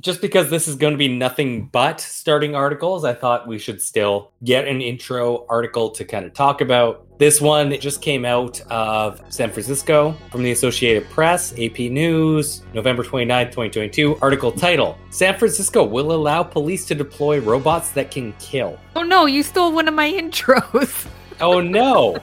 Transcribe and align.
just 0.00 0.20
because 0.20 0.48
this 0.48 0.66
is 0.66 0.76
going 0.76 0.92
to 0.92 0.98
be 0.98 1.08
nothing 1.08 1.66
but 1.66 2.00
starting 2.00 2.54
articles, 2.54 3.04
I 3.04 3.12
thought 3.12 3.46
we 3.46 3.58
should 3.58 3.82
still 3.82 4.30
get 4.42 4.66
an 4.66 4.80
intro 4.80 5.44
article 5.48 5.90
to 5.90 6.04
kind 6.04 6.24
of 6.24 6.32
talk 6.32 6.60
about. 6.60 7.06
This 7.18 7.40
one 7.40 7.78
just 7.80 8.00
came 8.00 8.24
out 8.24 8.60
of 8.70 9.22
San 9.28 9.50
Francisco 9.50 10.16
from 10.30 10.42
the 10.42 10.52
Associated 10.52 11.08
Press, 11.10 11.52
AP 11.58 11.78
News, 11.78 12.62
November 12.72 13.04
29, 13.04 13.46
2022. 13.46 14.16
Article 14.22 14.52
title 14.52 14.96
San 15.10 15.38
Francisco 15.38 15.84
will 15.84 16.12
allow 16.12 16.42
police 16.42 16.86
to 16.86 16.94
deploy 16.94 17.38
robots 17.40 17.90
that 17.90 18.10
can 18.10 18.32
kill. 18.38 18.78
Oh 18.96 19.02
no, 19.02 19.26
you 19.26 19.42
stole 19.42 19.72
one 19.72 19.86
of 19.86 19.94
my 19.94 20.10
intros. 20.12 21.06
Oh 21.40 21.60
no. 21.60 22.16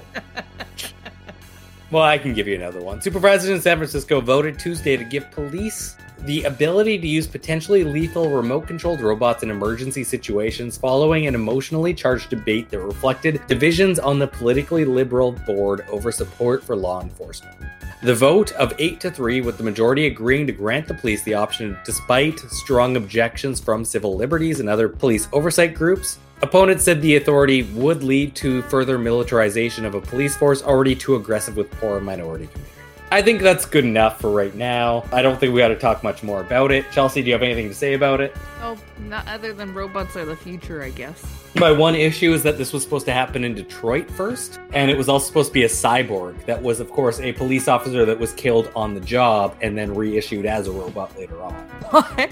well, 1.91 2.04
I 2.04 2.18
can 2.18 2.34
give 2.34 2.48
you 2.48 2.55
another 2.55 2.82
one. 2.82 3.02
Supervisors 3.02 3.50
in 3.50 3.62
San 3.62 3.78
Francisco 3.78 4.20
voted 4.20 4.57
Tuesday 4.57 4.98
to 4.98 5.04
give 5.04 5.30
police 5.30 5.96
the 6.26 6.44
ability 6.44 6.98
to 6.98 7.08
use 7.08 7.28
potentially 7.28 7.84
lethal 7.84 8.30
remote 8.30 8.68
controlled 8.68 9.02
robots 9.02 9.44
in 9.44 9.52
emergency 9.52 10.04
situations 10.04 10.78
following 10.78 11.28
an 11.28 11.36
emotionally 11.36 11.94
charged 11.94 12.30
debate 12.30 12.70
that 12.70 12.80
reflected 12.80 13.42
divisions 13.48 14.00
on 14.00 14.20
the 14.20 14.28
politically 14.28 14.86
liberal 14.86 15.32
board 15.32 15.86
over 15.89 16.11
support 16.11 16.64
for 16.64 16.75
law 16.75 17.02
enforcement. 17.02 17.58
The 18.04 18.14
vote 18.14 18.52
of 18.54 18.74
8 18.78 19.00
to 19.02 19.10
3, 19.10 19.42
with 19.42 19.58
the 19.58 19.64
majority 19.64 20.06
agreeing 20.06 20.46
to 20.48 20.54
grant 20.54 20.88
the 20.88 20.94
police 20.94 21.24
the 21.24 21.34
option 21.34 21.75
despite 21.84 22.39
strong 22.39 22.96
objections 22.96 23.60
from 23.60 23.84
civil 23.84 24.16
liberties 24.16 24.60
and 24.60 24.70
other 24.70 24.88
police 24.88 25.28
oversight 25.34 25.74
groups. 25.74 26.20
Opponents 26.44 26.84
said 26.84 27.02
the 27.02 27.16
authority 27.16 27.64
would 27.64 28.04
lead 28.04 28.36
to 28.36 28.61
further 28.64 29.00
militarization 29.00 29.84
of 29.84 29.96
a 29.96 30.02
police 30.02 30.38
force 30.38 30.61
already 30.61 30.94
too 30.94 31.16
aggressive 31.16 31.58
with 31.58 31.72
poor 31.72 32.00
minority 32.00 32.45
communities. 32.45 32.77
I 33.09 33.22
think 33.22 33.42
that's 33.42 33.66
good 33.66 33.86
enough 33.86 34.20
for 34.20 34.31
right 34.31 34.53
now. 34.53 35.06
I 35.14 35.22
don't 35.22 35.39
think 35.39 35.53
we 35.53 35.59
got 35.59 35.70
to 35.70 35.78
talk 35.78 36.03
much 36.03 36.23
more 36.23 36.42
about 36.42 36.73
it. 36.73 36.92
Chelsea, 36.92 37.22
do 37.22 37.28
you 37.28 37.33
have 37.33 37.42
anything 37.42 37.70
to 37.70 37.73
say 37.73 37.94
about 37.94 38.20
it? 38.20 38.36
Oh, 38.61 38.78
not 39.00 39.25
other 39.30 39.53
than 39.53 39.73
robots 39.73 40.17
are 40.17 40.25
the 40.25 40.36
future, 40.36 40.83
I 40.83 40.89
guess. 40.89 41.23
My 41.56 41.72
one 41.72 41.95
issue 41.95 42.33
is 42.33 42.44
that 42.44 42.58
this 42.58 42.73
was 42.73 42.83
supposed 42.83 43.05
to 43.05 43.13
happen 43.13 43.45
in 43.45 43.55
Detroit 43.55 44.11
first, 44.11 44.59
and 44.73 44.91
it 44.91 44.97
was 44.97 45.08
also 45.08 45.25
supposed 45.25 45.50
to 45.50 45.53
be 45.53 45.63
a 45.63 45.69
cyborg 45.69 46.45
that 46.47 46.61
was, 46.61 46.81
of 46.81 46.91
course, 46.91 47.22
a 47.22 47.31
police 47.31 47.69
officer 47.69 48.03
that 48.03 48.19
was 48.19 48.33
killed 48.33 48.69
on 48.75 48.94
the 48.94 49.00
job 49.00 49.55
and 49.61 49.78
then 49.78 49.95
reissued 49.95 50.45
as 50.45 50.67
a 50.67 50.72
robot 50.72 51.17
later 51.17 51.41
on. 51.41 51.53
What? 51.91 52.30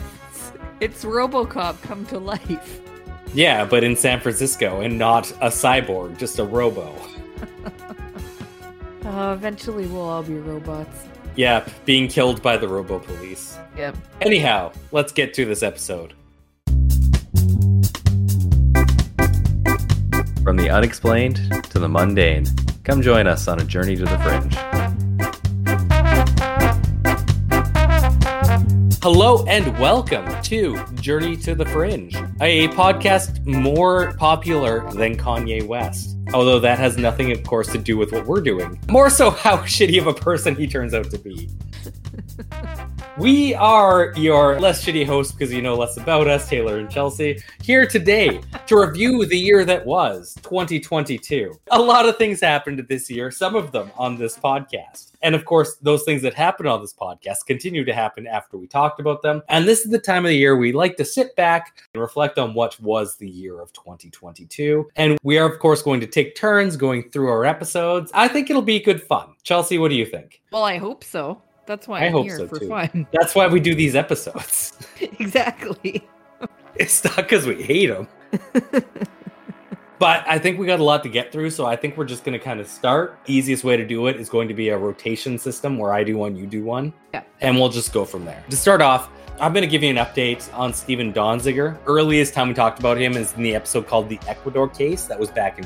It's 0.81 1.05
Robocop 1.05 1.81
come 1.83 2.05
to 2.07 2.19
life. 2.19 2.81
Yeah, 3.33 3.63
but 3.63 3.85
in 3.85 3.95
San 3.95 4.19
Francisco 4.19 4.81
and 4.81 4.97
not 4.99 5.31
a 5.31 5.47
cyborg, 5.47 6.17
just 6.17 6.37
a 6.39 6.43
robo. 6.43 6.93
Uh, 9.05 9.33
eventually, 9.37 9.85
we'll 9.85 10.01
all 10.01 10.23
be 10.23 10.33
robots. 10.33 11.05
Yeah, 11.35 11.67
being 11.85 12.07
killed 12.07 12.41
by 12.41 12.57
the 12.57 12.67
robo 12.67 12.97
police. 12.97 13.55
Yep. 13.77 13.95
Anyhow, 14.21 14.71
let's 14.91 15.11
get 15.11 15.31
to 15.35 15.45
this 15.45 15.61
episode. 15.61 16.15
From 20.43 20.57
the 20.57 20.69
unexplained 20.71 21.35
to 21.69 21.77
the 21.77 21.87
mundane, 21.87 22.47
come 22.83 23.03
join 23.03 23.27
us 23.27 23.47
on 23.47 23.61
a 23.61 23.63
journey 23.63 23.95
to 23.95 24.05
the 24.05 24.17
fringe. 24.19 24.55
Hello 29.03 29.45
and 29.45 29.77
welcome 29.77 30.25
to 30.41 30.83
Journey 30.95 31.37
to 31.37 31.53
the 31.53 31.65
Fringe, 31.67 32.15
a 32.41 32.69
podcast 32.69 33.45
more 33.45 34.13
popular 34.13 34.89
than 34.93 35.15
Kanye 35.15 35.61
West. 35.61 36.14
Although 36.33 36.59
that 36.59 36.79
has 36.79 36.97
nothing, 36.97 37.31
of 37.31 37.43
course, 37.43 37.71
to 37.71 37.77
do 37.77 37.97
with 37.97 38.11
what 38.11 38.25
we're 38.25 38.41
doing. 38.41 38.79
More 38.89 39.09
so, 39.09 39.29
how 39.29 39.57
shitty 39.65 39.99
of 39.99 40.07
a 40.07 40.13
person 40.13 40.55
he 40.55 40.67
turns 40.67 40.93
out 40.93 41.09
to 41.11 41.17
be. 41.17 41.49
We 43.17 43.53
are 43.53 44.11
your 44.17 44.59
less 44.59 44.83
shitty 44.83 45.05
hosts 45.05 45.31
because 45.31 45.53
you 45.53 45.61
know 45.61 45.75
less 45.75 45.95
about 45.95 46.27
us, 46.27 46.49
Taylor 46.49 46.79
and 46.79 46.89
Chelsea, 46.89 47.41
here 47.61 47.87
today 47.87 48.41
to 48.67 48.75
review 48.77 49.25
the 49.25 49.37
year 49.37 49.63
that 49.63 49.85
was 49.85 50.35
2022. 50.41 51.57
A 51.71 51.81
lot 51.81 52.09
of 52.09 52.17
things 52.17 52.41
happened 52.41 52.85
this 52.89 53.09
year, 53.09 53.31
some 53.31 53.55
of 53.55 53.71
them 53.71 53.89
on 53.95 54.17
this 54.17 54.37
podcast. 54.37 55.13
And 55.21 55.33
of 55.33 55.45
course, 55.45 55.77
those 55.77 56.03
things 56.03 56.21
that 56.23 56.33
happened 56.33 56.67
on 56.67 56.81
this 56.81 56.93
podcast 56.93 57.45
continue 57.47 57.85
to 57.85 57.93
happen 57.93 58.27
after 58.27 58.57
we 58.57 58.67
talked 58.67 58.99
about 58.99 59.21
them. 59.21 59.41
And 59.47 59.65
this 59.65 59.85
is 59.85 59.91
the 59.91 59.97
time 59.97 60.25
of 60.25 60.29
the 60.29 60.37
year 60.37 60.57
we 60.57 60.73
like 60.73 60.97
to 60.97 61.05
sit 61.05 61.37
back 61.37 61.87
and 61.93 62.01
reflect 62.01 62.37
on 62.37 62.53
what 62.53 62.77
was 62.81 63.15
the 63.15 63.29
year 63.29 63.61
of 63.61 63.71
2022. 63.71 64.89
And 64.97 65.17
we 65.23 65.37
are, 65.37 65.49
of 65.49 65.59
course, 65.59 65.81
going 65.81 66.01
to 66.01 66.07
take 66.07 66.35
turns 66.35 66.75
going 66.75 67.09
through 67.11 67.29
our 67.29 67.45
episodes. 67.45 68.11
I 68.13 68.27
think 68.27 68.49
it'll 68.49 68.61
be 68.61 68.81
good 68.81 69.01
fun. 69.01 69.35
Chelsea, 69.43 69.77
what 69.77 69.87
do 69.89 69.95
you 69.95 70.05
think? 70.05 70.41
Well, 70.51 70.65
I 70.65 70.79
hope 70.79 71.01
so. 71.01 71.41
That's 71.65 71.87
why 71.87 72.01
I 72.01 72.05
I'm 72.05 72.11
hope 72.11 72.25
here 72.25 72.37
so, 72.37 72.47
for 72.47 72.59
too. 72.59 72.67
fun. 72.67 73.07
That's 73.13 73.35
why 73.35 73.47
we 73.47 73.59
do 73.59 73.75
these 73.75 73.95
episodes. 73.95 74.77
exactly. 75.19 76.07
It's 76.75 77.03
not 77.03 77.15
because 77.15 77.45
we 77.45 77.63
hate 77.63 77.87
them. 77.87 78.07
But 79.97 80.25
I 80.27 80.39
think 80.39 80.59
we 80.59 80.65
got 80.65 80.79
a 80.79 80.83
lot 80.83 81.03
to 81.03 81.09
get 81.09 81.31
through, 81.31 81.51
so 81.51 81.65
I 81.65 81.75
think 81.75 81.95
we're 81.95 82.05
just 82.05 82.25
going 82.25 82.37
to 82.37 82.43
kind 82.43 82.59
of 82.59 82.67
start. 82.67 83.17
Easiest 83.27 83.63
way 83.63 83.77
to 83.77 83.85
do 83.85 84.07
it 84.07 84.17
is 84.17 84.29
going 84.29 84.47
to 84.49 84.53
be 84.53 84.69
a 84.69 84.77
rotation 84.77 85.37
system 85.37 85.77
where 85.77 85.93
I 85.93 86.03
do 86.03 86.17
one, 86.17 86.35
you 86.35 86.45
do 86.45 86.63
one. 86.63 86.93
Yeah. 87.13 87.23
And 87.41 87.57
we'll 87.57 87.69
just 87.69 87.93
go 87.93 88.03
from 88.03 88.25
there. 88.25 88.43
To 88.49 88.57
start 88.57 88.81
off, 88.81 89.09
I'm 89.39 89.53
going 89.53 89.63
to 89.63 89.69
give 89.69 89.83
you 89.83 89.89
an 89.89 89.95
update 89.95 90.53
on 90.53 90.73
Steven 90.73 91.13
Donziger. 91.13 91.77
Earliest 91.85 92.33
time 92.33 92.49
we 92.49 92.53
talked 92.53 92.79
about 92.79 92.97
him 92.97 93.15
is 93.15 93.33
in 93.33 93.43
the 93.43 93.55
episode 93.55 93.87
called 93.87 94.09
The 94.09 94.19
Ecuador 94.27 94.67
Case. 94.67 95.05
That 95.05 95.19
was 95.19 95.29
back 95.29 95.59
in 95.59 95.65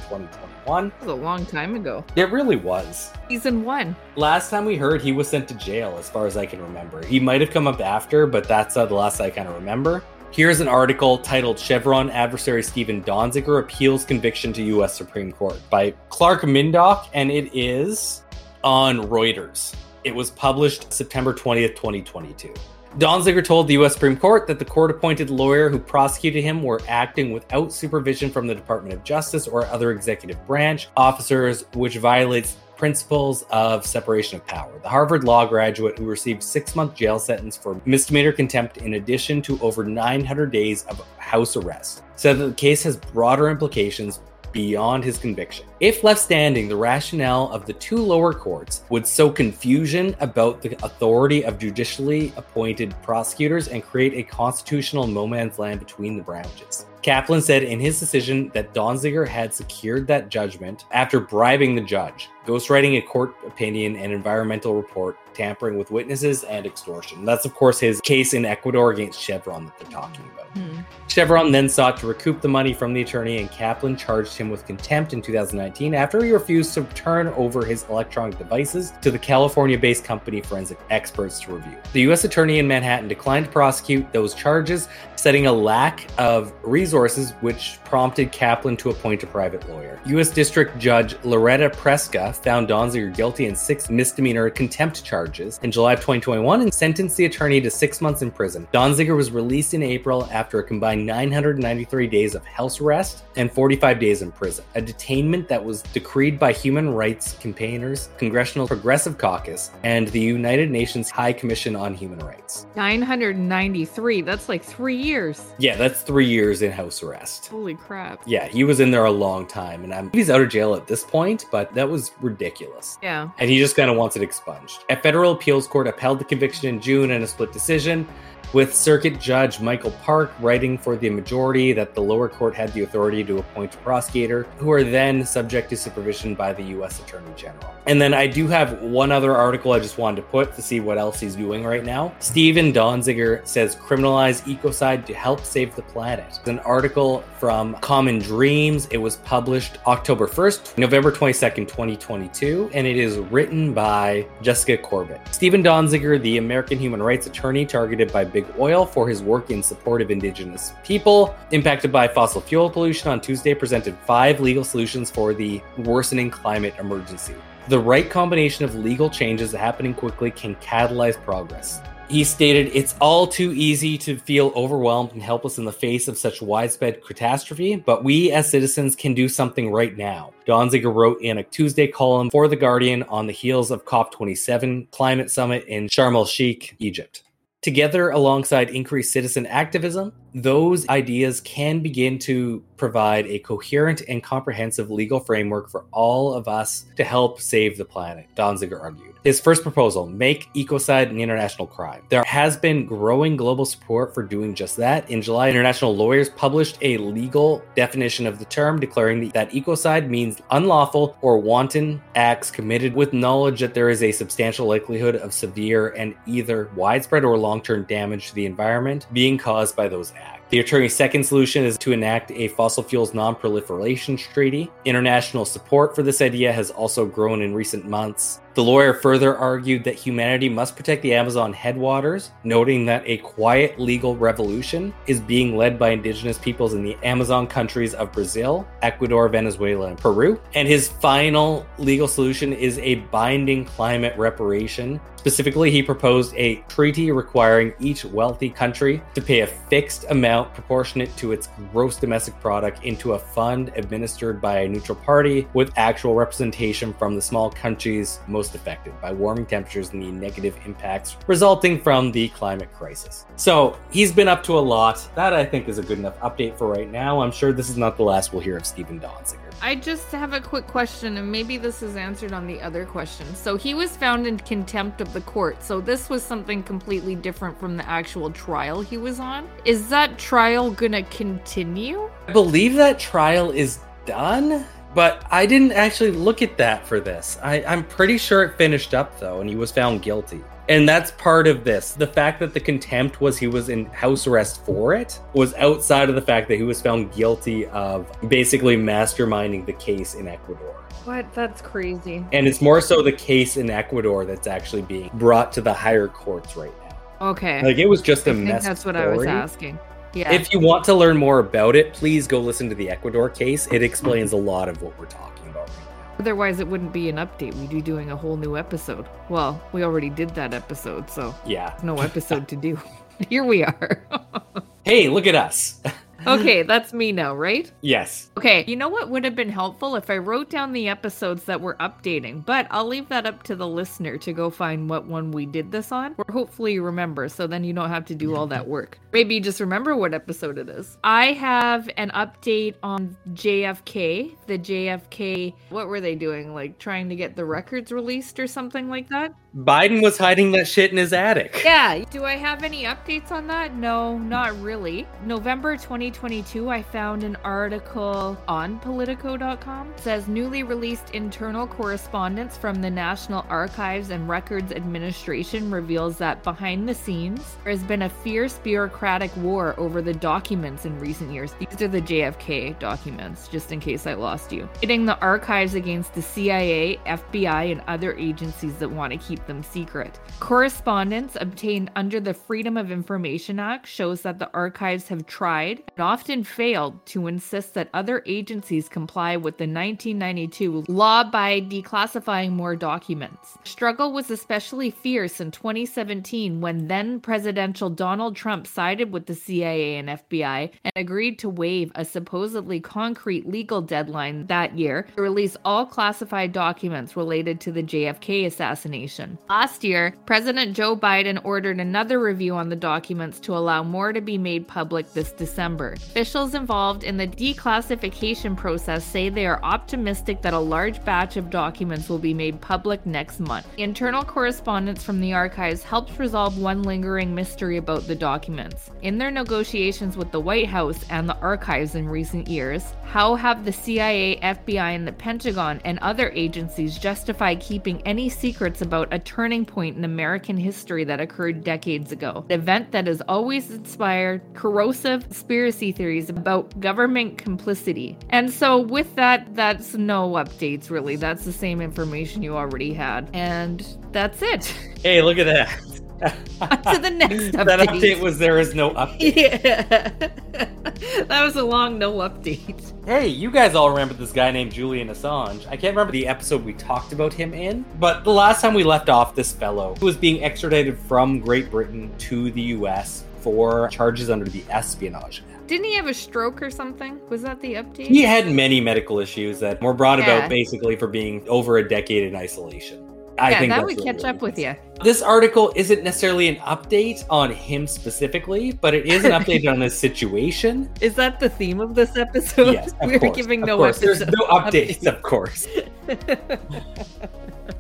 2021. 0.66 0.90
That 0.90 1.00
was 1.00 1.08
a 1.08 1.24
long 1.24 1.46
time 1.46 1.76
ago. 1.76 2.04
It 2.16 2.32
really 2.32 2.56
was. 2.56 3.12
Season 3.28 3.64
one. 3.64 3.96
Last 4.16 4.50
time 4.50 4.66
we 4.66 4.76
heard, 4.76 5.02
he 5.02 5.12
was 5.12 5.28
sent 5.28 5.48
to 5.50 5.54
jail, 5.56 5.96
as 5.98 6.10
far 6.10 6.26
as 6.26 6.38
I 6.38 6.46
can 6.46 6.62
remember. 6.62 7.06
He 7.06 7.20
might 7.20 7.42
have 7.42 7.52
come 7.52 7.68
up 7.68 7.80
after, 7.82 8.28
but 8.28 8.48
that's 8.48 8.78
uh, 8.78 8.86
the 8.86 8.96
last 8.96 9.20
I 9.20 9.30
kind 9.30 9.48
of 9.48 9.56
remember. 9.56 10.04
Here's 10.32 10.60
an 10.60 10.68
article 10.68 11.18
titled 11.18 11.58
Chevron 11.58 12.12
Adversary 12.12 12.62
Steven 12.62 13.04
Donziger 13.04 13.60
Appeals 13.60 14.06
Conviction 14.06 14.54
to 14.54 14.64
U.S. 14.64 14.96
Supreme 14.96 15.32
Court 15.32 15.60
by 15.72 15.92
Clark 16.10 16.42
Mindock, 16.42 17.08
and 17.14 17.32
it 17.32 17.50
is 17.52 18.24
on 18.64 19.00
Reuters. 19.08 19.74
It 20.04 20.14
was 20.14 20.30
published 20.30 20.94
September 20.94 21.34
20th, 21.34 21.76
2022. 21.76 22.54
Donziger 22.98 23.46
told 23.46 23.68
the 23.68 23.74
U.S. 23.74 23.94
Supreme 23.94 24.18
Court 24.18 24.48
that 24.48 24.58
the 24.58 24.66
court 24.66 24.90
appointed 24.90 25.30
lawyer 25.30 25.70
who 25.70 25.78
prosecuted 25.78 26.44
him 26.44 26.64
were 26.64 26.82
acting 26.88 27.32
without 27.32 27.72
supervision 27.72 28.32
from 28.32 28.48
the 28.48 28.56
Department 28.56 28.94
of 28.94 29.04
Justice 29.04 29.48
or 29.48 29.66
other 29.68 29.92
executive 29.92 30.46
branch 30.48 30.90
officers, 30.98 31.66
which 31.74 31.98
violates 31.98 32.58
principles 32.78 33.44
of 33.52 33.86
separation 33.86 34.38
of 34.38 34.48
power. 34.48 34.72
The 34.82 34.90
Harvard 34.90 35.24
Law 35.24 35.46
graduate 35.46 36.00
who 36.00 36.06
received 36.06 36.42
six 36.42 36.76
month 36.76 36.96
jail 36.96 37.20
sentence 37.20 37.56
for 37.56 37.80
misdemeanor 37.86 38.32
contempt 38.32 38.78
in 38.78 38.96
addition 38.96 39.42
to 39.44 39.60
over 39.62 39.84
900 39.84 40.52
days 40.52 40.86
of 40.86 41.06
house 41.18 41.58
arrest 41.58 42.04
said 42.16 42.40
that 42.40 42.48
the 42.48 42.54
case 42.54 42.82
has 42.84 42.98
broader 42.98 43.50
implications 43.50 44.20
beyond 44.52 45.04
his 45.04 45.18
conviction. 45.18 45.66
If 45.80 46.04
left 46.04 46.20
standing, 46.20 46.68
the 46.68 46.76
rationale 46.76 47.50
of 47.52 47.66
the 47.66 47.74
two 47.74 47.98
lower 47.98 48.34
courts 48.34 48.84
would 48.90 49.08
sow 49.08 49.30
confusion 49.30 50.16
about 50.20 50.62
the 50.62 50.76
authority 50.84 51.46
of 51.46 51.60
judicially 51.60 52.34
appointed 52.36 52.96
prosecutors 53.02 53.68
and 53.68 53.84
create 53.84 54.14
a 54.14 54.24
constitutional 54.24 55.08
no 55.08 55.28
man's 55.28 55.60
land 55.60 55.80
between 55.80 56.18
the 56.18 56.24
branches. 56.24 56.86
Kaplan 57.10 57.42
said 57.42 57.64
in 57.64 57.80
his 57.80 58.00
decision 58.00 58.52
that 58.54 58.72
Donziger 58.76 59.28
had 59.28 59.52
secured 59.52 60.06
that 60.06 60.30
judgment 60.30 60.86
after 60.92 61.20
bribing 61.20 61.74
the 61.74 61.82
judge, 61.82 62.30
ghostwriting 62.46 63.00
a 63.00 63.02
court 63.02 63.34
opinion 63.48 63.96
and 63.96 64.14
environmental 64.14 64.76
report, 64.76 65.18
tampering 65.34 65.76
with 65.76 65.90
witnesses, 65.90 66.44
and 66.44 66.68
extortion. 66.68 67.26
That's, 67.26 67.46
of 67.46 67.56
course, 67.56 67.80
his 67.80 68.00
case 68.02 68.36
in 68.36 68.46
Ecuador 68.46 68.92
against 68.92 69.20
Chevron 69.20 69.66
that 69.66 69.80
they're 69.80 69.90
talking 69.90 70.24
about. 70.34 70.48
Hmm. 70.50 70.82
Chevron 71.08 71.52
then 71.52 71.68
sought 71.68 71.98
to 71.98 72.08
recoup 72.08 72.42
the 72.42 72.48
money 72.48 72.74
from 72.74 72.94
the 72.94 73.02
attorney, 73.02 73.40
and 73.40 73.50
Kaplan 73.50 73.96
charged 73.96 74.38
him 74.38 74.50
with 74.50 74.66
contempt 74.68 75.14
in 75.14 75.22
2019 75.22 75.96
after 75.96 76.24
he 76.24 76.32
refused 76.32 76.76
to 76.76 76.84
turn 76.96 77.28
over 77.30 77.66
his 77.66 77.86
electronic 77.90 78.38
devices 78.38 78.94
to 79.02 79.10
the 79.10 79.18
California 79.18 79.78
based 79.78 80.04
company 80.04 80.42
Forensic 80.42 80.80
Experts 80.92 81.40
to 81.42 81.56
review. 81.56 81.78
The 81.94 82.02
U.S. 82.02 82.24
Attorney 82.24 82.60
in 82.60 82.68
Manhattan 82.68 83.08
declined 83.08 83.48
to 83.48 83.52
prosecute 83.52 84.12
those 84.14 84.36
charges, 84.36 84.88
citing 85.16 85.48
a 85.48 85.52
lack 85.52 86.08
of 86.20 86.54
resources, 86.64 86.99
which 87.42 87.80
prompted 87.86 88.32
Kaplan 88.32 88.78
to 88.78 88.90
appoint 88.90 89.24
a 89.24 89.28
private 89.28 89.68
lawyer. 89.70 90.00
U.S. 90.06 90.30
District 90.30 90.78
Judge 90.78 91.16
Loretta 91.24 91.70
Preska 91.70 92.36
found 92.36 92.68
Donziger 92.68 93.16
guilty 93.16 93.46
in 93.46 93.56
six 93.56 93.90
misdemeanor 93.90 94.50
contempt 94.50 95.04
charges 95.04 95.60
in 95.64 95.72
July 95.72 95.94
of 95.94 96.00
2021 96.00 96.62
and 96.62 96.74
sentenced 96.74 97.18
the 97.18 97.26
attorney 97.26 97.62
to 97.62 97.70
six 97.70 98.02
months 98.02 98.22
in 98.22 98.32
prison. 98.32 98.68
Donziger 98.74 99.16
was 99.16 99.32
released 99.32 99.74
in 99.74 99.84
April 99.84 100.28
after 100.32 100.60
a 100.60 100.64
combined 100.64 101.06
993 101.06 102.08
days 102.08 102.36
of 102.36 102.46
house 102.46 102.82
arrest 102.82 103.24
and 103.36 103.52
45 103.52 104.00
days 104.00 104.22
in 104.22 104.32
prison, 104.32 104.66
a 104.76 104.82
detainment 104.82 105.48
that 105.48 105.64
was 105.64 105.82
decreed 105.82 106.40
by 106.40 106.52
human 106.52 106.90
rights 106.90 107.34
campaigners, 107.40 108.10
Congressional 108.18 108.68
Progressive 108.68 109.18
Caucus, 109.18 109.72
and 109.84 110.08
the 110.10 110.20
United 110.20 110.72
Nations 110.72 111.10
High 111.10 111.34
Commission 111.34 111.76
on 111.76 111.94
Human 111.94 112.20
Rights. 112.20 112.66
993. 112.76 114.22
That's 114.22 114.50
like 114.50 114.64
three 114.64 114.96
years. 114.96 115.44
Yeah, 115.58 115.76
that's 115.76 116.02
three 116.02 116.28
years 116.28 116.62
in 116.62 116.72
house 116.80 117.04
arrest. 117.04 117.48
Holy 117.48 117.76
crap. 117.76 118.22
Yeah, 118.26 118.48
he 118.48 118.64
was 118.64 118.80
in 118.80 118.92
there 118.92 119.06
a 119.06 119.12
long 119.12 119.46
time, 119.46 119.84
and 119.84 119.94
I'm 119.94 120.10
he's 120.12 120.30
out 120.30 120.42
of 120.42 120.50
jail 120.50 120.74
at 120.76 120.88
this 120.88 121.04
point, 121.04 121.46
but 121.52 121.74
that 121.74 121.90
was 121.90 122.12
ridiculous. 122.22 122.98
Yeah. 123.04 123.30
And 123.38 123.50
he 123.50 123.58
just 123.58 123.76
kind 123.76 123.90
of 123.90 123.98
wants 123.98 124.16
it 124.16 124.24
expunged. 124.24 124.86
A 124.90 124.96
federal 124.96 125.34
appeals 125.34 125.68
court 125.68 125.88
upheld 125.88 126.20
the 126.20 126.26
conviction 126.26 126.70
in 126.70 126.80
June 126.80 127.12
in 127.12 127.22
a 127.22 127.28
split 127.28 127.52
decision. 127.52 128.08
With 128.54 128.74
Circuit 128.74 129.20
Judge 129.20 129.60
Michael 129.60 129.92
Park 130.04 130.32
writing 130.40 130.78
for 130.78 130.96
the 130.96 131.10
majority 131.10 131.74
that 131.74 131.94
the 131.94 132.02
lower 132.02 132.28
court 132.28 132.56
had 132.56 132.74
the 132.74 132.84
authority 132.84 133.24
to 133.24 133.38
appoint 133.38 133.76
a 133.76 133.78
prosecutor, 133.80 134.44
who 134.58 134.72
are 134.72 134.84
then 134.84 135.26
subject 135.26 135.70
to 135.70 135.78
supervision 135.78 136.36
by 136.36 136.54
the 136.54 136.64
U.S. 136.64 137.00
Attorney 137.00 137.32
General. 137.36 137.74
And 137.86 138.02
then 138.02 138.14
I 138.14 138.28
do 138.28 138.48
have 138.48 138.82
one 138.82 139.12
other 139.12 139.36
article 139.36 139.72
I 139.72 139.80
just 139.80 139.98
wanted 139.98 140.18
to 140.18 140.28
put 140.28 140.56
to 140.56 140.62
see 140.62 140.80
what 140.80 140.98
else 140.98 141.20
he's 141.20 141.36
doing 141.36 141.64
right 141.64 141.84
now. 141.84 142.14
Steven 142.20 142.72
Donziger 142.72 143.46
says 143.48 143.76
criminalize 143.76 144.42
ecocide 144.44 145.06
to 145.06 145.14
help 145.14 145.44
save 145.44 145.76
the 145.76 145.82
planet. 145.82 146.26
It's 146.30 146.48
an 146.48 146.60
article 146.60 147.24
from 147.40 147.76
Common 147.76 148.20
Dreams. 148.20 148.88
It 148.92 148.98
was 148.98 149.18
published 149.18 149.78
October 149.88 150.28
1st, 150.28 150.78
November 150.78 151.12
22nd, 151.12 151.68
2022, 151.68 152.70
and 152.74 152.86
it 152.86 152.98
is 152.98 153.18
written 153.18 153.74
by 153.74 154.26
Jessica 154.42 154.78
Corbett. 154.78 155.22
Steven 155.32 155.64
Donziger, 155.64 156.22
the 156.22 156.38
American 156.38 156.78
human 156.78 157.02
rights 157.02 157.28
attorney 157.28 157.66
targeted 157.66 158.12
by 158.14 158.24
Big 158.24 158.39
Oil 158.60 158.86
for 158.86 159.08
his 159.08 159.22
work 159.22 159.50
in 159.52 159.64
support 159.64 160.02
of 160.02 160.12
indigenous 160.12 160.74
people 160.84 161.36
impacted 161.52 161.92
by 161.92 162.08
fossil 162.08 162.42
fuel 162.42 162.70
pollution 162.70 163.10
on 163.10 163.22
Tuesday, 163.22 163.54
presented 163.54 163.98
five 164.06 164.40
legal 164.40 164.64
solutions 164.64 165.10
for 165.10 165.34
the 165.34 165.62
worsening 165.78 166.30
climate 166.30 166.74
emergency. 166.80 167.36
The 167.68 167.80
right 167.80 168.10
combination 168.10 168.66
of 168.66 168.76
legal 168.76 169.10
changes 169.10 169.52
happening 169.52 169.94
quickly 169.94 170.32
can 170.32 170.56
catalyze 170.56 171.22
progress. 171.24 171.82
He 172.10 172.24
stated, 172.24 172.72
It's 172.74 172.96
all 173.00 173.28
too 173.28 173.54
easy 173.54 173.96
to 174.00 174.18
feel 174.18 174.52
overwhelmed 174.56 175.12
and 175.12 175.22
helpless 175.22 175.60
in 175.60 175.66
the 175.66 175.72
face 175.72 176.08
of 176.08 176.18
such 176.18 176.42
widespread 176.42 177.06
catastrophe, 177.06 177.76
but 177.76 178.04
we 178.04 178.32
as 178.32 178.50
citizens 178.50 178.96
can 178.96 179.14
do 179.14 179.30
something 179.30 179.72
right 179.72 179.96
now. 179.96 180.34
Donziger 180.48 180.92
wrote 180.92 181.22
in 181.22 181.38
a 181.38 181.44
Tuesday 181.44 181.86
column 181.86 182.32
for 182.32 182.48
The 182.48 182.56
Guardian 182.56 183.04
on 183.04 183.28
the 183.28 183.34
heels 183.34 183.70
of 183.70 183.86
COP27 183.86 184.90
climate 184.90 185.30
summit 185.30 185.66
in 185.66 185.88
Sharm 185.88 186.16
el 186.16 186.26
Sheikh, 186.26 186.76
Egypt. 186.80 187.22
Together, 187.62 188.12
alongside 188.12 188.70
increased 188.70 189.12
citizen 189.12 189.46
activism, 189.46 190.14
those 190.34 190.88
ideas 190.88 191.42
can 191.42 191.82
begin 191.82 192.18
to 192.18 192.64
provide 192.78 193.28
a 193.28 193.40
coherent 193.40 194.02
and 194.08 194.24
comprehensive 194.24 194.90
legal 194.90 195.20
framework 195.20 195.70
for 195.70 195.84
all 195.92 196.34
of 196.34 196.48
us 196.48 196.86
to 196.96 197.04
help 197.04 197.42
save 197.42 197.78
the 197.78 197.84
planet, 197.84 198.28
Donziger 198.34 198.80
argued. 198.80 199.09
His 199.24 199.42
first 199.42 199.64
proposal 199.64 200.06
make 200.06 200.52
ecocide 200.54 201.10
an 201.10 201.20
international 201.20 201.68
crime. 201.68 202.04
There 202.08 202.24
has 202.24 202.56
been 202.56 202.86
growing 202.86 203.36
global 203.36 203.66
support 203.66 204.14
for 204.14 204.24
doing 204.24 204.56
just 204.56 204.78
that. 204.78 205.10
In 205.10 205.22
July, 205.22 205.50
international 205.50 205.94
lawyers 205.94 206.30
published 206.30 206.78
a 206.82 206.98
legal 206.98 207.62
definition 207.76 208.26
of 208.26 208.40
the 208.40 208.46
term, 208.46 208.80
declaring 208.80 209.30
that 209.30 209.52
ecocide 209.52 210.08
means 210.08 210.42
unlawful 210.52 211.18
or 211.22 211.38
wanton 211.38 212.02
acts 212.16 212.50
committed 212.50 212.94
with 212.94 213.12
knowledge 213.12 213.60
that 213.60 213.74
there 213.74 213.90
is 213.90 214.04
a 214.04 214.12
substantial 214.14 214.68
likelihood 214.68 215.18
of 215.18 215.34
severe 215.34 215.90
and 215.90 216.16
either 216.26 216.70
widespread 216.76 217.26
or 217.26 217.38
long 217.38 217.62
term 217.62 217.84
damage 217.84 218.30
to 218.30 218.36
the 218.36 218.46
environment 218.46 219.08
being 219.12 219.38
caused 219.38 219.76
by 219.76 219.90
those 219.90 220.14
acts. 220.16 220.40
The 220.50 220.60
attorney's 220.60 220.96
second 220.96 221.24
solution 221.24 221.64
is 221.64 221.78
to 221.78 221.92
enact 221.92 222.32
a 222.32 222.48
fossil 222.48 222.82
fuels 222.82 223.14
non 223.14 223.36
proliferation 223.36 224.18
treaty. 224.18 224.72
International 224.84 225.46
support 225.46 225.96
for 225.96 226.02
this 226.02 226.22
idea 226.22 226.52
has 226.52 226.72
also 226.72 227.06
grown 227.06 227.44
in 227.44 227.54
recent 227.54 227.86
months. 227.86 228.42
The 228.56 228.64
lawyer 228.64 228.94
further 228.94 229.38
argued 229.38 229.84
that 229.84 229.94
humanity 229.94 230.50
must 230.50 230.76
protect 230.76 231.04
the 231.04 231.14
Amazon 231.14 231.54
headwaters, 231.54 232.32
noting 232.44 232.86
that 232.88 233.04
a 233.06 233.18
quiet 233.18 233.80
legal 233.80 234.16
revolution 234.16 234.94
is 235.06 235.20
being 235.20 235.56
led 235.56 235.78
by 235.78 235.90
indigenous 235.90 236.38
peoples 236.38 236.74
in 236.74 236.84
the 236.84 236.98
Amazon 237.04 237.46
countries 237.46 237.94
of 237.94 238.12
Brazil, 238.12 238.68
Ecuador, 238.82 239.30
Venezuela, 239.30 239.88
and 239.88 239.98
Peru. 239.98 240.42
And 240.56 240.68
his 240.68 240.88
final 240.88 241.66
legal 241.78 242.08
solution 242.08 242.52
is 242.52 242.80
a 242.80 242.96
binding 242.96 243.66
climate 243.66 244.18
reparation. 244.18 245.00
Specifically, 245.18 245.70
he 245.70 245.84
proposed 245.84 246.34
a 246.36 246.56
treaty 246.70 247.12
requiring 247.12 247.74
each 247.80 248.06
wealthy 248.06 248.50
country 248.50 249.02
to 249.16 249.22
pay 249.22 249.42
a 249.42 249.48
fixed 249.48 250.06
amount 250.10 250.54
proportionate 250.54 251.16
to 251.18 251.34
its 251.34 251.50
gross 251.74 251.98
domestic 251.98 252.40
product 252.40 252.86
into 252.86 253.14
a 253.14 253.20
fund 253.20 253.72
administered 253.76 254.40
by 254.42 254.60
a 254.60 254.70
neutral 254.70 254.98
party 254.98 255.46
with 255.54 255.74
actual 255.76 256.16
representation 256.16 256.94
from 256.94 257.16
the 257.16 257.22
small 257.22 257.52
countries 257.52 258.22
most 258.28 258.39
affected 258.48 258.94
by 259.02 259.12
warming 259.12 259.46
temperatures 259.46 259.92
and 259.92 260.02
the 260.02 260.12
negative 260.12 260.58
impacts 260.66 261.18
resulting 261.28 261.82
from 261.82 262.12
the 262.12 262.30
climate 262.30 262.72
crisis. 262.74 263.26
So 263.36 263.78
he's 263.92 264.12
been 264.12 264.28
up 264.28 264.44
to 264.44 264.58
a 264.58 264.60
lot. 264.60 265.08
That 265.16 265.34
I 265.34 265.46
think 265.46 265.68
is 265.68 265.78
a 265.78 265.84
good 265.84 266.00
enough 266.00 266.20
update 266.20 266.58
for 266.58 266.68
right 266.68 266.90
now. 266.90 267.22
I'm 267.22 267.32
sure 267.32 267.52
this 267.54 267.70
is 267.70 267.78
not 267.78 267.98
the 267.98 268.04
last 268.04 268.34
we'll 268.34 268.42
hear 268.42 268.58
of 268.58 268.66
Steven 268.66 269.00
Donziger. 269.00 269.52
I 269.62 269.76
just 269.76 270.12
have 270.12 270.34
a 270.34 270.40
quick 270.40 270.68
question, 270.68 271.18
and 271.18 271.30
maybe 271.30 271.58
this 271.58 271.84
is 271.84 271.98
answered 271.98 272.32
on 272.32 272.48
the 272.48 272.62
other 272.62 272.86
question. 272.86 273.36
So 273.36 273.58
he 273.58 273.74
was 273.74 273.98
found 273.98 274.26
in 274.26 274.38
contempt 274.38 275.02
of 275.02 275.12
the 275.12 275.22
court. 275.22 275.62
So 275.64 275.82
this 275.82 276.10
was 276.10 276.24
something 276.24 276.64
completely 276.64 277.16
different 277.16 277.60
from 277.60 277.76
the 277.76 277.88
actual 277.88 278.32
trial 278.32 278.82
he 278.82 278.98
was 278.98 279.20
on. 279.20 279.50
Is 279.66 279.90
that 279.90 280.18
trial 280.18 280.72
gonna 280.72 281.04
continue? 281.04 282.10
I 282.28 282.32
believe 282.32 282.76
that 282.76 283.00
trial 283.00 283.52
is 283.52 283.80
done, 284.06 284.66
but 284.94 285.26
I 285.30 285.46
didn't 285.46 285.74
actually 285.74 286.12
look 286.12 286.42
at 286.42 286.58
that 286.58 286.88
for 286.88 287.00
this. 287.00 287.38
I, 287.44 287.64
I'm 287.64 287.86
pretty 287.86 288.18
sure 288.18 288.44
it 288.44 288.58
finished 288.58 288.94
up 288.94 289.20
though, 289.20 289.42
and 289.42 289.50
he 289.50 289.56
was 289.56 289.72
found 289.72 290.02
guilty. 290.02 290.42
And 290.68 290.88
that's 290.88 291.10
part 291.12 291.48
of 291.48 291.64
this. 291.64 291.94
The 291.94 292.06
fact 292.06 292.40
that 292.42 292.54
the 292.54 292.60
contempt 292.60 293.22
was 293.22 293.40
he 293.40 293.48
was 293.48 293.70
in 293.70 293.86
house 293.88 294.28
arrest 294.28 294.64
for 294.66 294.94
it 294.94 295.20
was 295.34 295.56
outside 295.56 296.10
of 296.10 296.16
the 296.16 296.22
fact 296.22 296.48
that 296.48 296.58
he 296.58 296.64
was 296.64 296.80
found 296.80 297.12
guilty 297.12 297.66
of 297.68 298.08
basically 298.30 298.78
masterminding 298.78 299.66
the 299.66 299.74
case 299.74 300.14
in 300.14 300.28
Ecuador. 300.28 300.76
What? 301.06 301.34
That's 301.34 301.62
crazy. 301.62 302.24
And 302.32 302.48
it's 302.48 302.62
more 302.62 302.82
so 302.82 303.02
the 303.02 303.12
case 303.12 303.58
in 303.58 303.72
Ecuador 303.72 304.26
that's 304.26 304.46
actually 304.46 304.84
being 304.84 305.10
brought 305.16 305.52
to 305.54 305.62
the 305.62 305.74
higher 305.74 306.08
courts 306.08 306.56
right 306.56 306.74
now. 306.84 307.30
Okay. 307.30 307.64
Like 307.64 307.78
it 307.78 307.88
was 307.88 308.04
just 308.04 308.28
a 308.28 308.32
I 308.32 308.34
think 308.34 308.46
mess. 308.46 308.64
that's 308.64 308.86
what 308.86 308.96
I 308.96 309.08
was 309.08 309.26
asking. 309.26 309.80
Yeah. 310.14 310.32
If 310.32 310.52
you 310.54 310.60
want 310.60 310.84
to 310.86 310.94
learn 310.94 311.18
more 311.18 311.40
about 311.40 311.76
it, 311.76 311.94
please 311.94 312.28
go 312.28 312.40
listen 312.40 312.68
to 312.70 312.76
the 312.76 312.90
Ecuador 312.90 313.30
case. 313.30 313.68
It 313.72 313.84
explains 313.84 314.32
a 314.32 314.38
lot 314.38 314.68
of 314.68 314.82
what 314.82 314.98
we're 315.00 315.06
talking 315.06 315.48
about 315.50 315.70
right 315.70 315.78
now. 315.78 316.16
Otherwise, 316.20 316.60
it 316.60 316.68
wouldn't 316.68 316.92
be 316.92 317.10
an 317.10 317.18
update. 317.18 317.54
We'd 317.54 317.70
be 317.70 317.82
doing 317.82 318.12
a 318.12 318.16
whole 318.16 318.36
new 318.36 318.58
episode. 318.58 319.08
Well, 319.30 319.62
we 319.72 319.84
already 319.84 320.10
did 320.10 320.30
that 320.32 320.54
episode, 320.54 321.10
so 321.10 321.36
Yeah. 321.46 321.78
no 321.84 321.98
episode 322.02 322.48
to 322.50 322.56
do. 322.56 322.80
Here 323.30 323.44
we 323.44 323.64
are. 323.64 324.04
Hey, 324.86 325.08
look 325.08 325.28
at 325.28 325.36
us. 325.36 325.80
Okay, 326.28 326.64
that's 326.64 326.94
me 326.94 327.12
now, 327.12 327.36
right? 327.36 327.72
yes. 327.82 328.32
Okay, 328.38 328.64
you 328.68 328.76
know 328.76 328.90
what 328.90 329.10
would 329.10 329.24
have 329.26 329.36
been 329.36 329.50
helpful 329.50 329.96
if 329.96 330.10
I 330.10 330.18
wrote 330.18 330.50
down 330.50 330.74
the 330.74 330.88
episodes 330.88 331.44
that 331.46 331.60
we're 331.60 331.76
updating, 331.78 332.46
but 332.46 332.68
I'll 332.72 332.88
leave 332.88 333.10
that 333.10 333.26
up 333.26 333.44
to 333.44 333.56
the 333.56 333.68
listener 333.68 334.18
to 334.18 334.34
go 334.34 334.50
find 334.50 334.90
what 334.90 335.06
one 335.06 335.32
we 335.32 335.46
did 335.46 335.72
this 335.72 335.92
on, 335.92 336.16
or 336.18 336.26
hopefully 336.32 336.74
you 336.74 336.84
remember, 336.84 337.30
so 337.30 337.48
then 337.48 337.64
you 337.64 337.74
don't 337.74 337.90
have 337.90 338.06
to 338.06 338.16
do 338.16 338.36
all 338.36 338.48
that 338.48 338.68
work. 338.68 339.00
Maybe 339.12 339.36
you 339.36 339.42
just 339.42 339.60
remember 339.60 339.96
what 339.96 340.14
episode 340.14 340.58
it 340.58 340.70
is. 340.70 340.98
I 341.04 341.34
have 341.34 341.90
an 341.98 342.12
update 342.12 342.76
on 342.84 343.18
JFK, 343.34 344.36
the 344.48 344.58
JFK, 344.58 345.54
what 345.70 345.88
were 345.88 346.02
they 346.02 346.16
doing? 346.16 346.54
Like 346.54 346.80
trying 346.80 347.10
to 347.10 347.16
get 347.16 347.36
the 347.36 347.46
records 347.46 347.92
released 347.92 348.40
or 348.40 348.48
something 348.48 348.90
like 348.90 349.10
that? 349.10 349.34
Biden 349.56 350.04
was 350.04 350.16
hiding 350.16 350.52
that 350.52 350.68
shit 350.68 350.92
in 350.92 350.98
his 350.98 351.12
attic. 351.12 351.62
Yeah. 351.66 352.04
Do 352.12 352.24
I 352.24 352.36
have 352.36 352.64
any 352.64 352.84
updates 352.84 353.32
on 353.32 353.48
that? 353.48 353.74
No, 353.74 354.16
not 354.16 354.60
really. 354.62 355.08
November 355.26 355.76
2022, 355.76 356.70
I 356.70 356.84
found 356.84 357.24
an 357.24 357.36
article 357.44 358.38
on 358.48 358.80
Politico.com. 358.80 359.90
It 359.90 360.00
says 360.00 360.28
newly 360.28 360.62
released 360.62 361.10
internal 361.16 361.66
correspondence 361.66 362.58
from 362.58 362.82
the 362.82 362.92
National 362.92 363.44
Archives 363.50 364.12
and 364.12 364.30
Records 364.30 364.72
Administration 364.72 365.72
reveals 365.72 366.20
that 366.20 366.44
behind 366.44 366.88
the 366.88 366.94
scenes, 366.94 367.58
there 367.64 367.72
has 367.72 367.84
been 367.84 368.04
a 368.04 368.10
fierce 368.10 368.60
bureaucratic 368.60 369.36
war 369.38 369.74
over 369.80 370.04
the 370.04 370.14
documents 370.14 370.86
in 370.86 371.00
recent 371.00 371.34
years. 371.34 371.54
These 371.54 371.82
are 371.82 371.88
the 371.88 372.02
JFK 372.02 372.78
documents, 372.78 373.48
just 373.48 373.72
in 373.72 373.80
case 373.80 374.06
I 374.06 374.14
lost 374.14 374.52
you. 374.52 374.70
Hitting 374.80 375.06
the 375.06 375.20
archives 375.20 375.74
against 375.74 376.14
the 376.14 376.22
CIA, 376.22 377.00
FBI, 377.08 377.72
and 377.72 377.82
other 377.88 378.14
agencies 378.14 378.76
that 378.76 378.90
want 378.90 379.12
to 379.12 379.18
keep 379.18 379.39
them 379.48 379.64
secret. 379.64 380.20
Correspondence 380.40 381.38
obtained 381.40 381.92
under 381.96 382.20
the 382.20 382.34
Freedom 382.34 382.78
of 382.78 382.92
Information 382.92 383.60
Act 383.60 383.88
shows 383.88 384.22
that 384.22 384.40
the 384.40 384.50
archives 384.54 385.08
have 385.08 385.26
tried 385.26 385.84
and 385.96 386.00
often 386.00 386.44
failed 386.44 387.06
to 387.08 387.28
insist 387.28 387.74
that 387.74 387.90
other 387.94 388.24
agencies 388.26 388.90
comply 388.90 389.36
with 389.36 389.58
the 389.58 389.64
1992 389.64 390.86
law 390.88 391.24
by 391.24 391.62
declassifying 391.62 392.52
more 392.52 392.76
documents. 392.76 393.58
Struggle 393.64 394.12
was 394.12 394.32
especially 394.32 394.90
fierce 394.92 395.40
in 395.40 395.52
2017 395.52 396.62
when 396.62 396.88
then 396.88 397.20
presidential 397.20 397.90
Donald 397.90 398.36
Trump 398.36 398.66
sided 398.66 399.12
with 399.12 399.26
the 399.26 399.36
CIA 399.36 399.98
and 399.98 400.10
FBI 400.10 400.72
and 400.84 400.94
agreed 400.96 401.38
to 401.40 401.50
waive 401.50 401.92
a 401.96 402.06
supposedly 402.06 402.80
concrete 402.80 403.48
legal 403.48 403.82
deadline 403.82 404.48
that 404.48 404.78
year 404.78 405.08
to 405.16 405.22
release 405.22 405.58
all 405.66 405.86
classified 405.86 406.52
documents 406.52 407.16
related 407.16 407.60
to 407.62 407.72
the 407.72 407.84
JFK 407.84 408.46
assassination. 408.46 409.29
Last 409.50 409.84
year, 409.84 410.14
President 410.26 410.76
Joe 410.76 410.96
Biden 410.96 411.40
ordered 411.44 411.80
another 411.80 412.20
review 412.20 412.56
on 412.56 412.70
the 412.70 412.76
documents 412.76 413.40
to 413.42 413.56
allow 413.56 413.84
more 413.84 414.14
to 414.14 414.22
be 414.22 414.38
made 414.38 414.68
public 414.68 415.12
this 415.14 415.32
December. 415.32 415.94
Officials 415.94 416.56
involved 416.56 417.04
in 417.04 417.18
the 417.18 417.28
declassification 417.28 418.56
process 418.56 419.04
say 419.04 419.30
they 419.30 419.46
are 419.46 419.62
optimistic 419.64 420.42
that 420.42 420.54
a 420.54 420.60
large 420.60 421.04
batch 421.06 421.38
of 421.38 421.50
documents 421.50 422.10
will 422.10 422.20
be 422.20 422.34
made 422.34 422.60
public 422.62 423.06
next 423.06 423.40
month. 423.40 423.68
Internal 423.78 424.24
correspondence 424.24 425.04
from 425.04 425.20
the 425.20 425.34
archives 425.34 425.84
helps 425.84 426.20
resolve 426.20 426.58
one 426.58 426.84
lingering 426.84 427.34
mystery 427.34 427.78
about 427.78 428.08
the 428.08 428.16
documents. 428.16 428.92
In 429.02 429.18
their 429.18 429.32
negotiations 429.32 430.18
with 430.18 430.32
the 430.32 430.40
White 430.40 430.68
House 430.68 431.06
and 431.10 431.28
the 431.28 431.38
archives 431.38 431.96
in 431.96 432.08
recent 432.08 432.48
years, 432.48 432.94
how 433.04 433.36
have 433.36 433.66
the 433.66 433.74
CIA, 433.74 434.40
FBI, 434.42 434.96
and 434.96 435.08
the 435.08 435.12
Pentagon 435.12 435.82
and 435.86 436.00
other 436.00 436.30
agencies 436.30 436.98
justified 436.98 437.60
keeping 437.60 438.02
any 438.06 438.30
secrets 438.30 438.82
about 438.82 439.08
a 439.12 439.19
turning 439.20 439.66
point 439.66 439.98
in 439.98 440.04
American 440.04 440.58
history 440.58 441.04
that 441.04 441.20
occurred 441.20 441.64
decades 441.64 442.12
ago? 442.12 442.46
An 442.50 442.60
event 442.60 442.92
that 442.92 443.08
has 443.08 443.22
always 443.28 443.72
inspired 443.72 444.42
corrosive 444.54 445.24
conspiracy 445.24 445.92
theories 445.92 446.30
about 446.30 446.80
government 446.80 447.38
complicity. 447.38 448.18
And 448.30 448.52
so, 448.52 448.78
with 448.80 449.16
that, 449.16 449.56
that's 449.56 449.94
no 449.96 450.32
updates 450.32 450.90
really. 450.90 451.16
That's 451.16 451.46
the 451.46 451.54
same 451.54 451.82
information 451.82 452.44
you 452.44 452.56
already 452.56 452.94
had. 452.94 453.30
And 453.34 453.86
that's 454.12 454.42
it. 454.42 454.66
Hey, 455.02 455.22
look 455.22 455.38
at 455.38 455.46
that. 455.46 455.80
To 456.60 457.00
the 457.00 457.10
next 457.10 457.52
update. 457.56 457.66
that 457.66 457.80
update 457.80 458.20
was 458.20 458.38
there 458.38 458.60
is 458.60 458.76
no 458.76 458.90
update. 458.92 459.36
Yeah. 459.64 460.10
that 461.28 461.44
was 461.44 461.56
a 461.56 461.64
long 461.64 461.98
no 461.98 462.14
update. 462.18 462.92
Hey, 463.06 463.28
you 463.28 463.50
guys 463.50 463.76
all 463.76 463.90
remember 463.90 464.14
this 464.14 464.32
guy 464.34 464.52
named 464.52 464.74
Julian 464.74 465.08
Assange. 465.10 465.66
I 465.68 465.78
can't 465.78 465.96
remember 465.96 466.12
the 466.12 466.28
episode 466.28 466.66
we 466.66 466.74
talked 466.74 467.14
about 467.14 467.32
him 467.34 467.54
in, 467.54 467.86
but 468.00 468.24
the 468.24 468.32
last 468.32 468.62
time 468.62 468.74
we 468.74 468.84
left 468.84 469.10
off, 469.10 469.36
this 469.36 469.54
fellow 469.54 469.96
who 470.00 470.06
was 470.08 470.18
being 470.18 470.44
extradited 470.44 470.98
from 471.00 471.40
Great 471.40 471.72
Britain 471.72 472.12
to 472.20 472.52
the 472.52 472.62
US 472.64 473.24
for 473.40 473.88
charges 473.88 474.30
under 474.30 474.46
the 474.46 474.64
Espionage 474.70 475.44
Act. 475.54 475.68
Didn't 475.68 475.86
he 475.86 475.96
have 475.96 476.08
a 476.08 476.14
stroke 476.14 476.62
or 476.62 476.70
something? 476.72 477.20
Was 477.30 477.42
that 477.44 477.62
the 477.62 477.76
update? 477.76 478.08
He 478.08 478.24
had 478.24 478.52
many 478.52 478.82
medical 478.82 479.20
issues 479.20 479.60
that 479.62 479.82
were 479.82 479.94
brought 479.94 480.20
Yeah. 480.20 480.38
about 480.38 480.50
basically 480.50 480.96
for 480.98 481.08
being 481.08 481.48
over 481.48 481.78
a 481.78 481.88
decade 481.88 482.24
in 482.24 482.36
isolation. 482.36 483.06
I 483.40 483.52
yeah, 483.52 483.60
think 483.60 483.72
that 483.72 483.86
would 483.86 483.98
what 483.98 484.06
catch 484.06 484.24
really 484.24 484.30
up 484.30 484.42
with 484.42 484.60
you. 484.60 484.76
This 485.04 485.22
article 485.22 485.72
isn't 485.76 486.04
necessarily 486.04 486.48
an 486.50 486.58
update 486.58 487.24
on 487.30 487.52
him 487.52 487.88
specifically, 487.88 488.74
but 488.74 488.94
it 488.94 489.06
is 489.06 489.24
an 489.24 489.32
update 489.42 489.70
on 489.72 489.80
his 489.82 489.98
situation. 489.98 490.90
Is 491.02 491.16
that 491.16 491.40
the 491.40 491.50
theme 491.50 491.80
of 491.80 491.96
this 491.96 492.18
episode? 492.18 492.74
Yes, 492.74 492.92
of 492.92 492.98
We're 493.10 493.20
course, 493.20 493.36
giving 493.36 493.64
of 493.64 493.68
no 493.68 493.78
course. 493.78 494.00
There's 494.00 494.22
episode 494.22 494.38
no 494.38 494.46
updates, 494.60 495.08
of 495.08 495.22
course. 495.22 495.68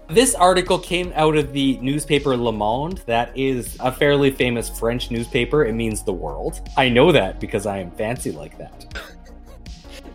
This 0.07 0.33
article 0.33 0.79
came 0.79 1.11
out 1.15 1.35
of 1.37 1.53
the 1.53 1.77
newspaper 1.81 2.35
Le 2.35 2.51
Monde. 2.51 2.99
That 3.05 3.35
is 3.37 3.77
a 3.79 3.91
fairly 3.91 4.31
famous 4.31 4.67
French 4.69 5.11
newspaper. 5.11 5.65
It 5.65 5.73
means 5.73 6.03
the 6.03 6.13
world. 6.13 6.67
I 6.77 6.89
know 6.89 7.11
that 7.11 7.39
because 7.39 7.67
I 7.67 7.77
am 7.77 7.91
fancy 7.91 8.31
like 8.31 8.57
that. 8.57 8.85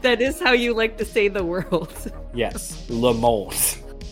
that 0.03 0.21
is 0.21 0.41
how 0.41 0.53
you 0.53 0.75
like 0.75 0.97
to 0.99 1.05
say 1.05 1.29
the 1.29 1.45
world. 1.45 2.13
Yes, 2.35 2.85
Le 2.89 3.15
Monde. 3.15 3.55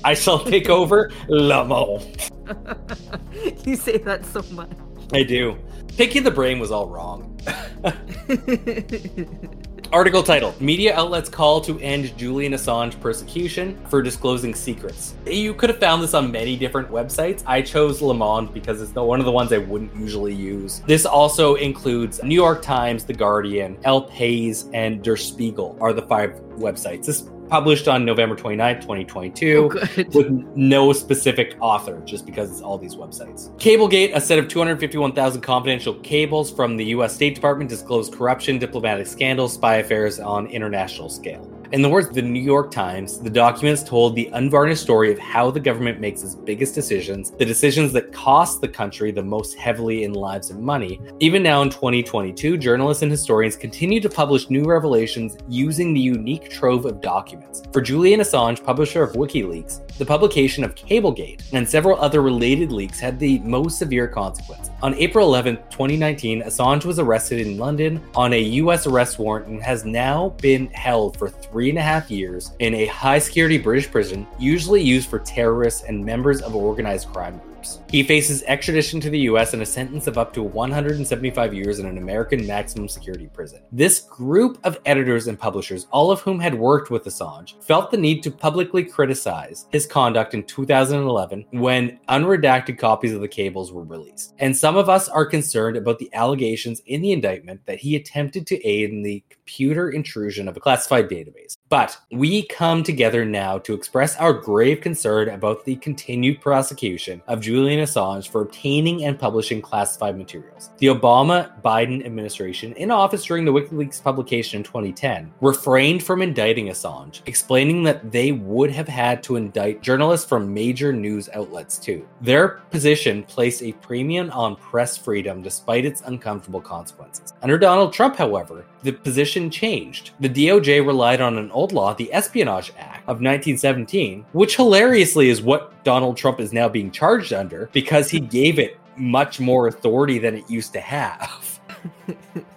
I 0.04 0.14
shall 0.14 0.44
take 0.44 0.68
over 0.68 1.10
Monde. 1.28 2.30
you 3.64 3.76
say 3.76 3.98
that 3.98 4.24
so 4.24 4.42
much. 4.52 4.70
I 5.12 5.22
do. 5.22 5.56
Picking 5.96 6.22
the 6.22 6.30
brain 6.30 6.58
was 6.58 6.70
all 6.70 6.88
wrong. 6.88 7.38
Article 9.92 10.22
title 10.22 10.54
Media 10.58 10.96
outlets 10.96 11.28
call 11.28 11.60
to 11.60 11.78
end 11.80 12.16
Julian 12.16 12.54
Assange 12.54 12.98
persecution 12.98 13.78
for 13.88 14.00
disclosing 14.00 14.54
secrets. 14.54 15.14
You 15.26 15.52
could 15.52 15.68
have 15.68 15.78
found 15.78 16.02
this 16.02 16.14
on 16.14 16.32
many 16.32 16.56
different 16.56 16.90
websites. 16.90 17.42
I 17.46 17.60
chose 17.60 18.00
Le 18.00 18.14
Monde 18.14 18.54
because 18.54 18.80
it's 18.80 18.92
the, 18.92 19.02
one 19.02 19.20
of 19.20 19.26
the 19.26 19.32
ones 19.32 19.52
I 19.52 19.58
wouldn't 19.58 19.94
usually 19.94 20.34
use. 20.34 20.80
This 20.86 21.04
also 21.04 21.56
includes 21.56 22.22
New 22.22 22.34
York 22.34 22.62
Times, 22.62 23.04
The 23.04 23.12
Guardian, 23.12 23.76
El 23.84 24.08
País, 24.08 24.70
and 24.72 25.02
Der 25.02 25.16
Spiegel 25.16 25.76
are 25.78 25.92
the 25.92 26.02
five 26.02 26.40
websites. 26.56 27.04
This 27.04 27.28
published 27.52 27.86
on 27.86 28.02
November 28.02 28.34
29th, 28.34 28.80
2022 28.80 29.70
oh, 29.74 30.04
with 30.14 30.30
no 30.56 30.90
specific 30.94 31.54
author, 31.60 32.00
just 32.06 32.24
because 32.24 32.50
it's 32.50 32.62
all 32.62 32.78
these 32.78 32.94
websites. 32.94 33.54
Cablegate, 33.58 34.10
a 34.14 34.20
set 34.22 34.38
of 34.38 34.48
251,000 34.48 35.42
confidential 35.42 35.92
cables 35.96 36.50
from 36.50 36.78
the 36.78 36.86
US 36.86 37.14
State 37.14 37.34
Department, 37.34 37.68
disclosed 37.68 38.14
corruption, 38.14 38.58
diplomatic 38.58 39.06
scandals, 39.06 39.52
spy 39.52 39.76
affairs 39.76 40.18
on 40.18 40.46
international 40.46 41.10
scale. 41.10 41.46
In 41.72 41.80
the 41.80 41.88
words 41.88 42.08
of 42.08 42.14
the 42.14 42.20
New 42.20 42.38
York 42.38 42.70
Times, 42.70 43.18
the 43.18 43.30
documents 43.30 43.82
told 43.82 44.14
the 44.14 44.28
unvarnished 44.34 44.82
story 44.82 45.10
of 45.10 45.18
how 45.18 45.50
the 45.50 45.58
government 45.58 46.00
makes 46.00 46.22
its 46.22 46.34
biggest 46.34 46.74
decisions, 46.74 47.30
the 47.30 47.46
decisions 47.46 47.94
that 47.94 48.12
cost 48.12 48.60
the 48.60 48.68
country 48.68 49.10
the 49.10 49.22
most 49.22 49.54
heavily 49.54 50.04
in 50.04 50.12
lives 50.12 50.50
and 50.50 50.62
money. 50.62 51.00
Even 51.20 51.42
now 51.42 51.62
in 51.62 51.70
2022, 51.70 52.58
journalists 52.58 53.02
and 53.02 53.10
historians 53.10 53.56
continue 53.56 54.00
to 54.00 54.10
publish 54.10 54.50
new 54.50 54.64
revelations 54.64 55.38
using 55.48 55.94
the 55.94 56.00
unique 56.00 56.50
trove 56.50 56.84
of 56.84 57.00
documents. 57.00 57.62
For 57.72 57.80
Julian 57.80 58.20
Assange, 58.20 58.62
publisher 58.62 59.02
of 59.02 59.14
WikiLeaks, 59.14 59.96
the 59.96 60.04
publication 60.04 60.64
of 60.64 60.74
Cablegate 60.74 61.42
and 61.54 61.66
several 61.66 61.98
other 61.98 62.20
related 62.20 62.70
leaks 62.70 63.00
had 63.00 63.18
the 63.18 63.38
most 63.38 63.78
severe 63.78 64.08
consequence. 64.08 64.68
On 64.82 64.94
April 64.96 65.26
11, 65.26 65.56
2019, 65.70 66.42
Assange 66.42 66.84
was 66.84 66.98
arrested 66.98 67.46
in 67.46 67.56
London 67.56 68.02
on 68.14 68.34
a 68.34 68.40
US 68.40 68.86
arrest 68.86 69.18
warrant 69.18 69.46
and 69.46 69.62
has 69.62 69.86
now 69.86 70.30
been 70.42 70.66
held 70.72 71.16
for 71.16 71.30
three 71.30 71.61
and 71.68 71.78
a 71.78 71.82
half 71.82 72.10
years 72.10 72.52
in 72.58 72.74
a 72.74 72.86
high 72.86 73.18
security 73.18 73.58
British 73.58 73.90
prison, 73.90 74.26
usually 74.38 74.82
used 74.82 75.08
for 75.08 75.18
terrorists 75.18 75.82
and 75.82 76.04
members 76.04 76.40
of 76.40 76.54
organized 76.54 77.08
crime 77.08 77.38
groups. 77.38 77.80
He 77.92 78.02
faces 78.02 78.42
extradition 78.44 79.00
to 79.00 79.10
the 79.10 79.18
US 79.18 79.52
and 79.52 79.60
a 79.60 79.66
sentence 79.66 80.06
of 80.06 80.16
up 80.16 80.32
to 80.32 80.42
175 80.42 81.52
years 81.52 81.78
in 81.78 81.84
an 81.84 81.98
American 81.98 82.46
maximum 82.46 82.88
security 82.88 83.26
prison. 83.26 83.60
This 83.70 84.00
group 84.00 84.58
of 84.64 84.80
editors 84.86 85.26
and 85.26 85.38
publishers, 85.38 85.86
all 85.90 86.10
of 86.10 86.22
whom 86.22 86.40
had 86.40 86.54
worked 86.54 86.90
with 86.90 87.04
Assange, 87.04 87.62
felt 87.62 87.90
the 87.90 87.98
need 87.98 88.22
to 88.22 88.30
publicly 88.30 88.82
criticize 88.82 89.66
his 89.72 89.84
conduct 89.84 90.32
in 90.32 90.42
2011 90.44 91.44
when 91.50 92.00
unredacted 92.08 92.78
copies 92.78 93.12
of 93.12 93.20
the 93.20 93.28
cables 93.28 93.74
were 93.74 93.84
released. 93.84 94.32
And 94.38 94.56
some 94.56 94.78
of 94.78 94.88
us 94.88 95.10
are 95.10 95.26
concerned 95.26 95.76
about 95.76 95.98
the 95.98 96.08
allegations 96.14 96.80
in 96.86 97.02
the 97.02 97.12
indictment 97.12 97.66
that 97.66 97.80
he 97.80 97.94
attempted 97.94 98.46
to 98.46 98.66
aid 98.66 98.88
in 98.88 99.02
the 99.02 99.22
computer 99.28 99.90
intrusion 99.90 100.48
of 100.48 100.56
a 100.56 100.60
classified 100.60 101.10
database. 101.10 101.58
But 101.68 101.98
we 102.10 102.46
come 102.46 102.82
together 102.82 103.26
now 103.26 103.58
to 103.58 103.74
express 103.74 104.16
our 104.16 104.32
grave 104.32 104.80
concern 104.80 105.28
about 105.28 105.66
the 105.66 105.76
continued 105.76 106.40
prosecution 106.40 107.20
of 107.26 107.40
Julian 107.40 107.81
Assange 107.82 108.28
for 108.28 108.42
obtaining 108.42 109.04
and 109.04 109.18
publishing 109.18 109.60
classified 109.60 110.16
materials. 110.16 110.70
The 110.78 110.88
Obama 110.88 111.60
Biden 111.62 112.04
administration, 112.04 112.72
in 112.74 112.90
office 112.90 113.24
during 113.24 113.44
the 113.44 113.52
WikiLeaks 113.52 114.02
publication 114.02 114.58
in 114.58 114.64
2010, 114.64 115.32
refrained 115.40 116.02
from 116.02 116.22
indicting 116.22 116.66
Assange, 116.66 117.20
explaining 117.26 117.82
that 117.84 118.10
they 118.10 118.32
would 118.32 118.70
have 118.70 118.88
had 118.88 119.22
to 119.24 119.36
indict 119.36 119.82
journalists 119.82 120.26
from 120.28 120.52
major 120.52 120.92
news 120.92 121.28
outlets 121.34 121.78
too. 121.78 122.06
Their 122.20 122.60
position 122.70 123.22
placed 123.24 123.62
a 123.62 123.72
premium 123.72 124.30
on 124.30 124.56
press 124.56 124.96
freedom 124.96 125.42
despite 125.42 125.84
its 125.84 126.02
uncomfortable 126.02 126.60
consequences. 126.60 127.32
Under 127.42 127.58
Donald 127.58 127.92
Trump, 127.92 128.16
however, 128.16 128.64
the 128.82 128.92
position 128.92 129.50
changed. 129.50 130.10
The 130.20 130.28
DOJ 130.28 130.86
relied 130.86 131.20
on 131.20 131.38
an 131.38 131.50
old 131.50 131.72
law, 131.72 131.94
the 131.94 132.12
Espionage 132.12 132.72
Act 132.78 133.02
of 133.02 133.20
1917, 133.20 134.24
which 134.32 134.56
hilariously 134.56 135.28
is 135.28 135.42
what 135.42 135.82
Donald 135.84 136.16
Trump 136.16 136.40
is 136.40 136.52
now 136.52 136.68
being 136.68 136.90
charged 136.90 137.32
under 137.32 137.68
because 137.72 138.10
he 138.10 138.20
gave 138.20 138.58
it 138.58 138.78
much 138.96 139.40
more 139.40 139.68
authority 139.68 140.18
than 140.18 140.34
it 140.34 140.48
used 140.50 140.72
to 140.72 140.80
have. 140.80 141.60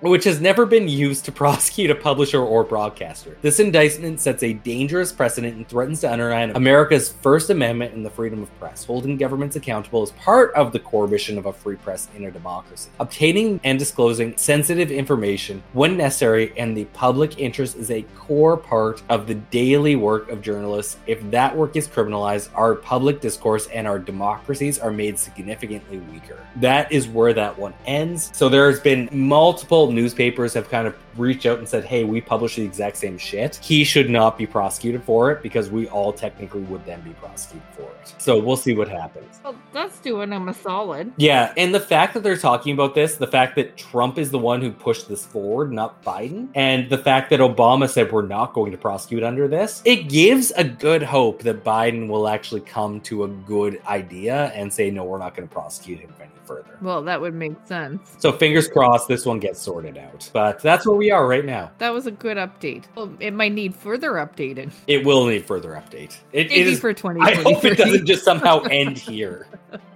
which 0.00 0.24
has 0.24 0.40
never 0.40 0.66
been 0.66 0.88
used 0.88 1.24
to 1.24 1.32
prosecute 1.46 1.90
a 1.90 1.94
publisher 1.94 2.40
or 2.40 2.64
broadcaster. 2.64 3.36
This 3.42 3.60
indictment 3.60 4.20
sets 4.20 4.42
a 4.42 4.52
dangerous 4.52 5.12
precedent 5.12 5.56
and 5.56 5.68
threatens 5.68 6.00
to 6.00 6.12
undermine 6.12 6.50
America's 6.50 7.12
First 7.12 7.50
Amendment 7.50 7.94
and 7.94 8.04
the 8.04 8.10
freedom 8.10 8.42
of 8.42 8.58
press. 8.58 8.84
Holding 8.84 9.16
governments 9.16 9.56
accountable 9.56 10.02
is 10.02 10.10
part 10.12 10.54
of 10.54 10.72
the 10.72 10.78
core 10.78 11.08
mission 11.08 11.38
of 11.38 11.46
a 11.46 11.52
free 11.52 11.76
press 11.76 12.08
in 12.16 12.24
a 12.24 12.30
democracy. 12.30 12.90
Obtaining 13.00 13.60
and 13.64 13.78
disclosing 13.78 14.36
sensitive 14.36 14.90
information 14.90 15.62
when 15.72 15.96
necessary 15.96 16.52
and 16.56 16.76
the 16.76 16.84
public 16.86 17.38
interest 17.38 17.76
is 17.76 17.90
a 17.90 18.02
core 18.16 18.56
part 18.56 19.02
of 19.08 19.26
the 19.26 19.34
daily 19.34 19.96
work 19.96 20.30
of 20.30 20.42
journalists. 20.42 20.96
If 21.06 21.30
that 21.30 21.56
work 21.56 21.76
is 21.76 21.88
criminalized, 21.88 22.50
our 22.54 22.74
public 22.74 23.20
discourse 23.20 23.66
and 23.68 23.86
our 23.86 23.98
democracies 23.98 24.78
are 24.78 24.90
made 24.90 25.18
significantly 25.18 25.98
weaker. 25.98 26.38
That 26.56 26.90
is 26.90 27.08
where 27.08 27.32
that 27.34 27.58
one 27.58 27.74
ends. 27.86 28.30
So 28.34 28.48
there's 28.48 28.80
been 28.80 29.08
multiple 29.12 29.85
newspapers 29.92 30.54
have 30.54 30.68
kind 30.68 30.86
of 30.86 30.94
reached 31.16 31.46
out 31.46 31.58
and 31.58 31.68
said, 31.68 31.84
"Hey, 31.84 32.04
we 32.04 32.20
publish 32.20 32.56
the 32.56 32.62
exact 32.62 32.96
same 32.96 33.18
shit," 33.18 33.56
he 33.62 33.84
should 33.84 34.10
not 34.10 34.36
be 34.36 34.46
prosecuted 34.46 35.02
for 35.02 35.30
it 35.30 35.42
because 35.42 35.70
we 35.70 35.88
all 35.88 36.12
technically 36.12 36.62
would 36.62 36.84
then 36.84 37.00
be 37.02 37.10
prosecuted 37.10 37.66
for 37.72 37.82
it. 37.82 38.14
So 38.18 38.38
we'll 38.38 38.56
see 38.56 38.74
what 38.74 38.88
happens. 38.88 39.40
Well, 39.44 39.56
that's 39.72 39.98
doing 40.00 40.32
him 40.32 40.48
a 40.48 40.54
solid. 40.54 41.12
Yeah, 41.16 41.52
and 41.56 41.74
the 41.74 41.80
fact 41.80 42.14
that 42.14 42.22
they're 42.22 42.36
talking 42.36 42.72
about 42.72 42.94
this, 42.94 43.16
the 43.16 43.26
fact 43.26 43.56
that 43.56 43.76
Trump 43.76 44.18
is 44.18 44.30
the 44.30 44.38
one 44.38 44.60
who 44.60 44.70
pushed 44.70 45.08
this 45.08 45.24
forward, 45.24 45.72
not 45.72 46.02
Biden, 46.04 46.48
and 46.54 46.88
the 46.90 46.98
fact 46.98 47.30
that 47.30 47.40
Obama 47.40 47.88
said 47.88 48.10
we're 48.12 48.26
not 48.26 48.52
going 48.52 48.72
to 48.72 48.78
prosecute 48.78 49.22
under 49.22 49.48
this, 49.48 49.82
it 49.84 50.08
gives 50.08 50.50
a 50.52 50.64
good 50.64 51.02
hope 51.02 51.42
that 51.42 51.64
Biden 51.64 52.08
will 52.08 52.28
actually 52.28 52.60
come 52.62 53.00
to 53.02 53.24
a 53.24 53.28
good 53.28 53.80
idea 53.86 54.52
and 54.54 54.72
say, 54.72 54.90
no, 54.90 55.04
we're 55.04 55.18
not 55.18 55.34
going 55.34 55.48
to 55.48 55.52
prosecute 55.52 56.00
him 56.00 56.12
any 56.20 56.30
further. 56.44 56.78
Well, 56.80 57.02
that 57.02 57.20
would 57.20 57.34
make 57.34 57.54
sense. 57.64 58.16
So 58.18 58.32
fingers 58.32 58.68
crossed 58.68 59.08
this 59.08 59.26
one 59.26 59.38
gets 59.38 59.60
sorted 59.60 59.75
out. 59.98 60.30
But 60.32 60.60
that's 60.60 60.86
where 60.86 60.96
we 60.96 61.10
are 61.10 61.26
right 61.26 61.44
now. 61.44 61.70
That 61.78 61.92
was 61.92 62.06
a 62.06 62.10
good 62.10 62.36
update. 62.36 62.84
Well, 62.94 63.12
it 63.20 63.32
might 63.32 63.52
need 63.52 63.74
further 63.74 64.12
updated. 64.12 64.72
It 64.86 65.04
will 65.04 65.26
need 65.26 65.44
further 65.44 65.70
update. 65.70 66.16
It, 66.32 66.46
it 66.46 66.48
Maybe 66.50 66.60
is, 66.62 66.80
for 66.80 66.94
I 67.20 67.34
hope 67.34 67.64
it 67.64 67.76
doesn't 67.76 68.06
just 68.06 68.24
somehow 68.24 68.62
end 68.62 68.98
here. 68.98 69.48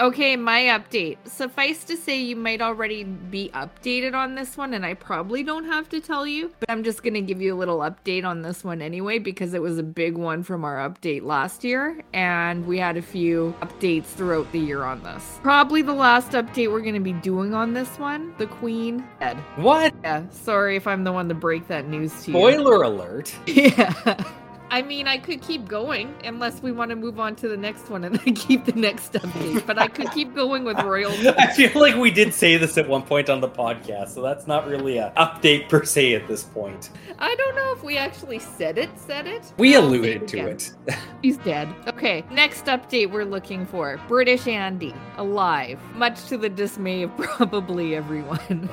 Okay, 0.00 0.36
my 0.36 0.60
update. 0.62 1.16
Suffice 1.26 1.82
to 1.84 1.96
say, 1.96 2.20
you 2.20 2.36
might 2.36 2.62
already 2.62 3.02
be 3.02 3.50
updated 3.52 4.14
on 4.14 4.36
this 4.36 4.56
one, 4.56 4.72
and 4.72 4.86
I 4.86 4.94
probably 4.94 5.42
don't 5.42 5.64
have 5.64 5.88
to 5.88 6.00
tell 6.00 6.24
you, 6.24 6.52
but 6.60 6.70
I'm 6.70 6.84
just 6.84 7.02
going 7.02 7.14
to 7.14 7.20
give 7.20 7.42
you 7.42 7.52
a 7.52 7.58
little 7.58 7.78
update 7.78 8.24
on 8.24 8.42
this 8.42 8.62
one 8.62 8.80
anyway, 8.80 9.18
because 9.18 9.54
it 9.54 9.62
was 9.62 9.76
a 9.76 9.82
big 9.82 10.16
one 10.16 10.44
from 10.44 10.64
our 10.64 10.76
update 10.88 11.22
last 11.24 11.64
year, 11.64 12.00
and 12.12 12.64
we 12.64 12.78
had 12.78 12.96
a 12.96 13.02
few 13.02 13.52
updates 13.60 14.06
throughout 14.06 14.50
the 14.52 14.60
year 14.60 14.84
on 14.84 15.02
this. 15.02 15.40
Probably 15.42 15.82
the 15.82 15.94
last 15.94 16.30
update 16.30 16.70
we're 16.70 16.80
going 16.80 16.94
to 16.94 17.00
be 17.00 17.14
doing 17.14 17.52
on 17.52 17.74
this 17.74 17.98
one 17.98 18.32
the 18.38 18.46
Queen 18.46 19.04
dead. 19.18 19.36
What? 19.56 19.92
Yeah, 20.04 20.28
sorry 20.30 20.76
if 20.76 20.86
I'm 20.86 21.02
the 21.02 21.12
one 21.12 21.28
to 21.28 21.34
break 21.34 21.66
that 21.66 21.88
news 21.88 22.12
to 22.22 22.30
you. 22.30 22.36
Spoiler 22.36 22.82
alert. 22.82 23.34
Yeah. 23.48 24.22
I 24.70 24.82
mean, 24.82 25.08
I 25.08 25.18
could 25.18 25.40
keep 25.40 25.66
going 25.66 26.14
unless 26.24 26.62
we 26.62 26.72
want 26.72 26.90
to 26.90 26.96
move 26.96 27.18
on 27.18 27.36
to 27.36 27.48
the 27.48 27.56
next 27.56 27.88
one 27.88 28.04
and 28.04 28.16
then 28.24 28.34
keep 28.34 28.64
the 28.64 28.72
next 28.72 29.12
update. 29.14 29.66
But 29.66 29.78
I 29.78 29.88
could 29.88 30.10
keep 30.12 30.34
going 30.34 30.64
with 30.64 30.78
royalty. 30.80 31.28
I 31.38 31.52
feel 31.52 31.80
like 31.80 31.96
we 31.96 32.10
did 32.10 32.34
say 32.34 32.56
this 32.56 32.76
at 32.76 32.88
one 32.88 33.02
point 33.02 33.30
on 33.30 33.40
the 33.40 33.48
podcast, 33.48 34.08
so 34.08 34.22
that's 34.22 34.46
not 34.46 34.66
really 34.66 34.98
an 34.98 35.12
update 35.16 35.68
per 35.68 35.84
se 35.84 36.14
at 36.14 36.28
this 36.28 36.44
point. 36.44 36.90
I 37.18 37.34
don't 37.34 37.56
know 37.56 37.72
if 37.72 37.82
we 37.82 37.96
actually 37.96 38.38
said 38.38 38.78
it. 38.78 38.90
Said 38.98 39.26
it. 39.26 39.52
We 39.56 39.74
I'll 39.74 39.84
alluded 39.84 40.28
to 40.28 40.38
it. 40.38 40.72
He's 41.22 41.38
dead. 41.38 41.68
Okay, 41.86 42.24
next 42.30 42.66
update 42.66 43.10
we're 43.10 43.24
looking 43.24 43.64
for 43.66 43.98
British 44.08 44.46
Andy 44.46 44.94
alive, 45.16 45.80
much 45.94 46.26
to 46.26 46.36
the 46.36 46.48
dismay 46.48 47.02
of 47.02 47.16
probably 47.16 47.96
everyone. 47.96 48.68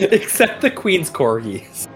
Except 0.00 0.60
the 0.60 0.70
Queen's 0.70 1.10
corgis. 1.10 1.88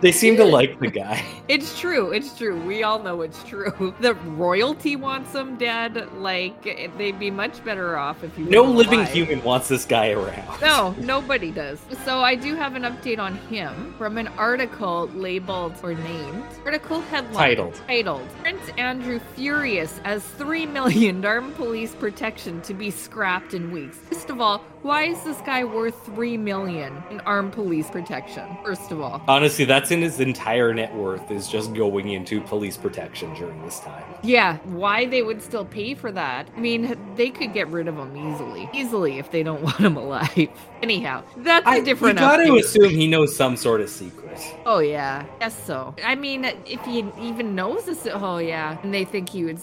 They 0.00 0.12
seem 0.12 0.36
to 0.36 0.44
like 0.44 0.78
the 0.80 0.88
guy. 1.02 1.24
It's 1.48 1.78
true. 1.78 2.12
It's 2.12 2.36
true. 2.36 2.60
We 2.64 2.82
all 2.82 3.02
know 3.02 3.22
it's 3.22 3.42
true. 3.44 3.94
The 4.00 4.14
royalty 4.14 4.96
wants 4.96 5.34
him 5.34 5.56
dead. 5.56 6.10
Like 6.14 6.62
they'd 6.96 7.18
be 7.18 7.30
much 7.30 7.62
better 7.64 7.96
off 7.98 8.24
if 8.24 8.36
you. 8.38 8.46
No 8.46 8.62
living 8.64 9.00
alive. 9.00 9.12
human 9.12 9.42
wants 9.42 9.68
this 9.68 9.84
guy 9.84 10.10
around. 10.10 10.60
No, 10.70 10.94
nobody 11.00 11.50
does. 11.50 11.80
So 12.04 12.20
I 12.20 12.34
do 12.34 12.54
have 12.54 12.74
an 12.76 12.82
update 12.82 13.18
on 13.18 13.34
him 13.48 13.94
from 13.98 14.18
an 14.18 14.28
article 14.38 15.08
labeled 15.14 15.74
or 15.82 15.94
named. 15.94 16.44
Article 16.64 17.00
headline 17.00 17.34
Titled. 17.34 17.74
Titled 17.86 18.28
Prince 18.40 18.70
Andrew 18.78 19.18
furious 19.34 20.00
as 20.04 20.22
three 20.24 20.66
million 20.66 21.24
armed 21.24 21.54
police 21.56 21.94
protection 21.94 22.60
to 22.62 22.74
be 22.74 22.90
scrapped 22.90 23.54
in 23.54 23.70
weeks. 23.70 23.98
First 23.98 24.30
of 24.30 24.40
all, 24.40 24.58
why 24.82 25.04
is 25.04 25.22
this 25.24 25.40
guy 25.42 25.64
worth 25.64 26.06
three 26.06 26.36
million 26.38 27.02
in 27.10 27.20
armed 27.20 27.52
police 27.52 27.90
protection? 27.90 28.46
First 28.64 28.90
of 28.92 29.00
all. 29.00 29.22
Honestly, 29.28 29.64
that's 29.64 29.89
his 29.98 30.20
entire 30.20 30.72
net 30.72 30.94
worth 30.94 31.30
is 31.30 31.48
just 31.48 31.74
going 31.74 32.10
into 32.10 32.40
police 32.40 32.76
protection 32.76 33.34
during 33.34 33.60
this 33.62 33.80
time. 33.80 34.04
Yeah, 34.22 34.58
why 34.64 35.06
they 35.06 35.22
would 35.22 35.42
still 35.42 35.64
pay 35.64 35.94
for 35.94 36.12
that? 36.12 36.48
I 36.56 36.60
mean, 36.60 36.96
they 37.16 37.30
could 37.30 37.52
get 37.52 37.68
rid 37.68 37.88
of 37.88 37.96
him 37.96 38.16
easily, 38.16 38.68
easily 38.72 39.18
if 39.18 39.30
they 39.30 39.42
don't 39.42 39.62
want 39.62 39.78
him 39.78 39.96
alive. 39.96 40.48
Anyhow, 40.82 41.22
that's 41.38 41.66
a 41.66 41.82
different. 41.82 42.18
You 42.18 42.24
gotta 42.24 42.44
update. 42.44 42.60
assume 42.60 42.90
he 42.90 43.06
knows 43.06 43.36
some 43.36 43.56
sort 43.56 43.80
of 43.80 43.90
secret. 43.90 44.38
Oh 44.64 44.78
yeah, 44.78 45.26
guess 45.40 45.66
so. 45.66 45.94
I 46.04 46.14
mean, 46.14 46.44
if 46.44 46.80
he 46.84 47.04
even 47.20 47.54
knows 47.54 47.84
this, 47.84 48.06
oh 48.10 48.38
yeah, 48.38 48.78
and 48.82 48.94
they 48.94 49.04
think 49.04 49.28
he 49.28 49.44
would. 49.44 49.60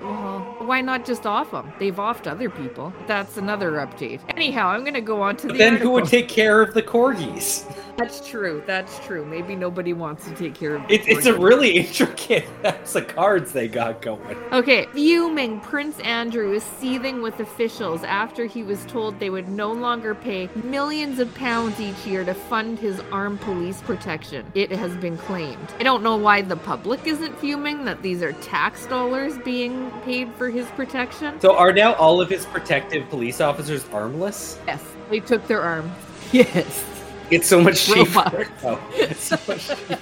Well, 0.00 0.56
why 0.58 0.80
not 0.80 1.06
just 1.06 1.26
off 1.26 1.52
him? 1.52 1.72
They've 1.78 1.94
offed 1.94 2.26
other 2.26 2.50
people. 2.50 2.92
That's 3.06 3.36
another 3.36 3.72
update. 3.72 4.20
Anyhow, 4.36 4.68
I'm 4.68 4.84
gonna 4.84 5.00
go 5.00 5.22
on 5.22 5.36
to 5.38 5.46
the. 5.46 5.52
But 5.54 5.58
then 5.58 5.76
who 5.76 5.90
would 5.90 6.06
take 6.06 6.28
care 6.28 6.60
of 6.60 6.74
the 6.74 6.82
corgis? 6.82 7.64
That's 7.96 8.26
true. 8.28 8.62
That's 8.66 8.98
true. 9.04 9.24
Maybe 9.24 9.56
nobody 9.68 9.92
wants 9.92 10.24
to 10.24 10.34
take 10.34 10.54
care 10.54 10.76
of. 10.76 10.90
It, 10.90 11.06
it's 11.06 11.26
a 11.26 11.38
really 11.38 11.70
intricate 11.76 12.46
house 12.64 12.94
of 12.94 13.06
cards 13.06 13.52
they 13.52 13.68
got 13.68 14.00
going. 14.00 14.34
Okay, 14.50 14.86
fuming 14.94 15.60
Prince 15.60 16.00
Andrew 16.00 16.54
is 16.54 16.62
seething 16.62 17.20
with 17.20 17.38
officials 17.38 18.02
after 18.02 18.46
he 18.46 18.62
was 18.62 18.86
told 18.86 19.20
they 19.20 19.28
would 19.28 19.46
no 19.46 19.70
longer 19.70 20.14
pay 20.14 20.48
millions 20.64 21.18
of 21.18 21.34
pounds 21.34 21.78
each 21.78 22.06
year 22.06 22.24
to 22.24 22.32
fund 22.32 22.78
his 22.78 22.98
armed 23.12 23.42
police 23.42 23.82
protection. 23.82 24.50
It 24.54 24.70
has 24.70 24.96
been 24.96 25.18
claimed. 25.18 25.68
I 25.78 25.82
don't 25.82 26.02
know 26.02 26.16
why 26.16 26.40
the 26.40 26.56
public 26.56 27.06
isn't 27.06 27.38
fuming 27.38 27.84
that 27.84 28.00
these 28.00 28.22
are 28.22 28.32
tax 28.32 28.86
dollars 28.86 29.36
being 29.44 29.90
paid 30.06 30.32
for 30.36 30.48
his 30.48 30.66
protection. 30.68 31.38
So 31.42 31.54
are 31.54 31.74
now 31.74 31.92
all 31.96 32.22
of 32.22 32.30
his 32.30 32.46
protective 32.46 33.06
police 33.10 33.42
officers 33.42 33.84
armless? 33.92 34.58
Yes, 34.66 34.82
they 35.10 35.20
took 35.20 35.46
their 35.46 35.60
arms. 35.60 35.92
Yes. 36.30 36.97
It's 37.30 37.46
so 37.46 37.60
much 37.60 37.84
cheaper. 37.86 38.48
Oh, 38.64 38.80
so 39.16 39.36
much 39.46 39.68
cheaper. 39.88 39.98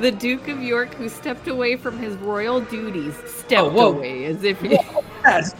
the 0.00 0.10
Duke 0.10 0.48
of 0.48 0.62
York, 0.62 0.94
who 0.94 1.08
stepped 1.08 1.48
away 1.48 1.76
from 1.76 1.98
his 1.98 2.14
royal 2.16 2.60
duties, 2.60 3.14
stepped 3.26 3.52
Oh, 3.74 3.92
away 3.94 4.24
as 4.26 4.42
if 4.44 4.60
he. 4.60 4.78
That's- 5.22 5.52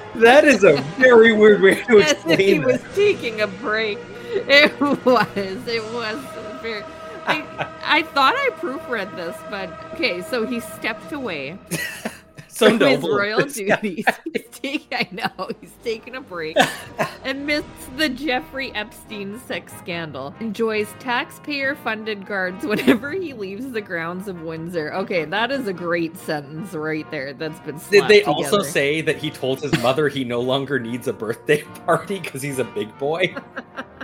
that 0.16 0.44
is 0.44 0.64
a 0.64 0.76
very 0.98 1.32
weird 1.32 1.60
way 1.62 1.82
to 1.84 1.98
as 2.00 2.12
if 2.26 2.38
he 2.38 2.52
explain 2.56 2.64
was 2.64 2.82
taking 2.94 3.40
a 3.42 3.46
break. 3.46 3.98
It 4.30 4.78
was. 4.80 5.26
It 5.36 5.84
was 5.92 6.18
very. 6.62 6.82
I, 7.26 7.44
I 7.84 8.02
thought 8.02 8.34
I 8.36 8.50
proofread 8.58 9.14
this, 9.16 9.36
but 9.50 9.68
okay. 9.94 10.22
So 10.22 10.46
he 10.46 10.60
stepped 10.60 11.12
away 11.12 11.58
from 12.58 12.80
his 12.80 13.02
royal 13.02 13.44
duties. 13.44 14.04
He's 14.24 14.44
taking, 14.52 14.88
I 14.92 15.08
know 15.12 15.50
he's 15.60 15.72
taking 15.82 16.16
a 16.16 16.20
break 16.20 16.56
amidst 17.24 17.96
the 17.96 18.08
Jeffrey 18.08 18.72
Epstein 18.74 19.38
sex 19.40 19.72
scandal. 19.78 20.34
Enjoys 20.40 20.92
taxpayer-funded 20.98 22.26
guards 22.26 22.64
whenever 22.64 23.12
he 23.12 23.32
leaves 23.32 23.70
the 23.72 23.80
grounds 23.80 24.28
of 24.28 24.42
Windsor. 24.42 24.92
Okay, 24.94 25.24
that 25.24 25.50
is 25.50 25.66
a 25.66 25.72
great 25.72 26.16
sentence 26.16 26.72
right 26.74 27.08
there. 27.10 27.32
That's 27.32 27.58
been. 27.60 27.76
Did 27.76 27.82
slapped 27.82 28.08
they 28.08 28.22
also 28.24 28.62
say 28.62 29.00
that 29.02 29.16
he 29.16 29.30
told 29.30 29.60
his 29.60 29.72
mother 29.80 30.08
he 30.08 30.24
no 30.24 30.40
longer 30.40 30.78
needs 30.78 31.08
a 31.08 31.12
birthday 31.12 31.62
party 31.86 32.20
because 32.20 32.42
he's 32.42 32.58
a 32.58 32.64
big 32.64 32.96
boy? 32.98 33.34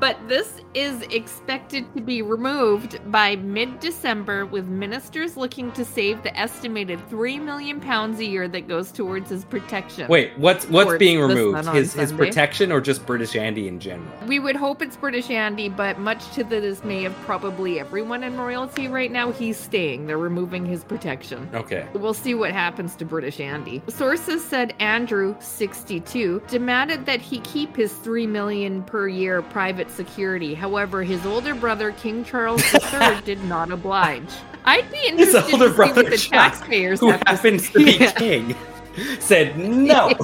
But 0.00 0.16
this 0.28 0.60
is 0.74 1.02
expected 1.02 1.92
to 1.94 2.00
be 2.00 2.22
removed 2.22 3.00
by 3.10 3.36
mid 3.36 3.80
December, 3.80 4.46
with 4.46 4.68
ministers 4.68 5.36
looking 5.36 5.72
to 5.72 5.84
save 5.84 6.22
the 6.22 6.36
estimated 6.38 7.00
three 7.08 7.38
million 7.38 7.80
pounds 7.80 8.20
a 8.20 8.24
year 8.24 8.46
that 8.48 8.68
goes 8.68 8.92
towards 8.92 9.30
his 9.30 9.44
protection. 9.44 10.06
Wait, 10.08 10.38
what's 10.38 10.66
what's 10.66 10.86
Towards 10.86 10.98
being 10.98 11.20
removed? 11.20 11.68
His 11.68 11.94
his 11.94 12.12
protection 12.12 12.70
or 12.70 12.80
just 12.80 13.04
British 13.06 13.34
Andy 13.34 13.66
in 13.66 13.80
general? 13.80 14.08
We 14.26 14.38
would 14.38 14.56
hope 14.56 14.82
it's 14.82 14.96
British 14.96 15.30
Andy, 15.30 15.68
but 15.68 15.98
much 15.98 16.30
to 16.34 16.44
the 16.44 16.60
dismay 16.60 17.04
of 17.04 17.14
probably 17.22 17.80
everyone 17.80 18.22
in 18.22 18.36
royalty 18.36 18.88
right 18.88 19.10
now, 19.10 19.32
he's 19.32 19.56
staying. 19.56 20.06
They're 20.06 20.18
removing 20.18 20.64
his 20.64 20.84
protection. 20.84 21.48
Okay. 21.54 21.86
We'll 21.94 22.14
see 22.14 22.34
what 22.34 22.52
happens 22.52 22.94
to 22.96 23.04
British 23.04 23.40
Andy. 23.40 23.82
Sources 23.88 24.44
said 24.44 24.74
Andrew, 24.78 25.34
62, 25.40 26.42
demanded 26.48 27.06
that 27.06 27.20
he 27.20 27.40
keep 27.40 27.74
his 27.74 27.92
3 27.92 28.26
million 28.26 28.82
per 28.84 29.08
year 29.08 29.42
private 29.42 29.87
security. 29.90 30.54
However, 30.54 31.02
his 31.02 31.24
older 31.26 31.54
brother, 31.54 31.92
King 31.92 32.24
Charles 32.24 32.62
III, 32.92 33.20
did 33.24 33.42
not 33.44 33.70
oblige. 33.70 34.28
I'd 34.64 34.90
be 34.90 34.96
His 34.98 35.34
interested 35.34 35.52
older 35.54 35.64
to 35.66 35.70
see 35.70 35.76
brother, 35.76 36.02
what 36.02 36.10
the 36.10 36.18
Chuck, 36.18 36.30
taxpayers 36.52 37.00
who 37.00 37.10
have 37.10 37.20
to 37.24 37.30
happens 37.30 37.70
to 37.70 37.78
be 37.84 37.92
Yeah. 37.92 38.12
king, 38.12 38.54
said 39.20 39.58
no. 39.58 40.12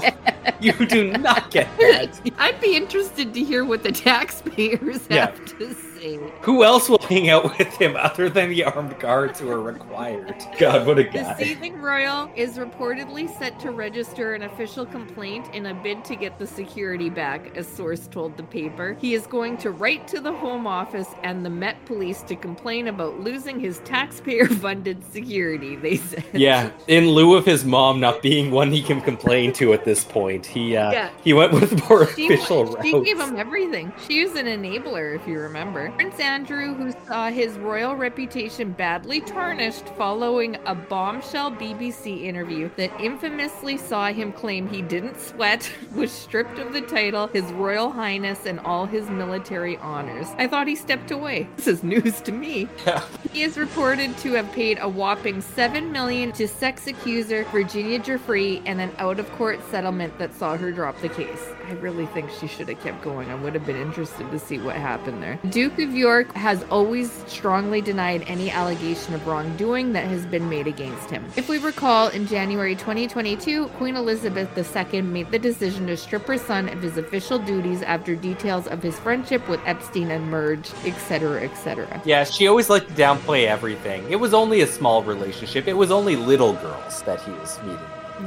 You 0.60 0.72
do 0.86 1.10
not 1.10 1.50
get 1.50 1.66
that. 1.78 2.20
I'd 2.38 2.60
be 2.60 2.76
interested 2.76 3.34
to 3.34 3.42
hear 3.42 3.64
what 3.64 3.82
the 3.82 3.92
taxpayers 3.92 5.06
Yeah. 5.10 5.26
have 5.26 5.44
to 5.58 5.74
say. 5.74 6.18
Who 6.42 6.64
else 6.64 6.88
will 6.88 6.98
hang 7.00 7.30
out 7.30 7.56
with 7.58 7.68
him 7.80 7.96
other 7.96 8.28
than 8.28 8.50
the 8.50 8.64
armed 8.64 8.98
guards 8.98 9.40
who 9.40 9.50
are 9.50 9.60
required? 9.60 10.34
God, 10.58 10.86
what 10.86 10.98
a 10.98 11.04
guy. 11.04 11.34
The 11.34 11.44
seething 11.46 11.80
royal 11.80 12.30
is 12.36 12.56
reportedly 12.58 13.34
set 13.38 13.58
to 13.60 13.70
register 13.70 14.34
an 14.34 14.42
official 14.42 14.84
complaint 14.84 15.48
in 15.54 15.66
a 15.66 15.74
bid 15.74 16.04
to 16.06 16.16
get 16.16 16.38
the 16.38 16.46
security 16.46 17.08
back, 17.10 17.56
a 17.56 17.64
source 17.64 18.06
told 18.06 18.36
the 18.36 18.42
paper. 18.42 18.96
He 19.00 19.14
is 19.14 19.26
going 19.26 19.56
to 19.58 19.70
write 19.70 20.06
to 20.08 20.20
the 20.20 20.32
Home 20.32 20.66
Office 20.66 21.08
and 21.22 21.44
the 21.44 21.50
Met 21.50 21.82
Police 21.86 22.20
to 22.22 22.36
complain 22.36 22.88
about 22.88 23.20
losing 23.20 23.58
his 23.60 23.78
taxpayer 23.80 24.46
funded 24.46 25.02
security, 25.10 25.76
they 25.76 25.96
said. 25.96 26.24
Yeah, 26.34 26.70
in 26.86 27.08
lieu 27.08 27.34
of 27.34 27.46
his 27.46 27.64
mom 27.64 27.98
not 28.00 28.20
being 28.22 28.50
one 28.50 28.63
he 28.72 28.82
can 28.82 29.00
complain 29.00 29.52
to 29.54 29.72
at 29.72 29.84
this 29.84 30.04
point, 30.04 30.46
he 30.46 30.76
uh, 30.76 30.92
Yeah. 30.92 31.10
he 31.22 31.32
went 31.32 31.52
with 31.52 31.88
more 31.88 32.06
She, 32.14 32.26
official 32.26 32.66
she 32.82 32.92
routes. 32.92 33.06
gave 33.08 33.20
him 33.20 33.36
everything. 33.36 33.92
She 34.06 34.24
was 34.24 34.34
an 34.36 34.46
enabler, 34.46 35.14
if 35.16 35.26
you 35.26 35.38
remember. 35.38 35.90
Prince 35.92 36.18
Andrew, 36.20 36.74
who 36.74 36.92
saw 37.06 37.30
his 37.30 37.58
royal 37.58 37.96
reputation 37.96 38.72
badly 38.72 39.20
tarnished 39.20 39.88
following 39.90 40.56
a 40.66 40.74
bombshell 40.74 41.50
BBC 41.52 42.22
interview 42.24 42.70
that 42.76 42.90
infamously 43.00 43.76
saw 43.76 44.06
him 44.12 44.32
claim 44.32 44.68
he 44.68 44.82
didn't 44.82 45.20
sweat, 45.20 45.70
was 45.94 46.10
stripped 46.12 46.58
of 46.58 46.72
the 46.72 46.80
title, 46.82 47.26
His 47.28 47.44
Royal 47.52 47.90
Highness, 47.90 48.46
and 48.46 48.60
all 48.60 48.86
his 48.86 49.08
military 49.10 49.76
honors. 49.78 50.26
I 50.38 50.46
thought 50.46 50.66
he 50.66 50.76
stepped 50.76 51.10
away. 51.10 51.48
This 51.56 51.66
is 51.68 51.82
news 51.82 52.20
to 52.22 52.32
me. 52.32 52.68
Yeah. 52.86 53.02
He 53.32 53.42
is 53.42 53.56
reported 53.56 54.16
to 54.18 54.32
have 54.34 54.50
paid 54.52 54.78
a 54.80 54.88
whopping 54.88 55.40
seven 55.40 55.90
million 55.90 56.32
to 56.32 56.46
sex 56.46 56.86
accuser 56.86 57.44
Virginia 57.44 57.98
Giuffre 57.98 58.53
and 58.66 58.80
an 58.80 58.92
out-of-court 58.98 59.60
settlement 59.70 60.16
that 60.18 60.34
saw 60.34 60.56
her 60.56 60.72
drop 60.72 61.00
the 61.00 61.08
case. 61.08 61.50
I 61.66 61.72
really 61.72 62.06
think 62.06 62.30
she 62.30 62.46
should 62.46 62.68
have 62.68 62.80
kept 62.80 63.02
going. 63.02 63.30
I 63.30 63.34
would 63.34 63.54
have 63.54 63.66
been 63.66 63.76
interested 63.76 64.30
to 64.30 64.38
see 64.38 64.58
what 64.58 64.76
happened 64.76 65.22
there. 65.22 65.38
Duke 65.50 65.78
of 65.78 65.94
York 65.94 66.32
has 66.34 66.62
always 66.64 67.10
strongly 67.26 67.80
denied 67.80 68.24
any 68.26 68.50
allegation 68.50 69.14
of 69.14 69.26
wrongdoing 69.26 69.92
that 69.92 70.06
has 70.06 70.26
been 70.26 70.48
made 70.48 70.66
against 70.66 71.10
him. 71.10 71.24
If 71.36 71.48
we 71.48 71.58
recall, 71.58 72.08
in 72.08 72.26
January 72.26 72.74
2022, 72.74 73.68
Queen 73.68 73.96
Elizabeth 73.96 74.50
II 74.56 75.02
made 75.02 75.30
the 75.30 75.38
decision 75.38 75.86
to 75.86 75.96
strip 75.96 76.26
her 76.26 76.38
son 76.38 76.68
of 76.68 76.82
his 76.82 76.96
official 76.96 77.38
duties 77.38 77.82
after 77.82 78.14
details 78.14 78.66
of 78.66 78.82
his 78.82 78.98
friendship 78.98 79.48
with 79.48 79.60
Epstein 79.64 80.10
emerged, 80.10 80.74
etc., 80.84 81.42
etc. 81.42 82.02
Yeah, 82.04 82.24
she 82.24 82.46
always 82.46 82.68
liked 82.70 82.88
to 82.88 82.94
downplay 82.94 83.46
everything. 83.46 84.10
It 84.10 84.16
was 84.16 84.34
only 84.34 84.60
a 84.60 84.66
small 84.66 85.02
relationship. 85.02 85.68
It 85.68 85.74
was 85.74 85.90
only 85.90 86.16
little 86.16 86.52
girls 86.54 87.02
that 87.02 87.20
he 87.22 87.30
was 87.32 87.60
meeting. 87.62 87.78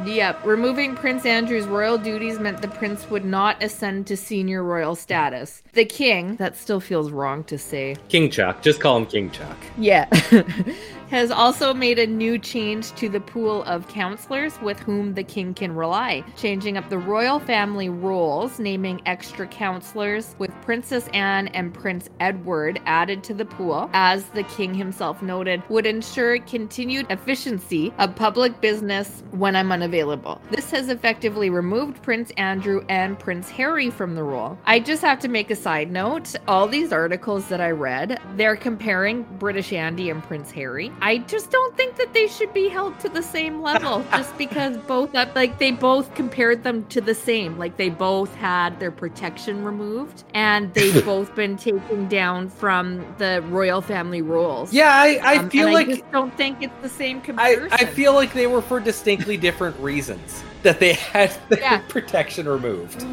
Yep, 0.06 0.46
removing 0.46 0.96
Prince 0.96 1.26
Andrew's 1.26 1.66
royal 1.66 1.98
duties 1.98 2.40
meant 2.40 2.62
the 2.62 2.68
prince 2.68 3.10
would 3.10 3.24
not 3.24 3.62
ascend 3.64 4.08
to 4.08 4.18
senior 4.18 4.64
royal 4.64 4.96
status. 4.96 5.64
The 5.74 5.86
king, 5.86 6.36
that 6.38 6.58
still 6.58 6.80
feels 6.80 7.12
wrong 7.12 7.44
to 7.46 7.58
say, 7.58 7.96
King 8.10 8.30
Chuck, 8.30 8.62
just 8.62 8.80
call 8.82 8.98
him 8.98 9.06
King 9.06 9.32
Chuck. 9.32 9.58
yeah, 9.78 10.10
has 11.10 11.32
also 11.32 11.74
made 11.74 12.00
a 12.00 12.08
new 12.08 12.38
change 12.38 12.92
to 12.94 13.10
the 13.10 13.20
pool 13.20 13.64
of 13.64 13.88
counselors 13.88 14.60
with 14.62 14.80
whom 14.80 15.14
the 15.14 15.24
king 15.24 15.54
can 15.54 15.74
rely, 15.74 16.24
changing 16.36 16.78
up 16.78 16.90
the 16.90 16.98
royal 16.98 17.40
family 17.40 17.90
roles, 17.90 18.60
naming 18.60 19.02
extra 19.06 19.48
counselors 19.48 20.36
with 20.38 20.52
Princess 20.62 21.08
Anne 21.14 21.48
and 21.50 21.74
Prince 21.74 22.10
Edward 22.20 22.82
added 22.86 23.24
to 23.24 23.34
the 23.34 23.46
pool, 23.46 23.90
as 23.94 24.26
the 24.30 24.44
king 24.44 24.74
himself 24.74 25.22
noted, 25.22 25.64
would 25.70 25.86
ensure 25.86 26.40
continued 26.40 27.06
efficiency 27.10 27.94
of 27.98 28.16
public 28.16 28.60
business 28.62 29.24
when 29.32 29.56
I'm 29.56 29.72
unavailable. 29.72 30.42
This 30.52 30.72
has 30.72 30.90
effectively 30.90 31.50
removed 31.50 32.02
Prince 32.02 32.32
Andrew 32.38 32.86
and 32.90 33.18
Prince 33.18 33.50
Harry 33.50 33.90
from 33.90 34.16
the 34.16 34.24
role. 34.24 34.58
I 34.66 34.80
just 34.80 35.02
have 35.02 35.20
to 35.20 35.28
make 35.28 35.52
a 35.52 35.56
side 35.56 35.92
note. 35.92 36.36
All 36.48 36.68
these 36.68 36.92
articles 36.92 37.48
that 37.48 37.62
I 37.62 37.72
read, 37.72 38.20
they're 38.36 38.56
comparing 38.56 39.24
British 39.40 39.72
Andy 39.72 40.10
and 40.10 40.22
Prince 40.24 40.52
Harry. 40.52 40.92
I 41.02 41.20
just 41.20 41.52
don't 41.52 41.76
think 41.78 41.96
that 41.98 42.14
they 42.14 42.28
should 42.28 42.54
be 42.54 42.70
held 42.70 43.00
to 43.02 43.10
the 43.10 43.22
same 43.22 43.62
level 43.62 44.04
just 44.12 44.38
because 44.38 44.78
both 44.78 45.14
up 45.16 45.36
like 45.36 45.60
they 45.60 45.72
both 45.72 46.14
compared 46.16 46.64
them 46.64 46.86
to 46.88 47.02
the 47.02 47.14
same. 47.16 47.58
Like 47.58 47.78
they 47.78 47.90
both 47.90 48.34
had 48.36 48.80
their 48.80 48.92
protection 48.92 49.64
removed 49.64 50.24
and 50.34 50.74
they've 50.74 51.06
both 51.06 51.34
been 51.36 51.56
taken 51.58 52.08
down 52.08 52.50
from 52.50 53.06
the 53.18 53.44
royal 53.50 53.82
family 53.82 54.22
rules. 54.22 54.74
Yeah, 54.74 54.90
I, 54.92 55.20
I 55.24 55.38
Um, 55.38 55.50
feel 55.50 55.72
like 55.72 55.90
I 55.90 56.02
don't 56.12 56.36
think 56.36 56.62
it's 56.62 56.74
the 56.82 56.90
same 56.90 57.22
comparison. 57.22 57.70
I 57.72 57.86
feel 57.86 58.14
like 58.14 58.34
they 58.34 58.48
were 58.48 58.62
for 58.62 58.80
distinctly 58.80 59.38
different 59.38 59.80
reasons. 59.80 60.44
That 60.64 60.80
they 60.80 60.94
had 60.94 61.32
their 61.50 61.60
Yeah. 61.60 61.78
protection 61.88 62.48
removed. 62.50 63.04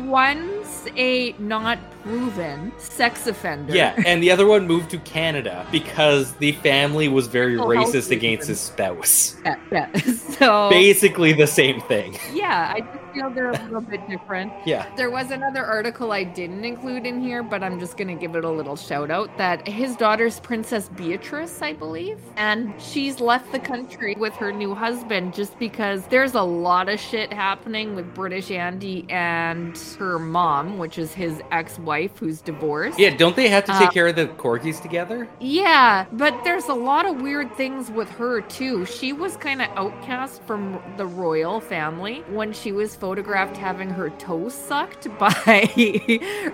A 0.96 1.34
not 1.38 1.78
proven 2.02 2.72
sex 2.78 3.26
offender. 3.26 3.74
Yeah, 3.74 3.94
and 4.06 4.22
the 4.22 4.30
other 4.30 4.46
one 4.46 4.66
moved 4.66 4.90
to 4.90 4.98
Canada 4.98 5.66
because 5.72 6.32
the 6.34 6.52
family 6.52 7.08
was 7.08 7.26
very 7.26 7.58
Oh, 7.58 7.66
racist 7.66 8.10
against 8.10 8.48
his 8.48 8.60
spouse. 8.60 9.36
yeah, 9.44 9.56
yeah. 9.72 9.92
So 10.38 10.68
Basically 10.70 11.32
the 11.32 11.46
same 11.46 11.80
thing. 11.82 12.18
yeah, 12.32 12.74
I 12.76 12.80
feel 13.14 13.30
they're 13.30 13.50
a 13.50 13.62
little 13.64 13.80
bit 13.80 14.06
different. 14.08 14.52
Yeah. 14.66 14.86
There 14.96 15.10
was 15.10 15.30
another 15.30 15.64
article 15.64 16.12
I 16.12 16.24
didn't 16.24 16.64
include 16.64 17.06
in 17.06 17.20
here, 17.22 17.42
but 17.42 17.62
I'm 17.62 17.78
just 17.78 17.96
gonna 17.96 18.14
give 18.16 18.34
it 18.34 18.44
a 18.44 18.50
little 18.50 18.76
shout 18.76 19.10
out 19.10 19.36
that 19.38 19.66
his 19.68 19.96
daughter's 19.96 20.40
Princess 20.40 20.88
Beatrice, 20.88 21.62
I 21.62 21.72
believe, 21.72 22.18
and 22.36 22.74
she's 22.80 23.20
left 23.20 23.52
the 23.52 23.58
country 23.60 24.16
with 24.18 24.34
her 24.34 24.52
new 24.52 24.74
husband 24.74 25.32
just 25.34 25.58
because 25.58 26.06
there's 26.08 26.34
a 26.34 26.42
lot 26.42 26.88
of 26.88 26.98
shit 26.98 27.32
happening 27.32 27.94
with 27.94 28.12
British 28.14 28.50
Andy 28.50 29.06
and 29.08 29.76
her 29.98 30.18
mom, 30.18 30.78
which 30.78 30.98
is 30.98 31.14
his 31.14 31.40
ex-wife 31.52 32.18
who's 32.18 32.40
divorced. 32.40 32.98
Yeah, 32.98 33.16
don't 33.16 33.36
they 33.36 33.48
have 33.48 33.64
to 33.66 33.72
take 33.72 33.88
Uh, 33.88 33.90
care 33.92 34.08
of 34.08 34.16
the 34.16 34.26
corgis 34.26 34.80
together? 34.82 35.28
Yeah, 35.40 36.06
but 36.12 36.42
there's 36.42 36.68
a 36.68 36.74
lot 36.74 37.06
of 37.06 37.20
weird 37.22 37.54
things 37.56 37.90
with 37.90 38.10
her 38.10 38.40
too. 38.40 38.84
She 38.86 39.12
was 39.12 39.36
kind 39.36 39.62
of 39.62 39.68
outcast 39.76 40.42
from 40.44 40.80
the 40.96 41.06
royal 41.06 41.60
family 41.60 42.24
when 42.28 42.52
she 42.52 42.72
was 42.72 42.96
photographed 43.04 43.54
having 43.58 43.90
her 43.90 44.08
toes 44.08 44.54
sucked 44.54 45.06
by 45.18 45.30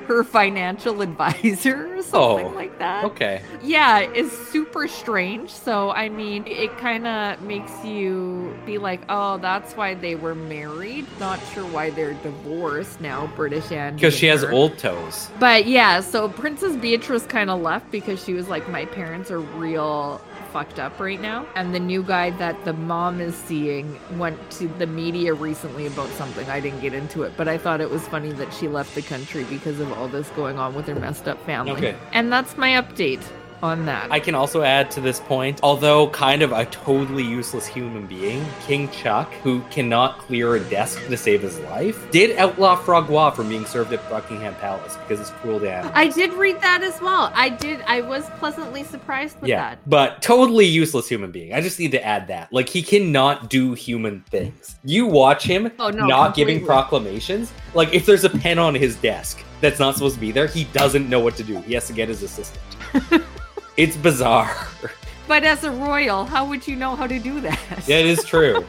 her 0.08 0.24
financial 0.24 1.00
advisor 1.00 1.96
or 1.96 2.02
something 2.02 2.46
Oh, 2.46 2.52
like 2.56 2.76
that. 2.80 3.04
Okay. 3.04 3.40
Yeah, 3.62 4.00
it's 4.00 4.36
super 4.48 4.88
strange. 4.88 5.50
So, 5.52 5.90
I 5.92 6.08
mean, 6.08 6.44
it 6.48 6.76
kind 6.78 7.06
of 7.06 7.40
makes 7.42 7.70
you 7.84 8.52
be 8.66 8.78
like, 8.78 9.00
oh, 9.08 9.38
that's 9.38 9.74
why 9.76 9.94
they 9.94 10.16
were 10.16 10.34
married. 10.34 11.06
Not 11.20 11.38
sure 11.54 11.64
why 11.66 11.90
they're 11.90 12.14
divorced 12.14 13.00
now, 13.00 13.28
British 13.36 13.70
and 13.70 13.94
Because 13.94 14.14
she 14.14 14.26
has 14.26 14.42
old 14.42 14.76
toes. 14.76 15.30
but 15.38 15.66
yeah, 15.66 16.00
so 16.00 16.28
Princess 16.28 16.74
Beatrice 16.74 17.26
kind 17.26 17.48
of 17.48 17.60
left 17.60 17.92
because 17.92 18.24
she 18.24 18.32
was 18.34 18.48
like, 18.48 18.68
my 18.68 18.86
parents 18.86 19.30
are 19.30 19.38
real 19.38 20.20
fucked 20.52 20.78
up 20.78 20.98
right 21.00 21.20
now. 21.20 21.46
And 21.54 21.74
the 21.74 21.80
new 21.80 22.02
guy 22.02 22.30
that 22.30 22.64
the 22.64 22.72
mom 22.72 23.20
is 23.20 23.34
seeing 23.34 23.98
went 24.18 24.50
to 24.52 24.68
the 24.68 24.86
media 24.86 25.34
recently 25.34 25.86
about 25.86 26.08
something. 26.10 26.48
I 26.48 26.60
didn't 26.60 26.80
get 26.80 26.94
into 26.94 27.22
it, 27.22 27.32
but 27.36 27.48
I 27.48 27.58
thought 27.58 27.80
it 27.80 27.90
was 27.90 28.06
funny 28.08 28.32
that 28.32 28.52
she 28.52 28.68
left 28.68 28.94
the 28.94 29.02
country 29.02 29.44
because 29.44 29.80
of 29.80 29.92
all 29.92 30.08
this 30.08 30.28
going 30.30 30.58
on 30.58 30.74
with 30.74 30.86
her 30.86 30.94
messed 30.94 31.28
up 31.28 31.44
family. 31.46 31.72
Okay. 31.72 31.96
And 32.12 32.32
that's 32.32 32.56
my 32.56 32.70
update 32.70 33.22
on 33.62 33.86
that. 33.86 34.10
I 34.10 34.20
can 34.20 34.34
also 34.34 34.62
add 34.62 34.90
to 34.92 35.00
this 35.00 35.20
point, 35.20 35.60
although 35.62 36.08
kind 36.10 36.42
of 36.42 36.52
a 36.52 36.66
totally 36.66 37.22
useless 37.22 37.66
human 37.66 38.06
being, 38.06 38.44
King 38.66 38.90
Chuck, 38.90 39.32
who 39.42 39.60
cannot 39.70 40.18
clear 40.18 40.56
a 40.56 40.60
desk 40.60 41.04
to 41.06 41.16
save 41.16 41.42
his 41.42 41.58
life, 41.60 42.10
did 42.10 42.36
outlaw 42.36 42.76
foie 42.76 43.00
gras 43.00 43.30
from 43.30 43.48
being 43.48 43.64
served 43.66 43.92
at 43.92 44.08
Buckingham 44.10 44.54
Palace 44.56 44.96
because 44.96 45.20
it's 45.20 45.30
cruel 45.30 45.60
to 45.60 45.70
animals. 45.70 45.92
I 45.94 46.08
did 46.08 46.32
read 46.34 46.60
that 46.60 46.82
as 46.82 47.00
well. 47.00 47.30
I 47.34 47.48
did. 47.48 47.80
I 47.86 48.00
was 48.00 48.28
pleasantly 48.38 48.84
surprised 48.84 49.40
with 49.40 49.48
yeah, 49.48 49.70
that. 49.70 49.78
but 49.88 50.22
totally 50.22 50.66
useless 50.66 51.08
human 51.08 51.30
being. 51.30 51.52
I 51.52 51.60
just 51.60 51.78
need 51.78 51.92
to 51.92 52.04
add 52.04 52.28
that. 52.28 52.52
Like, 52.52 52.68
he 52.68 52.82
cannot 52.82 53.50
do 53.50 53.74
human 53.74 54.22
things. 54.30 54.76
You 54.84 55.06
watch 55.06 55.44
him 55.44 55.70
Oh, 55.78 55.90
no, 55.90 56.06
not 56.06 56.34
giving 56.34 56.64
proclamations. 56.64 57.52
Like, 57.74 57.92
if 57.94 58.06
there's 58.06 58.24
a 58.24 58.30
pen 58.30 58.58
on 58.58 58.74
his 58.74 58.96
desk 58.96 59.42
that's 59.60 59.78
not 59.78 59.94
supposed 59.94 60.14
to 60.14 60.20
be 60.20 60.32
there, 60.32 60.46
he 60.46 60.64
doesn't 60.64 61.08
know 61.08 61.20
what 61.20 61.36
to 61.36 61.44
do. 61.44 61.60
He 61.62 61.74
has 61.74 61.86
to 61.86 61.92
get 61.92 62.08
his 62.08 62.22
assistant. 62.22 62.60
it's 63.80 63.96
bizarre. 63.96 64.68
But 65.28 65.44
as 65.44 65.62
a 65.62 65.70
royal, 65.70 66.24
how 66.24 66.44
would 66.44 66.66
you 66.66 66.74
know 66.74 66.96
how 66.96 67.06
to 67.06 67.20
do 67.20 67.40
that? 67.42 67.84
Yeah, 67.86 67.98
it 67.98 68.06
is 68.06 68.24
true. 68.24 68.66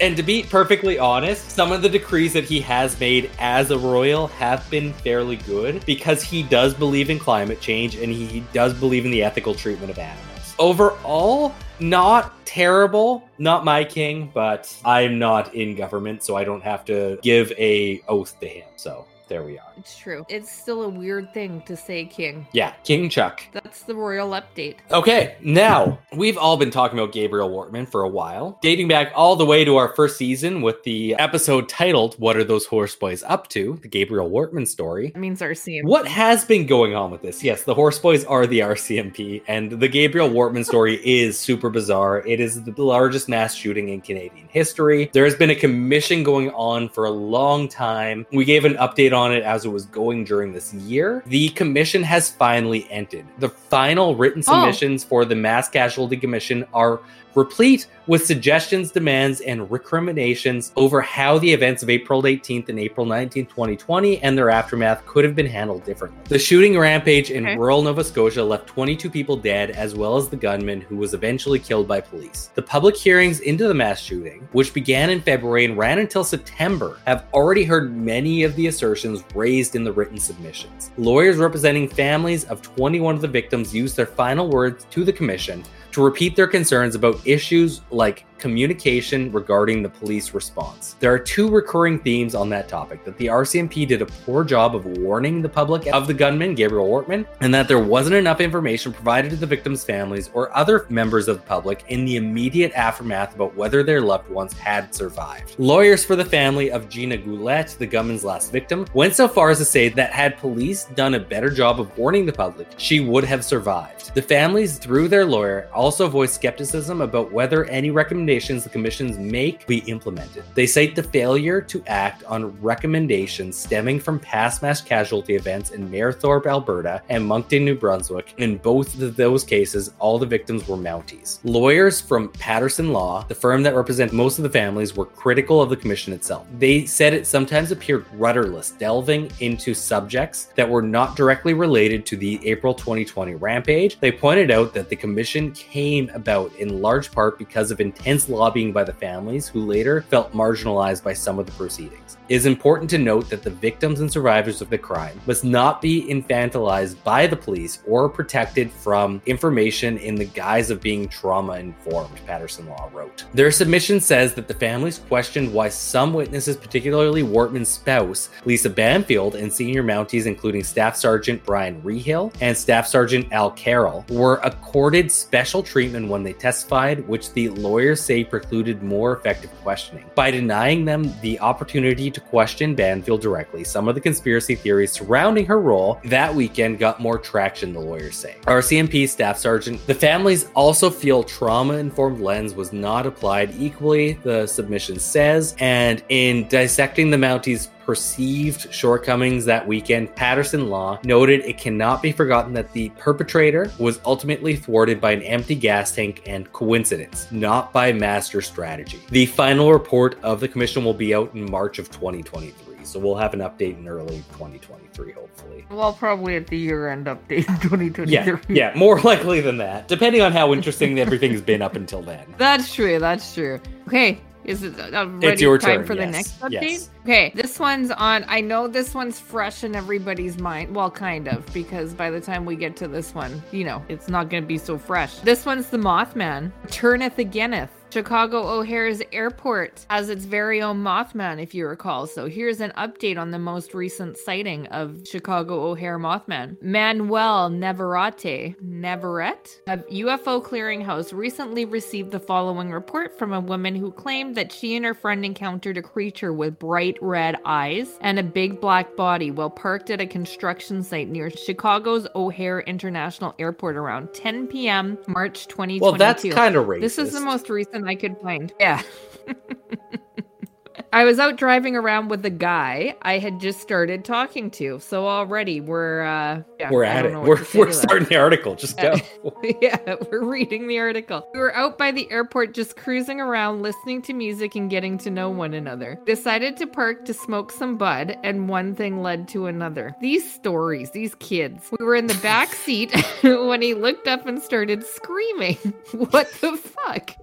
and 0.00 0.16
to 0.16 0.24
be 0.24 0.42
perfectly 0.42 0.98
honest, 0.98 1.52
some 1.52 1.70
of 1.70 1.82
the 1.82 1.88
decrees 1.88 2.32
that 2.32 2.42
he 2.42 2.60
has 2.62 2.98
made 2.98 3.30
as 3.38 3.70
a 3.70 3.78
royal 3.78 4.26
have 4.26 4.68
been 4.68 4.92
fairly 4.92 5.36
good 5.36 5.86
because 5.86 6.24
he 6.24 6.42
does 6.42 6.74
believe 6.74 7.10
in 7.10 7.20
climate 7.20 7.60
change 7.60 7.94
and 7.94 8.10
he 8.12 8.40
does 8.52 8.74
believe 8.74 9.04
in 9.04 9.12
the 9.12 9.22
ethical 9.22 9.54
treatment 9.54 9.92
of 9.92 10.00
animals. 10.00 10.56
Overall, 10.58 11.54
not 11.78 12.44
terrible, 12.44 13.22
not 13.38 13.64
my 13.64 13.84
king, 13.84 14.32
but 14.34 14.76
I'm 14.84 15.20
not 15.20 15.54
in 15.54 15.76
government, 15.76 16.24
so 16.24 16.34
I 16.36 16.42
don't 16.42 16.64
have 16.64 16.84
to 16.86 17.20
give 17.22 17.52
a 17.56 18.02
oath 18.08 18.40
to 18.40 18.48
him. 18.48 18.66
So 18.74 19.06
there 19.28 19.44
we 19.44 19.60
are. 19.60 19.69
It's 19.80 19.96
true. 19.96 20.26
It's 20.28 20.52
still 20.52 20.82
a 20.82 20.88
weird 20.90 21.32
thing 21.32 21.62
to 21.62 21.74
say 21.74 22.04
king. 22.04 22.46
Yeah, 22.52 22.72
King 22.84 23.08
Chuck. 23.08 23.42
That's 23.52 23.84
the 23.84 23.94
royal 23.94 24.28
update. 24.32 24.76
Okay, 24.90 25.36
now 25.40 25.98
we've 26.12 26.36
all 26.36 26.58
been 26.58 26.70
talking 26.70 26.98
about 26.98 27.12
Gabriel 27.12 27.48
Wortman 27.48 27.88
for 27.88 28.02
a 28.02 28.08
while, 28.08 28.58
dating 28.60 28.88
back 28.88 29.10
all 29.14 29.36
the 29.36 29.46
way 29.46 29.64
to 29.64 29.76
our 29.76 29.88
first 29.94 30.18
season 30.18 30.60
with 30.60 30.82
the 30.82 31.14
episode 31.14 31.66
titled 31.66 32.14
"What 32.16 32.36
Are 32.36 32.44
Those 32.44 32.66
Horse 32.66 32.94
Boys 32.94 33.22
Up 33.22 33.48
To?" 33.48 33.78
The 33.80 33.88
Gabriel 33.88 34.28
Wortman 34.28 34.68
story. 34.68 35.12
That 35.12 35.18
means 35.18 35.40
RCMP. 35.40 35.84
What 35.84 36.06
has 36.06 36.44
been 36.44 36.66
going 36.66 36.94
on 36.94 37.10
with 37.10 37.22
this? 37.22 37.42
Yes, 37.42 37.62
the 37.62 37.74
Horse 37.74 37.98
Boys 37.98 38.22
are 38.26 38.46
the 38.46 38.58
RCMP, 38.58 39.40
and 39.48 39.70
the 39.70 39.88
Gabriel 39.88 40.28
Wortman 40.28 40.66
story 40.66 40.96
is 41.04 41.38
super 41.38 41.70
bizarre. 41.70 42.22
It 42.26 42.38
is 42.38 42.62
the 42.62 42.82
largest 42.82 43.30
mass 43.30 43.54
shooting 43.54 43.88
in 43.88 44.02
Canadian 44.02 44.46
history. 44.48 45.08
There 45.14 45.24
has 45.24 45.36
been 45.36 45.48
a 45.48 45.54
commission 45.54 46.22
going 46.22 46.50
on 46.50 46.90
for 46.90 47.06
a 47.06 47.10
long 47.10 47.66
time. 47.66 48.26
We 48.30 48.44
gave 48.44 48.66
an 48.66 48.74
update 48.74 49.16
on 49.16 49.32
it 49.32 49.42
as 49.42 49.69
it 49.70 49.72
was 49.72 49.86
going 49.86 50.24
during 50.24 50.52
this 50.52 50.74
year. 50.74 51.22
The 51.26 51.48
commission 51.50 52.02
has 52.02 52.30
finally 52.30 52.86
ended. 52.90 53.24
The 53.38 53.48
final 53.48 54.16
written 54.16 54.42
Oh. 54.46 54.52
submissions 54.60 55.04
for 55.04 55.24
the 55.24 55.34
Mass 55.36 55.68
Casualty 55.68 56.16
Commission 56.16 56.66
are 56.74 57.00
replete 57.34 57.86
with 58.06 58.26
suggestions, 58.26 58.90
demands, 58.90 59.40
and 59.40 59.70
recriminations 59.70 60.72
over 60.76 61.00
how 61.00 61.38
the 61.38 61.52
events 61.52 61.82
of 61.82 61.90
April 61.90 62.22
18th 62.22 62.68
and 62.68 62.78
April 62.78 63.06
19th, 63.06 63.48
2020, 63.48 64.18
and 64.22 64.36
their 64.36 64.50
aftermath 64.50 65.04
could 65.06 65.24
have 65.24 65.36
been 65.36 65.46
handled 65.46 65.84
differently. 65.84 66.18
The 66.28 66.38
shooting 66.38 66.76
rampage 66.78 67.30
in 67.30 67.46
Okay. 67.46 67.56
rural 67.56 67.82
Nova 67.82 68.02
Scotia 68.02 68.42
left 68.42 68.66
22 68.66 69.08
people 69.08 69.36
dead, 69.36 69.70
as 69.70 69.94
well 69.94 70.16
as 70.16 70.28
the 70.28 70.36
gunman 70.36 70.80
who 70.80 70.96
was 70.96 71.14
eventually 71.14 71.58
killed 71.58 71.86
by 71.86 72.00
police. 72.00 72.50
The 72.54 72.62
public 72.62 72.96
hearings 72.96 73.40
into 73.40 73.68
the 73.68 73.74
mass 73.74 74.00
shooting, 74.00 74.48
which 74.52 74.74
began 74.74 75.10
in 75.10 75.20
February 75.20 75.64
and 75.64 75.76
ran 75.76 75.98
until 75.98 76.24
September, 76.24 76.98
have 77.06 77.26
already 77.32 77.64
heard 77.64 77.96
many 77.96 78.42
of 78.42 78.56
the 78.56 78.66
assertions 78.66 79.22
raised 79.34 79.76
in 79.76 79.84
the 79.84 79.92
written 79.92 80.18
submissions. 80.18 80.90
Lawyers 80.98 81.36
representing 81.36 81.88
families 81.88 82.44
of 82.44 82.62
21 82.62 83.14
of 83.14 83.20
the 83.20 83.28
victims 83.28 83.74
used 83.74 83.96
their 83.96 84.06
final 84.06 84.48
words 84.48 84.86
to 84.90 85.04
the 85.04 85.12
commission 85.12 85.62
to 85.92 86.02
repeat 86.02 86.36
their 86.36 86.46
concerns 86.46 86.94
about 86.94 87.20
issues 87.26 87.80
like 87.90 88.24
communication 88.40 89.30
regarding 89.30 89.82
the 89.82 89.88
police 89.88 90.34
response. 90.34 90.96
There 90.98 91.12
are 91.12 91.18
two 91.18 91.48
recurring 91.48 91.98
themes 92.00 92.34
on 92.34 92.48
that 92.48 92.68
topic 92.68 93.04
that 93.04 93.16
the 93.18 93.26
RCMP 93.26 93.86
did 93.86 94.02
a 94.02 94.06
poor 94.06 94.42
job 94.42 94.74
of 94.74 94.86
warning 94.86 95.42
the 95.42 95.48
public 95.48 95.86
of 95.88 96.06
the 96.06 96.14
gunman, 96.14 96.54
Gabriel 96.54 96.88
Wortman, 96.88 97.26
and 97.40 97.54
that 97.54 97.68
there 97.68 97.78
wasn't 97.78 98.16
enough 98.16 98.40
information 98.40 98.92
provided 98.92 99.30
to 99.30 99.36
the 99.36 99.46
victims' 99.46 99.84
families 99.84 100.30
or 100.32 100.56
other 100.56 100.86
members 100.88 101.28
of 101.28 101.36
the 101.36 101.46
public 101.46 101.84
in 101.88 102.04
the 102.04 102.16
immediate 102.16 102.72
aftermath 102.72 103.34
about 103.34 103.54
whether 103.54 103.82
their 103.82 104.00
loved 104.00 104.28
ones 104.30 104.54
had 104.54 104.94
survived. 104.94 105.54
Lawyers 105.58 106.04
for 106.04 106.16
the 106.16 106.24
family 106.24 106.70
of 106.70 106.88
Gina 106.88 107.18
Goulet, 107.18 107.76
the 107.78 107.86
gunman's 107.86 108.24
last 108.24 108.50
victim, 108.50 108.86
went 108.94 109.14
so 109.14 109.28
far 109.28 109.50
as 109.50 109.58
to 109.58 109.64
say 109.64 109.90
that 109.90 110.12
had 110.12 110.38
police 110.38 110.84
done 110.94 111.14
a 111.14 111.20
better 111.20 111.50
job 111.50 111.78
of 111.78 111.96
warning 111.98 112.24
the 112.24 112.32
public, 112.32 112.68
she 112.78 113.00
would 113.00 113.24
have 113.24 113.44
survived. 113.44 114.14
The 114.14 114.22
families, 114.22 114.78
through 114.78 115.08
their 115.08 115.26
lawyer, 115.26 115.68
also 115.74 116.08
voiced 116.08 116.34
skepticism 116.34 117.02
about 117.02 117.30
whether 117.30 117.66
any 117.66 117.90
recommendations 117.90 118.29
the 118.30 118.68
commissions 118.70 119.18
make 119.18 119.66
be 119.66 119.78
implemented. 119.78 120.44
They 120.54 120.66
cite 120.66 120.94
the 120.94 121.02
failure 121.02 121.60
to 121.62 121.82
act 121.88 122.22
on 122.24 122.60
recommendations 122.60 123.56
stemming 123.56 123.98
from 123.98 124.20
past 124.20 124.62
mass 124.62 124.80
casualty 124.80 125.34
events 125.34 125.70
in 125.70 125.90
Mayerthorpe, 125.90 126.46
Alberta, 126.46 127.02
and 127.08 127.26
Moncton, 127.26 127.64
New 127.64 127.74
Brunswick. 127.74 128.34
In 128.38 128.58
both 128.58 129.00
of 129.02 129.16
those 129.16 129.42
cases, 129.42 129.92
all 129.98 130.16
the 130.16 130.26
victims 130.26 130.68
were 130.68 130.76
Mounties. 130.76 131.40
Lawyers 131.42 132.00
from 132.00 132.28
Patterson 132.28 132.92
Law, 132.92 133.24
the 133.26 133.34
firm 133.34 133.64
that 133.64 133.74
represents 133.74 134.14
most 134.14 134.38
of 134.38 134.44
the 134.44 134.50
families, 134.50 134.94
were 134.94 135.06
critical 135.06 135.60
of 135.60 135.68
the 135.68 135.76
commission 135.76 136.12
itself. 136.12 136.46
They 136.58 136.86
said 136.86 137.12
it 137.12 137.26
sometimes 137.26 137.72
appeared 137.72 138.06
rudderless, 138.12 138.70
delving 138.78 139.32
into 139.40 139.74
subjects 139.74 140.50
that 140.54 140.68
were 140.68 140.82
not 140.82 141.16
directly 141.16 141.52
related 141.52 142.06
to 142.06 142.16
the 142.16 142.40
April 142.48 142.74
2020 142.74 143.34
rampage. 143.34 143.98
They 143.98 144.12
pointed 144.12 144.52
out 144.52 144.72
that 144.74 144.88
the 144.88 144.96
commission 144.96 145.50
came 145.52 146.08
about 146.10 146.54
in 146.54 146.80
large 146.80 147.10
part 147.10 147.38
because 147.38 147.70
of 147.70 147.80
intense 147.80 148.19
lobbying 148.28 148.72
by 148.72 148.84
the 148.84 148.92
families, 148.92 149.48
who 149.48 149.64
later 149.64 150.02
felt 150.02 150.32
marginalized 150.32 151.02
by 151.02 151.12
some 151.12 151.38
of 151.38 151.46
the 151.46 151.52
proceedings. 151.52 152.16
It 152.28 152.36
is 152.36 152.46
important 152.46 152.88
to 152.90 152.98
note 152.98 153.28
that 153.30 153.42
the 153.42 153.50
victims 153.50 154.00
and 154.00 154.10
survivors 154.10 154.60
of 154.60 154.70
the 154.70 154.78
crime 154.78 155.20
must 155.26 155.42
not 155.42 155.82
be 155.82 156.06
infantilized 156.08 157.02
by 157.02 157.26
the 157.26 157.36
police 157.36 157.80
or 157.86 158.08
protected 158.08 158.70
from 158.70 159.20
information 159.26 159.98
in 159.98 160.14
the 160.14 160.26
guise 160.26 160.70
of 160.70 160.80
being 160.80 161.08
trauma 161.08 161.54
informed, 161.54 162.14
Patterson 162.26 162.68
Law 162.68 162.88
wrote. 162.92 163.24
Their 163.34 163.50
submission 163.50 164.00
says 164.00 164.32
that 164.34 164.46
the 164.46 164.54
families 164.54 164.98
questioned 164.98 165.52
why 165.52 165.70
some 165.70 166.12
witnesses, 166.12 166.56
particularly 166.56 167.24
Wortman's 167.24 167.68
spouse, 167.68 168.30
Lisa 168.44 168.70
Banfield, 168.70 169.34
and 169.34 169.52
senior 169.52 169.82
Mounties, 169.82 170.26
including 170.26 170.62
Staff 170.62 170.96
Sergeant 170.96 171.44
Brian 171.44 171.82
Rehill 171.82 172.32
and 172.40 172.56
Staff 172.56 172.86
Sergeant 172.86 173.26
Al 173.32 173.50
Carroll, 173.50 174.04
were 174.08 174.36
accorded 174.44 175.10
special 175.10 175.62
treatment 175.64 176.08
when 176.08 176.22
they 176.22 176.32
testified, 176.32 177.06
which 177.08 177.32
the 177.32 177.48
lawyers 177.48 178.00
say 178.10 178.24
precluded 178.24 178.82
more 178.82 179.16
effective 179.16 179.52
questioning. 179.62 180.04
By 180.16 180.32
denying 180.32 180.84
them 180.84 181.14
the 181.20 181.38
opportunity 181.38 182.10
to 182.10 182.20
question 182.20 182.74
Banfield 182.74 183.20
directly, 183.20 183.62
some 183.62 183.86
of 183.86 183.94
the 183.94 184.00
conspiracy 184.00 184.56
theories 184.56 184.90
surrounding 184.90 185.46
her 185.46 185.60
role 185.60 186.00
that 186.06 186.34
weekend 186.34 186.80
got 186.80 186.98
more 186.98 187.18
traction, 187.18 187.72
the 187.72 187.78
lawyers 187.78 188.16
say. 188.16 188.34
RCMP 188.48 189.08
Staff 189.08 189.38
Sergeant, 189.38 189.86
the 189.86 189.94
families 189.94 190.48
also 190.56 190.90
feel 190.90 191.22
trauma 191.22 191.74
informed 191.74 192.20
lens 192.20 192.52
was 192.52 192.72
not 192.72 193.06
applied 193.06 193.54
equally, 193.56 194.14
the 194.24 194.44
submission 194.44 194.98
says, 194.98 195.54
and 195.60 196.02
in 196.08 196.48
dissecting 196.48 197.10
the 197.10 197.16
Mounties' 197.16 197.68
perceived 197.90 198.72
shortcomings 198.72 199.44
that 199.44 199.66
weekend, 199.66 200.14
Patterson 200.14 200.70
Law 200.70 201.00
noted 201.02 201.40
it 201.40 201.58
cannot 201.58 202.00
be 202.00 202.12
forgotten 202.12 202.52
that 202.52 202.72
the 202.72 202.88
perpetrator 202.90 203.68
was 203.80 203.98
ultimately 204.04 204.54
thwarted 204.54 205.00
by 205.00 205.10
an 205.10 205.22
empty 205.22 205.56
gas 205.56 205.92
tank 205.92 206.22
and 206.24 206.52
coincidence, 206.52 207.26
not 207.32 207.72
by 207.72 207.92
master 207.92 208.40
strategy. 208.40 209.00
The 209.10 209.26
final 209.26 209.72
report 209.72 210.22
of 210.22 210.38
the 210.38 210.46
commission 210.46 210.84
will 210.84 210.94
be 210.94 211.16
out 211.16 211.34
in 211.34 211.50
March 211.50 211.80
of 211.80 211.90
2023, 211.90 212.84
so 212.84 213.00
we'll 213.00 213.16
have 213.16 213.34
an 213.34 213.40
update 213.40 213.76
in 213.76 213.88
early 213.88 214.22
2023, 214.34 215.10
hopefully. 215.10 215.66
Well, 215.68 215.92
probably 215.92 216.36
at 216.36 216.46
the 216.46 216.58
year-end 216.58 217.06
update 217.06 217.48
in 217.48 217.58
2023. 217.58 218.06
Yeah, 218.06 218.38
yeah, 218.48 218.72
more 218.76 219.00
likely 219.02 219.40
than 219.40 219.58
that, 219.58 219.88
depending 219.88 220.22
on 220.22 220.30
how 220.30 220.52
interesting 220.52 221.00
everything's 221.00 221.40
been 221.40 221.60
up 221.60 221.74
until 221.74 222.02
then. 222.02 222.36
That's 222.38 222.72
true. 222.72 223.00
That's 223.00 223.34
true. 223.34 223.60
Okay. 223.88 224.20
Is 224.44 224.62
it 224.62 224.76
ready 224.78 225.42
your 225.42 225.58
time 225.58 225.78
turn, 225.78 225.86
for 225.86 225.94
the 225.94 226.06
next 226.06 226.40
update? 226.40 226.62
yes. 226.62 226.90
Okay, 227.02 227.32
this 227.34 227.58
one's 227.58 227.90
on. 227.90 228.24
I 228.28 228.40
know 228.40 228.68
this 228.68 228.94
one's 228.94 229.18
fresh 229.18 229.64
in 229.64 229.74
everybody's 229.74 230.38
mind. 230.38 230.74
Well, 230.74 230.90
kind 230.90 231.28
of, 231.28 231.44
because 231.52 231.94
by 231.94 232.10
the 232.10 232.20
time 232.20 232.44
we 232.44 232.56
get 232.56 232.76
to 232.76 232.88
this 232.88 233.14
one, 233.14 233.42
you 233.52 233.64
know, 233.64 233.82
it's 233.88 234.08
not 234.08 234.28
going 234.30 234.42
to 234.42 234.46
be 234.46 234.58
so 234.58 234.78
fresh. 234.78 235.16
This 235.18 235.44
one's 235.44 235.68
the 235.68 235.78
Mothman. 235.78 236.52
Turneth 236.68 237.16
againeth. 237.16 237.68
Chicago 237.92 238.46
O'Hare's 238.46 239.02
airport 239.12 239.84
has 239.90 240.10
its 240.10 240.24
very 240.24 240.62
own 240.62 240.82
Mothman, 240.82 241.42
if 241.42 241.54
you 241.54 241.66
recall. 241.66 242.06
So 242.06 242.28
here's 242.28 242.60
an 242.60 242.72
update 242.78 243.18
on 243.18 243.32
the 243.32 243.38
most 243.38 243.74
recent 243.74 244.16
sighting 244.16 244.68
of 244.68 245.02
Chicago 245.04 245.68
O'Hare 245.68 245.98
Mothman. 245.98 246.56
Manuel 246.62 247.50
Neverate, 247.50 248.54
Neverett, 248.64 249.60
of 249.66 249.84
UFO 249.88 250.40
Clearinghouse, 250.40 251.12
recently 251.12 251.64
received 251.64 252.12
the 252.12 252.20
following 252.20 252.70
report 252.70 253.18
from 253.18 253.32
a 253.32 253.40
woman 253.40 253.74
who 253.74 253.90
claimed 253.90 254.36
that 254.36 254.52
she 254.52 254.76
and 254.76 254.84
her 254.84 254.94
friend 254.94 255.24
encountered 255.24 255.76
a 255.76 255.82
creature 255.82 256.32
with 256.32 256.60
bright 256.60 256.96
red 257.00 257.38
eyes 257.44 257.98
and 258.02 258.20
a 258.20 258.22
big 258.22 258.60
black 258.60 258.94
body 258.94 259.32
while 259.32 259.50
parked 259.50 259.90
at 259.90 260.00
a 260.00 260.06
construction 260.06 260.84
site 260.84 261.08
near 261.08 261.28
Chicago's 261.28 262.06
O'Hare 262.14 262.60
International 262.60 263.34
Airport 263.40 263.74
around 263.74 264.14
10 264.14 264.46
p.m. 264.46 264.96
March 265.08 265.48
2022. 265.48 265.82
Well, 265.82 265.94
that's 265.94 266.22
kind 266.32 266.54
of 266.54 266.66
racist. 266.66 266.80
This 266.82 266.98
is 266.98 267.12
the 267.12 267.20
most 267.20 267.50
recent 267.50 267.79
I 267.86 267.94
could 267.94 268.18
find. 268.18 268.52
Yeah. 268.60 268.82
I 270.92 271.04
was 271.04 271.20
out 271.20 271.36
driving 271.36 271.76
around 271.76 272.08
with 272.08 272.22
the 272.22 272.30
guy 272.30 272.96
I 273.02 273.18
had 273.18 273.38
just 273.38 273.60
started 273.60 274.04
talking 274.04 274.50
to. 274.52 274.80
So 274.80 275.06
already 275.06 275.60
we're 275.60 276.02
uh 276.02 276.42
yeah, 276.58 276.70
We're 276.70 276.84
at 276.84 277.06
it. 277.06 277.12
We're, 277.12 277.26
we're 277.26 277.36
to 277.44 277.64
that. 277.66 277.74
starting 277.74 278.08
the 278.08 278.16
article. 278.16 278.54
Just 278.56 278.76
go. 278.76 278.94
yeah, 279.62 279.78
we're 280.10 280.24
reading 280.24 280.66
the 280.66 280.78
article. 280.78 281.26
We 281.32 281.38
were 281.40 281.54
out 281.54 281.78
by 281.78 281.92
the 281.92 282.10
airport 282.10 282.54
just 282.54 282.76
cruising 282.76 283.20
around, 283.20 283.62
listening 283.62 284.02
to 284.02 284.12
music 284.12 284.56
and 284.56 284.68
getting 284.68 284.98
to 284.98 285.10
know 285.10 285.30
one 285.30 285.54
another. 285.54 285.98
Decided 286.04 286.56
to 286.58 286.66
park 286.66 287.04
to 287.06 287.14
smoke 287.14 287.52
some 287.52 287.78
bud, 287.78 288.18
and 288.24 288.48
one 288.48 288.74
thing 288.74 289.00
led 289.00 289.26
to 289.28 289.46
another. 289.46 289.94
These 290.00 290.30
stories, 290.30 290.90
these 290.90 291.14
kids. 291.14 291.70
We 291.78 291.84
were 291.84 291.94
in 291.94 292.08
the 292.08 292.14
back 292.16 292.52
seat 292.52 292.94
when 293.22 293.62
he 293.62 293.74
looked 293.74 294.06
up 294.06 294.26
and 294.26 294.42
started 294.42 294.84
screaming. 294.84 295.56
What 296.10 296.32
the 296.40 296.56
fuck? 296.56 297.16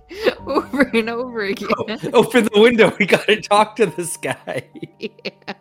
Over 0.46 0.84
and 0.94 1.10
over 1.10 1.42
again. 1.42 1.70
Open 2.14 2.48
the 2.54 2.60
window. 2.60 2.96
We 3.00 3.06
got 3.06 3.26
to 3.28 3.42
talk 3.42 3.57
to 3.66 3.88
this 3.88 4.18
guy. 4.18 4.64
Yeah. 5.00 5.54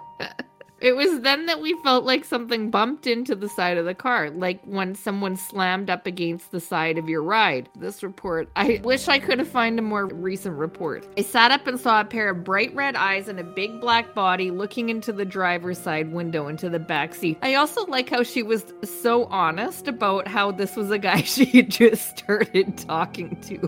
It 0.80 0.94
was 0.94 1.20
then 1.20 1.46
that 1.46 1.60
we 1.62 1.74
felt 1.82 2.04
like 2.04 2.24
something 2.24 2.70
bumped 2.70 3.06
into 3.06 3.34
the 3.34 3.48
side 3.48 3.78
of 3.78 3.86
the 3.86 3.94
car, 3.94 4.28
like 4.30 4.60
when 4.64 4.94
someone 4.94 5.36
slammed 5.36 5.88
up 5.88 6.06
against 6.06 6.50
the 6.52 6.60
side 6.60 6.98
of 6.98 7.08
your 7.08 7.22
ride. 7.22 7.70
This 7.76 8.02
report, 8.02 8.50
I 8.56 8.80
wish 8.84 9.08
I 9.08 9.18
could 9.18 9.38
have 9.38 9.48
found 9.48 9.78
a 9.78 9.82
more 9.82 10.04
recent 10.06 10.56
report. 10.56 11.06
I 11.16 11.22
sat 11.22 11.50
up 11.50 11.66
and 11.66 11.80
saw 11.80 12.02
a 12.02 12.04
pair 12.04 12.28
of 12.28 12.44
bright 12.44 12.74
red 12.74 12.94
eyes 12.94 13.28
and 13.28 13.40
a 13.40 13.44
big 13.44 13.80
black 13.80 14.14
body 14.14 14.50
looking 14.50 14.90
into 14.90 15.12
the 15.12 15.24
driver's 15.24 15.78
side 15.78 16.12
window 16.12 16.48
into 16.48 16.68
the 16.68 16.78
back 16.78 17.14
seat. 17.14 17.38
I 17.40 17.54
also 17.54 17.86
like 17.86 18.10
how 18.10 18.22
she 18.22 18.42
was 18.42 18.74
so 18.84 19.24
honest 19.26 19.88
about 19.88 20.28
how 20.28 20.52
this 20.52 20.76
was 20.76 20.90
a 20.90 20.98
guy 20.98 21.20
she 21.22 21.46
had 21.46 21.70
just 21.70 22.18
started 22.18 22.76
talking 22.76 23.40
to, 23.42 23.58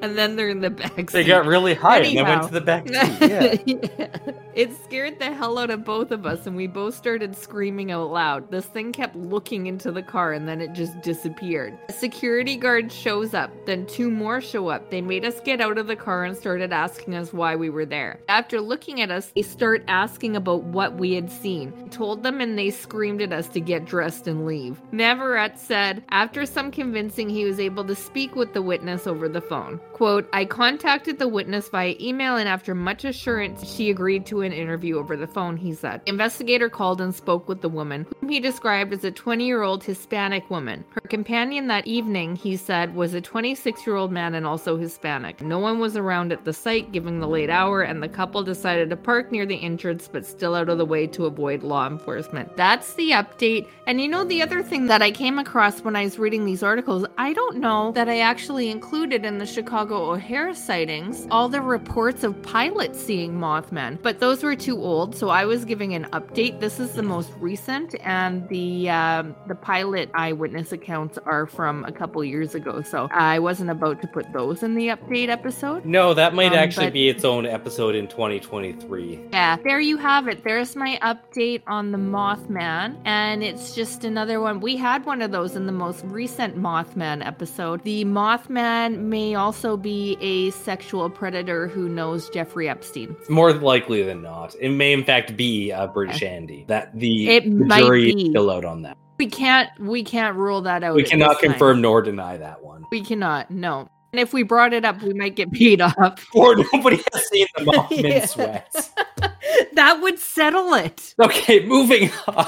and 0.00 0.16
then 0.16 0.36
they're 0.36 0.48
in 0.48 0.60
the 0.60 0.70
back 0.70 1.10
seat. 1.10 1.12
They 1.12 1.24
got 1.24 1.44
really 1.44 1.74
high 1.74 1.98
and 1.98 2.06
Anyhow. 2.06 2.24
then 2.24 2.38
went 2.38 2.48
to 2.48 2.54
the 2.54 2.60
back 2.62 2.88
seat. 2.88 2.94
Yeah. 3.20 3.56
Yeah. 3.66 4.06
It 4.54 4.72
scared 4.84 5.18
the 5.18 5.32
hell 5.34 5.58
out 5.58 5.70
of 5.70 5.84
both 5.84 6.10
of 6.10 6.24
us, 6.24 6.46
and 6.54 6.58
we 6.58 6.68
both 6.68 6.94
started 6.94 7.34
screaming 7.34 7.90
out 7.90 8.12
loud. 8.12 8.48
This 8.48 8.66
thing 8.66 8.92
kept 8.92 9.16
looking 9.16 9.66
into 9.66 9.90
the 9.90 10.04
car 10.04 10.32
and 10.32 10.46
then 10.46 10.60
it 10.60 10.72
just 10.72 11.00
disappeared. 11.02 11.76
A 11.88 11.92
security 11.92 12.54
guard 12.54 12.92
shows 12.92 13.34
up, 13.34 13.50
then 13.66 13.86
two 13.86 14.08
more 14.08 14.40
show 14.40 14.68
up. 14.68 14.88
They 14.88 15.00
made 15.00 15.24
us 15.24 15.40
get 15.40 15.60
out 15.60 15.78
of 15.78 15.88
the 15.88 15.96
car 15.96 16.24
and 16.24 16.36
started 16.36 16.72
asking 16.72 17.16
us 17.16 17.32
why 17.32 17.56
we 17.56 17.70
were 17.70 17.84
there. 17.84 18.20
After 18.28 18.60
looking 18.60 19.00
at 19.00 19.10
us, 19.10 19.32
they 19.34 19.42
start 19.42 19.82
asking 19.88 20.36
about 20.36 20.62
what 20.62 20.94
we 20.94 21.14
had 21.14 21.28
seen. 21.28 21.72
Told 21.90 22.22
them 22.22 22.40
and 22.40 22.56
they 22.56 22.70
screamed 22.70 23.20
at 23.20 23.32
us 23.32 23.48
to 23.48 23.60
get 23.60 23.84
dressed 23.84 24.28
and 24.28 24.46
leave. 24.46 24.80
Navarrete 24.92 25.58
said, 25.58 26.04
after 26.10 26.46
some 26.46 26.70
convincing, 26.70 27.28
he 27.28 27.44
was 27.44 27.58
able 27.58 27.84
to 27.86 27.96
speak 27.96 28.36
with 28.36 28.52
the 28.52 28.62
witness 28.62 29.08
over 29.08 29.28
the 29.28 29.40
phone. 29.40 29.80
Quote, 29.92 30.28
I 30.32 30.44
contacted 30.44 31.18
the 31.18 31.26
witness 31.26 31.68
via 31.68 31.96
email 32.00 32.36
and 32.36 32.48
after 32.48 32.76
much 32.76 33.04
assurance, 33.04 33.68
she 33.68 33.90
agreed 33.90 34.24
to 34.26 34.42
an 34.42 34.52
interview 34.52 34.98
over 34.98 35.16
the 35.16 35.26
phone, 35.26 35.56
he 35.56 35.74
said. 35.74 36.00
The 36.04 36.12
investigator 36.44 36.68
called 36.68 37.00
and 37.00 37.14
spoke 37.14 37.48
with 37.48 37.62
the 37.62 37.68
woman, 37.70 38.06
whom 38.20 38.28
he 38.28 38.38
described 38.38 38.92
as 38.92 39.02
a 39.02 39.10
20 39.10 39.46
year 39.46 39.62
old 39.62 39.82
Hispanic 39.82 40.50
woman. 40.50 40.84
Her 40.90 41.00
companion 41.08 41.68
that 41.68 41.86
evening, 41.86 42.36
he 42.36 42.54
said, 42.54 42.94
was 42.94 43.14
a 43.14 43.20
26 43.22 43.86
year 43.86 43.96
old 43.96 44.12
man 44.12 44.34
and 44.34 44.46
also 44.46 44.76
Hispanic. 44.76 45.40
No 45.40 45.58
one 45.58 45.78
was 45.78 45.96
around 45.96 46.32
at 46.32 46.44
the 46.44 46.52
site 46.52 46.92
given 46.92 47.18
the 47.18 47.26
late 47.26 47.48
hour, 47.48 47.80
and 47.80 48.02
the 48.02 48.10
couple 48.10 48.42
decided 48.42 48.90
to 48.90 48.96
park 48.96 49.32
near 49.32 49.46
the 49.46 49.62
entrance 49.62 50.06
but 50.06 50.26
still 50.26 50.54
out 50.54 50.68
of 50.68 50.76
the 50.76 50.84
way 50.84 51.06
to 51.06 51.24
avoid 51.24 51.62
law 51.62 51.86
enforcement. 51.86 52.54
That's 52.58 52.92
the 52.92 53.12
update. 53.12 53.66
And 53.86 53.98
you 53.98 54.08
know, 54.08 54.24
the 54.24 54.42
other 54.42 54.62
thing 54.62 54.84
that 54.88 55.00
I 55.00 55.10
came 55.10 55.38
across 55.38 55.80
when 55.80 55.96
I 55.96 56.04
was 56.04 56.18
reading 56.18 56.44
these 56.44 56.62
articles, 56.62 57.06
I 57.16 57.32
don't 57.32 57.56
know 57.56 57.92
that 57.92 58.10
I 58.10 58.18
actually 58.18 58.68
included 58.68 59.24
in 59.24 59.38
the 59.38 59.46
Chicago 59.46 60.12
O'Hare 60.12 60.54
sightings 60.54 61.26
all 61.30 61.48
the 61.48 61.62
reports 61.62 62.22
of 62.22 62.42
pilots 62.42 63.00
seeing 63.00 63.32
Mothman, 63.32 63.98
but 64.02 64.20
those 64.20 64.42
were 64.42 64.56
too 64.56 64.76
old, 64.76 65.16
so 65.16 65.30
I 65.30 65.46
was 65.46 65.64
giving 65.64 65.94
an 65.94 66.04
update. 66.12 66.33
Date, 66.34 66.58
this 66.58 66.80
is 66.80 66.90
the 66.94 67.02
most 67.04 67.30
recent, 67.38 67.94
and 68.02 68.48
the 68.48 68.90
um, 68.90 69.36
the 69.46 69.54
pilot 69.54 70.10
eyewitness 70.14 70.72
accounts 70.72 71.16
are 71.26 71.46
from 71.46 71.84
a 71.84 71.92
couple 71.92 72.24
years 72.24 72.56
ago, 72.56 72.82
so 72.82 73.06
I 73.12 73.38
wasn't 73.38 73.70
about 73.70 74.02
to 74.02 74.08
put 74.08 74.32
those 74.32 74.64
in 74.64 74.74
the 74.74 74.88
update 74.88 75.28
episode. 75.28 75.84
No, 75.84 76.12
that 76.12 76.34
might 76.34 76.50
Um, 76.50 76.58
actually 76.58 76.86
but- 76.86 76.92
be 76.94 77.08
its 77.08 77.24
own 77.24 77.46
episode 77.46 77.94
in 77.94 78.08
2023. 78.08 79.20
Yeah, 79.32 79.58
there 79.62 79.78
you 79.78 79.96
have 79.98 80.26
it. 80.26 80.42
There's 80.42 80.74
my 80.74 80.98
update 81.02 81.62
on 81.68 81.92
the 81.92 81.98
Mothman, 81.98 82.96
and 83.04 83.44
it's 83.44 83.72
just 83.72 84.02
another 84.04 84.40
one. 84.40 84.58
We 84.58 84.76
had 84.76 85.06
one 85.06 85.22
of 85.22 85.30
those 85.30 85.54
in 85.54 85.66
the 85.66 85.72
most 85.72 86.04
recent 86.06 86.58
Mothman 86.58 87.24
episode. 87.24 87.84
The 87.84 88.04
Mothman 88.06 88.98
may 89.02 89.36
also 89.36 89.76
be 89.76 90.18
a 90.20 90.50
sexual 90.50 91.08
predator 91.10 91.68
who 91.68 91.88
knows 91.88 92.28
Jeffrey 92.30 92.68
Epstein. 92.68 93.14
More 93.28 93.52
likely 93.52 94.02
than 94.02 94.20
not, 94.22 94.56
it 94.60 94.70
may 94.70 94.92
in 94.92 95.04
fact 95.04 95.36
be 95.36 95.70
a 95.70 95.86
British 95.86 96.23
Andy. 96.24 96.64
That 96.68 96.98
the, 96.98 97.28
It 97.28 97.44
the 97.44 97.50
might 97.50 97.82
jury 97.82 98.12
be. 98.14 98.22
is 98.24 98.30
still 98.30 98.50
out 98.50 98.64
on 98.64 98.82
that. 98.82 98.96
We 99.18 99.26
can't 99.28 99.70
we 99.78 100.02
can't 100.02 100.34
rule 100.36 100.60
that 100.62 100.82
out. 100.82 100.96
We 100.96 101.04
cannot 101.04 101.34
this 101.34 101.42
time. 101.42 101.50
confirm 101.52 101.80
nor 101.80 102.02
deny 102.02 102.36
that 102.38 102.62
one. 102.64 102.84
We 102.90 103.02
cannot. 103.02 103.50
No. 103.50 103.88
And 104.12 104.20
if 104.20 104.32
we 104.32 104.42
brought 104.44 104.72
it 104.72 104.84
up, 104.84 105.02
we 105.02 105.12
might 105.14 105.34
get 105.36 105.50
beat 105.50 105.80
up. 105.80 106.18
Or 106.34 106.56
nobody 106.72 107.00
has 107.12 107.28
seen 107.28 107.46
the 107.56 107.62
Mothman 107.64 108.02
Yeah. 108.10 108.26
sweats. 108.26 108.90
that 109.74 110.00
would 110.02 110.18
settle 110.18 110.74
it. 110.74 111.14
Okay, 111.20 111.64
moving 111.66 112.10
on. 112.28 112.46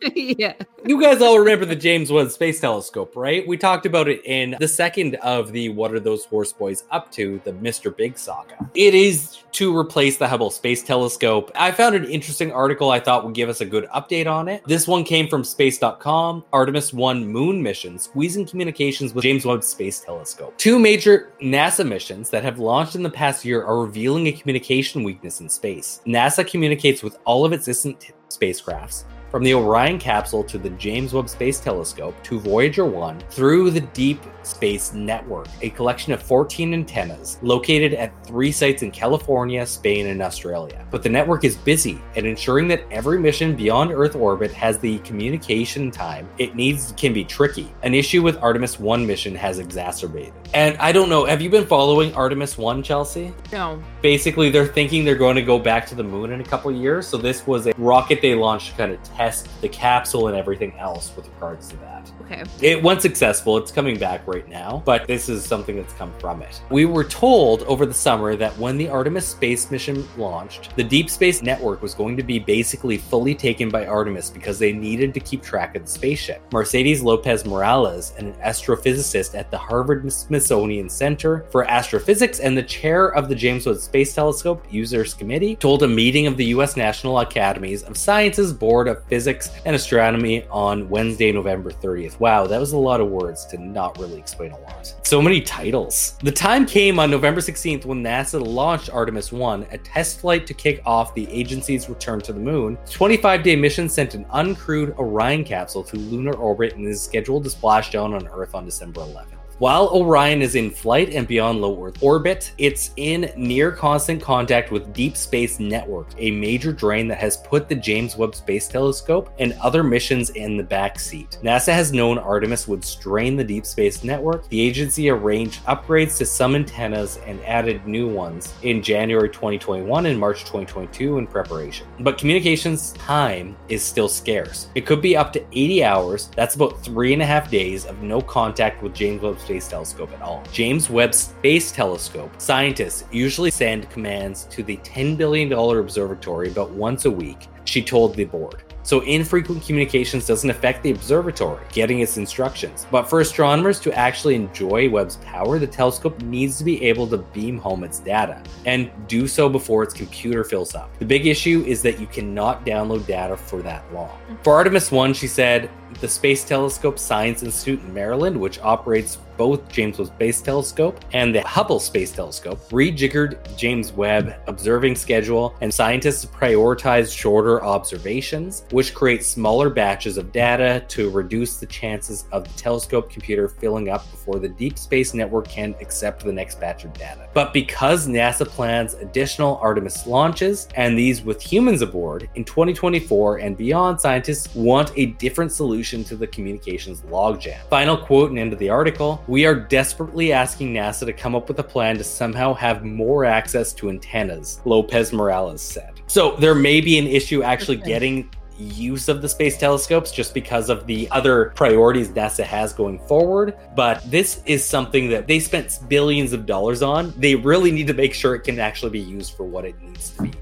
yeah. 0.14 0.54
You 0.86 1.00
guys 1.00 1.20
all 1.20 1.38
remember 1.38 1.66
the 1.66 1.76
James 1.76 2.10
Webb 2.10 2.30
Space 2.30 2.58
Telescope, 2.60 3.14
right? 3.16 3.46
We 3.46 3.58
talked 3.58 3.84
about 3.84 4.08
it 4.08 4.24
in 4.24 4.56
the 4.58 4.68
second 4.68 5.16
of 5.16 5.52
the 5.52 5.68
What 5.68 5.92
Are 5.92 6.00
Those 6.00 6.24
Horse 6.24 6.52
Boys 6.52 6.84
Up 6.90 7.12
To, 7.12 7.40
the 7.44 7.52
Mr. 7.52 7.94
Big 7.94 8.16
saga. 8.16 8.70
It 8.74 8.94
is 8.94 9.38
to 9.52 9.76
replace 9.76 10.16
the 10.16 10.26
Hubble 10.26 10.50
Space 10.50 10.82
Telescope. 10.82 11.50
I 11.54 11.72
found 11.72 11.96
an 11.96 12.06
interesting 12.06 12.50
article 12.50 12.90
I 12.90 13.00
thought 13.00 13.24
would 13.24 13.34
give 13.34 13.50
us 13.50 13.60
a 13.60 13.66
good 13.66 13.86
update 13.88 14.26
on 14.26 14.48
it. 14.48 14.62
This 14.66 14.88
one 14.88 15.04
came 15.04 15.28
from 15.28 15.44
space.com 15.44 16.44
Artemis 16.52 16.94
1 16.94 17.26
moon 17.26 17.62
mission 17.62 17.98
squeezing 17.98 18.46
communications 18.46 19.12
with 19.12 19.22
James 19.22 19.44
Webb 19.44 19.62
Space 19.62 20.00
Telescope. 20.00 20.56
Two 20.56 20.78
major 20.78 21.30
NASA 21.42 21.86
missions 21.86 22.30
that 22.30 22.42
have 22.42 22.58
launched 22.58 22.94
in 22.94 23.02
the 23.02 23.10
past 23.10 23.44
year 23.44 23.62
are 23.64 23.82
revealing 23.82 24.28
a 24.28 24.32
communication 24.32 25.02
weakness 25.02 25.40
in 25.40 25.48
space. 25.48 26.00
NASA 26.06 26.46
communicates 26.46 27.02
with 27.02 27.18
all 27.24 27.44
of 27.44 27.52
its 27.52 27.66
distant 27.66 28.12
spacecrafts 28.30 29.04
from 29.30 29.44
the 29.44 29.54
Orion 29.54 29.98
capsule 29.98 30.42
to 30.44 30.58
the 30.58 30.70
James 30.70 31.12
Webb 31.12 31.28
Space 31.28 31.60
Telescope 31.60 32.14
to 32.24 32.40
Voyager 32.40 32.84
1 32.84 33.20
through 33.30 33.70
the 33.70 33.80
Deep 33.80 34.20
Space 34.42 34.92
Network, 34.92 35.46
a 35.62 35.70
collection 35.70 36.12
of 36.12 36.22
14 36.22 36.74
antennas 36.74 37.38
located 37.42 37.94
at 37.94 38.12
three 38.26 38.50
sites 38.50 38.82
in 38.82 38.90
California, 38.90 39.64
Spain, 39.66 40.08
and 40.08 40.22
Australia. 40.22 40.84
But 40.90 41.02
the 41.02 41.08
network 41.08 41.44
is 41.44 41.56
busy 41.56 42.00
and 42.16 42.26
ensuring 42.26 42.66
that 42.68 42.82
every 42.90 43.18
mission 43.20 43.54
beyond 43.54 43.92
Earth 43.92 44.16
orbit 44.16 44.50
has 44.52 44.78
the 44.78 44.98
communication 45.00 45.90
time 45.90 46.28
it 46.38 46.54
needs 46.56 46.92
can 46.96 47.12
be 47.12 47.24
tricky. 47.24 47.72
An 47.82 47.94
issue 47.94 48.22
with 48.22 48.36
Artemis 48.42 48.80
1 48.80 49.06
mission 49.06 49.34
has 49.34 49.58
exacerbated. 49.58 50.32
And 50.54 50.76
I 50.78 50.90
don't 50.90 51.08
know, 51.08 51.26
have 51.26 51.40
you 51.40 51.50
been 51.50 51.66
following 51.66 52.12
Artemis 52.14 52.58
1, 52.58 52.82
Chelsea? 52.82 53.32
No. 53.52 53.82
basically 54.02 54.50
they're 54.50 54.66
thinking 54.66 55.04
they're 55.04 55.14
going 55.14 55.36
to 55.36 55.42
go 55.42 55.58
back 55.58 55.86
to 55.86 55.94
the 55.94 56.02
moon 56.02 56.32
in 56.32 56.40
a 56.40 56.44
couple 56.44 56.70
years 56.72 57.06
so 57.06 57.16
this 57.16 57.46
was 57.46 57.66
a 57.66 57.72
rocket 57.76 58.22
they 58.22 58.34
launched 58.34 58.70
to 58.70 58.76
kind 58.76 58.92
of 58.92 59.02
test 59.20 59.48
the 59.60 59.68
capsule 59.68 60.28
and 60.28 60.36
everything 60.36 60.72
else 60.78 61.12
with 61.14 61.28
regards 61.34 61.68
to 61.68 61.76
that. 61.76 62.10
Okay. 62.22 62.42
it 62.62 62.82
went 62.82 63.02
successful. 63.02 63.58
It's 63.58 63.70
coming 63.70 63.98
back 63.98 64.26
right 64.26 64.48
now 64.48 64.82
but 64.86 65.06
this 65.06 65.28
is 65.28 65.44
something 65.44 65.76
that's 65.76 65.92
come 65.94 66.12
from 66.18 66.40
it. 66.40 66.62
We 66.70 66.86
were 66.86 67.04
told 67.04 67.62
over 67.64 67.84
the 67.84 67.92
summer 67.92 68.34
that 68.36 68.56
when 68.56 68.78
the 68.78 68.88
artemis 68.88 69.26
space 69.28 69.70
mission 69.70 70.08
launched 70.16 70.74
the 70.74 70.84
deep 70.84 71.10
space 71.10 71.42
network 71.42 71.82
was 71.82 71.94
going 71.94 72.16
to 72.16 72.22
be 72.22 72.38
basically 72.38 72.96
fully 72.96 73.34
taken 73.34 73.68
by 73.68 73.86
artemis 73.86 74.30
because 74.30 74.58
they 74.58 74.72
needed 74.72 75.12
to 75.12 75.20
keep 75.20 75.42
track 75.42 75.76
of 75.76 75.82
the 75.82 75.90
spaceship. 75.90 76.40
Mercedes 76.50 77.02
lopez 77.02 77.44
morales 77.44 78.14
an 78.16 78.32
astrophysicist 78.34 79.38
at 79.38 79.50
the 79.50 79.58
harvard 79.58 80.10
smithsonian 80.10 80.88
center 80.88 81.44
for 81.50 81.64
astrophysics 81.64 82.40
and 82.40 82.56
the 82.56 82.62
chair 82.62 83.08
of 83.08 83.28
the 83.28 83.34
james 83.34 83.66
webb 83.66 83.76
space 83.76 84.14
telescope 84.14 84.64
users 84.70 85.12
committee 85.12 85.56
told 85.56 85.82
a 85.82 85.88
meeting 85.88 86.26
of 86.26 86.38
the 86.38 86.46
u.s 86.46 86.74
national 86.76 87.18
academies 87.18 87.82
of 87.82 87.98
sciences 87.98 88.52
board 88.52 88.88
of 88.88 89.09
physics 89.10 89.50
and 89.66 89.76
astronomy 89.76 90.46
on 90.50 90.88
wednesday 90.88 91.30
november 91.32 91.70
30th 91.70 92.18
wow 92.20 92.46
that 92.46 92.58
was 92.58 92.72
a 92.72 92.78
lot 92.78 93.00
of 93.00 93.08
words 93.08 93.44
to 93.44 93.58
not 93.58 93.98
really 93.98 94.18
explain 94.18 94.52
a 94.52 94.58
lot. 94.58 94.94
So 95.02 95.20
many 95.20 95.40
titles. 95.40 96.16
The 96.22 96.32
time 96.32 96.66
came 96.66 96.98
on 96.98 97.10
november 97.10 97.40
16th 97.40 97.84
when 97.84 98.02
nasa 98.02 98.44
launched 98.44 98.90
artemis 98.90 99.32
1 99.32 99.66
a 99.70 99.78
test 99.78 100.20
flight 100.20 100.46
to 100.46 100.54
kick 100.54 100.80
off 100.86 101.14
the 101.14 101.30
agency's 101.30 101.88
return 101.88 102.20
to 102.22 102.32
the 102.32 102.40
moon. 102.40 102.78
25 102.88 103.42
day 103.42 103.56
mission 103.56 103.88
sent 103.88 104.14
an 104.14 104.24
uncrewed 104.26 104.96
orion 104.98 105.44
capsule 105.44 105.82
to 105.84 105.96
lunar 105.96 106.34
orbit 106.34 106.76
and 106.76 106.86
is 106.86 107.02
scheduled 107.02 107.44
to 107.44 107.50
splash 107.50 107.90
down 107.90 108.14
on 108.14 108.26
earth 108.28 108.54
on 108.54 108.64
december 108.64 109.00
11th 109.00 109.39
while 109.60 109.88
Orion 109.88 110.40
is 110.40 110.54
in 110.54 110.70
flight 110.70 111.10
and 111.12 111.28
beyond 111.28 111.60
low 111.60 111.84
Earth 111.84 112.02
orbit, 112.02 112.50
it's 112.56 112.92
in 112.96 113.30
near 113.36 113.70
constant 113.70 114.22
contact 114.22 114.70
with 114.70 114.94
Deep 114.94 115.18
Space 115.18 115.60
Network, 115.60 116.06
a 116.16 116.30
major 116.30 116.72
drain 116.72 117.06
that 117.08 117.18
has 117.18 117.36
put 117.36 117.68
the 117.68 117.74
James 117.74 118.16
Webb 118.16 118.34
Space 118.34 118.68
Telescope 118.68 119.30
and 119.38 119.52
other 119.60 119.82
missions 119.82 120.30
in 120.30 120.56
the 120.56 120.62
back 120.62 120.98
seat. 120.98 121.36
NASA 121.42 121.74
has 121.74 121.92
known 121.92 122.16
Artemis 122.16 122.66
would 122.68 122.82
strain 122.82 123.36
the 123.36 123.44
Deep 123.44 123.66
Space 123.66 124.02
Network. 124.02 124.48
The 124.48 124.58
agency 124.58 125.10
arranged 125.10 125.62
upgrades 125.66 126.16
to 126.16 126.24
some 126.24 126.54
antennas 126.54 127.18
and 127.26 127.38
added 127.44 127.86
new 127.86 128.08
ones 128.08 128.54
in 128.62 128.82
January 128.82 129.28
2021 129.28 130.06
and 130.06 130.18
March 130.18 130.40
2022 130.40 131.18
in 131.18 131.26
preparation. 131.26 131.86
But 131.98 132.16
communications 132.16 132.92
time 132.94 133.58
is 133.68 133.82
still 133.82 134.08
scarce. 134.08 134.68
It 134.74 134.86
could 134.86 135.02
be 135.02 135.18
up 135.18 135.34
to 135.34 135.44
80 135.52 135.84
hours. 135.84 136.30
That's 136.34 136.54
about 136.54 136.82
three 136.82 137.12
and 137.12 137.20
a 137.20 137.26
half 137.26 137.50
days 137.50 137.84
of 137.84 138.00
no 138.00 138.22
contact 138.22 138.82
with 138.82 138.94
James 138.94 139.20
Webb 139.20 139.38
Space 139.50 139.66
Telescope 139.66 140.12
at 140.12 140.22
all. 140.22 140.44
James 140.52 140.88
Webb 140.88 141.12
Space 141.12 141.72
Telescope 141.72 142.30
scientists 142.40 143.02
usually 143.10 143.50
send 143.50 143.90
commands 143.90 144.44
to 144.44 144.62
the 144.62 144.76
$10 144.78 145.16
billion 145.16 145.52
observatory 145.52 146.48
about 146.48 146.70
once 146.70 147.04
a 147.04 147.10
week, 147.10 147.48
she 147.64 147.82
told 147.82 148.14
the 148.14 148.24
board. 148.24 148.62
so 148.82 149.00
infrequent 149.00 149.64
communications 149.64 150.26
doesn't 150.26 150.50
affect 150.50 150.82
the 150.82 150.90
observatory 150.90 151.64
getting 151.72 152.00
its 152.00 152.16
instructions. 152.16 152.86
But 152.90 153.10
for 153.10 153.20
astronomers 153.20 153.78
to 153.80 153.92
actually 153.92 154.34
enjoy 154.36 154.88
Webb's 154.88 155.16
power, 155.16 155.58
the 155.58 155.66
telescope 155.66 156.20
needs 156.22 156.56
to 156.58 156.64
be 156.64 156.82
able 156.84 157.06
to 157.08 157.18
beam 157.18 157.58
home 157.58 157.84
its 157.84 157.98
data 157.98 158.42
and 158.66 158.90
do 159.08 159.26
so 159.26 159.48
before 159.48 159.82
its 159.82 159.94
computer 159.94 160.44
fills 160.44 160.74
up. 160.74 160.96
The 160.98 161.04
big 161.04 161.26
issue 161.26 161.64
is 161.66 161.82
that 161.82 162.00
you 162.00 162.06
cannot 162.06 162.64
download 162.64 163.06
data 163.06 163.36
for 163.36 163.62
that 163.62 163.84
long. 163.92 164.08
Mm-hmm. 164.08 164.42
For 164.42 164.54
Artemis 164.54 164.90
1, 164.90 165.14
she 165.14 165.26
said, 165.26 165.70
the 166.00 166.08
Space 166.08 166.44
Telescope 166.44 166.98
Science 166.98 167.42
Institute 167.42 167.80
in 167.80 167.92
Maryland, 167.92 168.38
which 168.38 168.58
operates 168.60 169.18
both 169.36 169.66
James 169.70 169.98
Webb 169.98 170.08
Space 170.08 170.42
Telescope 170.42 171.00
and 171.14 171.34
the 171.34 171.40
Hubble 171.40 171.80
Space 171.80 172.12
Telescope, 172.12 172.58
rejiggered 172.68 173.38
James 173.56 173.90
Webb 173.90 174.34
observing 174.46 174.96
schedule, 174.96 175.54
and 175.62 175.72
scientists 175.72 176.26
prioritized 176.26 177.16
shorter 177.16 177.64
observations, 177.64 178.64
which 178.70 178.94
create 178.94 179.24
smaller 179.24 179.70
batches 179.70 180.18
of 180.18 180.30
data 180.30 180.84
to 180.88 181.08
reduce 181.08 181.56
the 181.56 181.64
chances 181.66 182.26
of 182.32 182.44
the 182.44 182.52
telescope 182.60 183.10
computer 183.10 183.48
filling 183.48 183.88
up 183.88 184.10
before 184.10 184.38
the 184.38 184.48
Deep 184.48 184.78
Space 184.78 185.14
Network 185.14 185.48
can 185.48 185.74
accept 185.80 186.22
the 186.22 186.32
next 186.32 186.60
batch 186.60 186.84
of 186.84 186.92
data. 186.92 187.26
But 187.32 187.54
because 187.54 188.06
NASA 188.06 188.46
plans 188.46 188.92
additional 188.94 189.56
Artemis 189.56 190.06
launches, 190.06 190.68
and 190.74 190.98
these 190.98 191.22
with 191.22 191.40
humans 191.40 191.80
aboard, 191.80 192.28
in 192.34 192.44
2024 192.44 193.38
and 193.38 193.56
beyond, 193.56 193.98
scientists 193.98 194.54
want 194.54 194.92
a 194.96 195.06
different 195.06 195.50
solution 195.50 195.79
to 195.80 196.16
the 196.16 196.26
communications 196.26 197.02
logjam. 197.02 197.60
Final 197.68 197.96
quote 197.96 198.30
and 198.30 198.38
end 198.38 198.52
of 198.52 198.58
the 198.58 198.68
article 198.68 199.24
we 199.26 199.46
are 199.46 199.54
desperately 199.54 200.32
asking 200.32 200.74
NASA 200.74 201.06
to 201.06 201.12
come 201.12 201.34
up 201.34 201.48
with 201.48 201.58
a 201.58 201.64
plan 201.64 201.96
to 201.96 202.04
somehow 202.04 202.52
have 202.54 202.84
more 202.84 203.24
access 203.24 203.72
to 203.72 203.88
antennas, 203.88 204.60
Lopez 204.64 205.12
Morales 205.12 205.62
said. 205.62 206.00
So 206.06 206.36
there 206.36 206.54
may 206.54 206.80
be 206.80 206.98
an 206.98 207.06
issue 207.06 207.42
actually 207.42 207.76
getting 207.76 208.28
use 208.60 209.08
of 209.08 209.22
the 209.22 209.28
space 209.28 209.56
telescopes 209.56 210.12
just 210.12 210.34
because 210.34 210.68
of 210.68 210.86
the 210.86 211.10
other 211.10 211.52
priorities 211.56 212.08
NASA 212.10 212.44
has 212.44 212.72
going 212.72 212.98
forward. 213.06 213.56
But 213.74 214.08
this 214.10 214.42
is 214.46 214.64
something 214.64 215.08
that 215.10 215.26
they 215.26 215.40
spent 215.40 215.78
billions 215.88 216.32
of 216.32 216.46
dollars 216.46 216.82
on. 216.82 217.14
They 217.16 217.34
really 217.34 217.70
need 217.70 217.86
to 217.86 217.94
make 217.94 218.14
sure 218.14 218.34
it 218.34 218.40
can 218.40 218.60
actually 218.60 218.90
be 218.90 219.00
used 219.00 219.34
for 219.34 219.44
what 219.44 219.64
it 219.64 219.80
needs 219.80 220.10
to 220.10 220.22
be. 220.24 220.32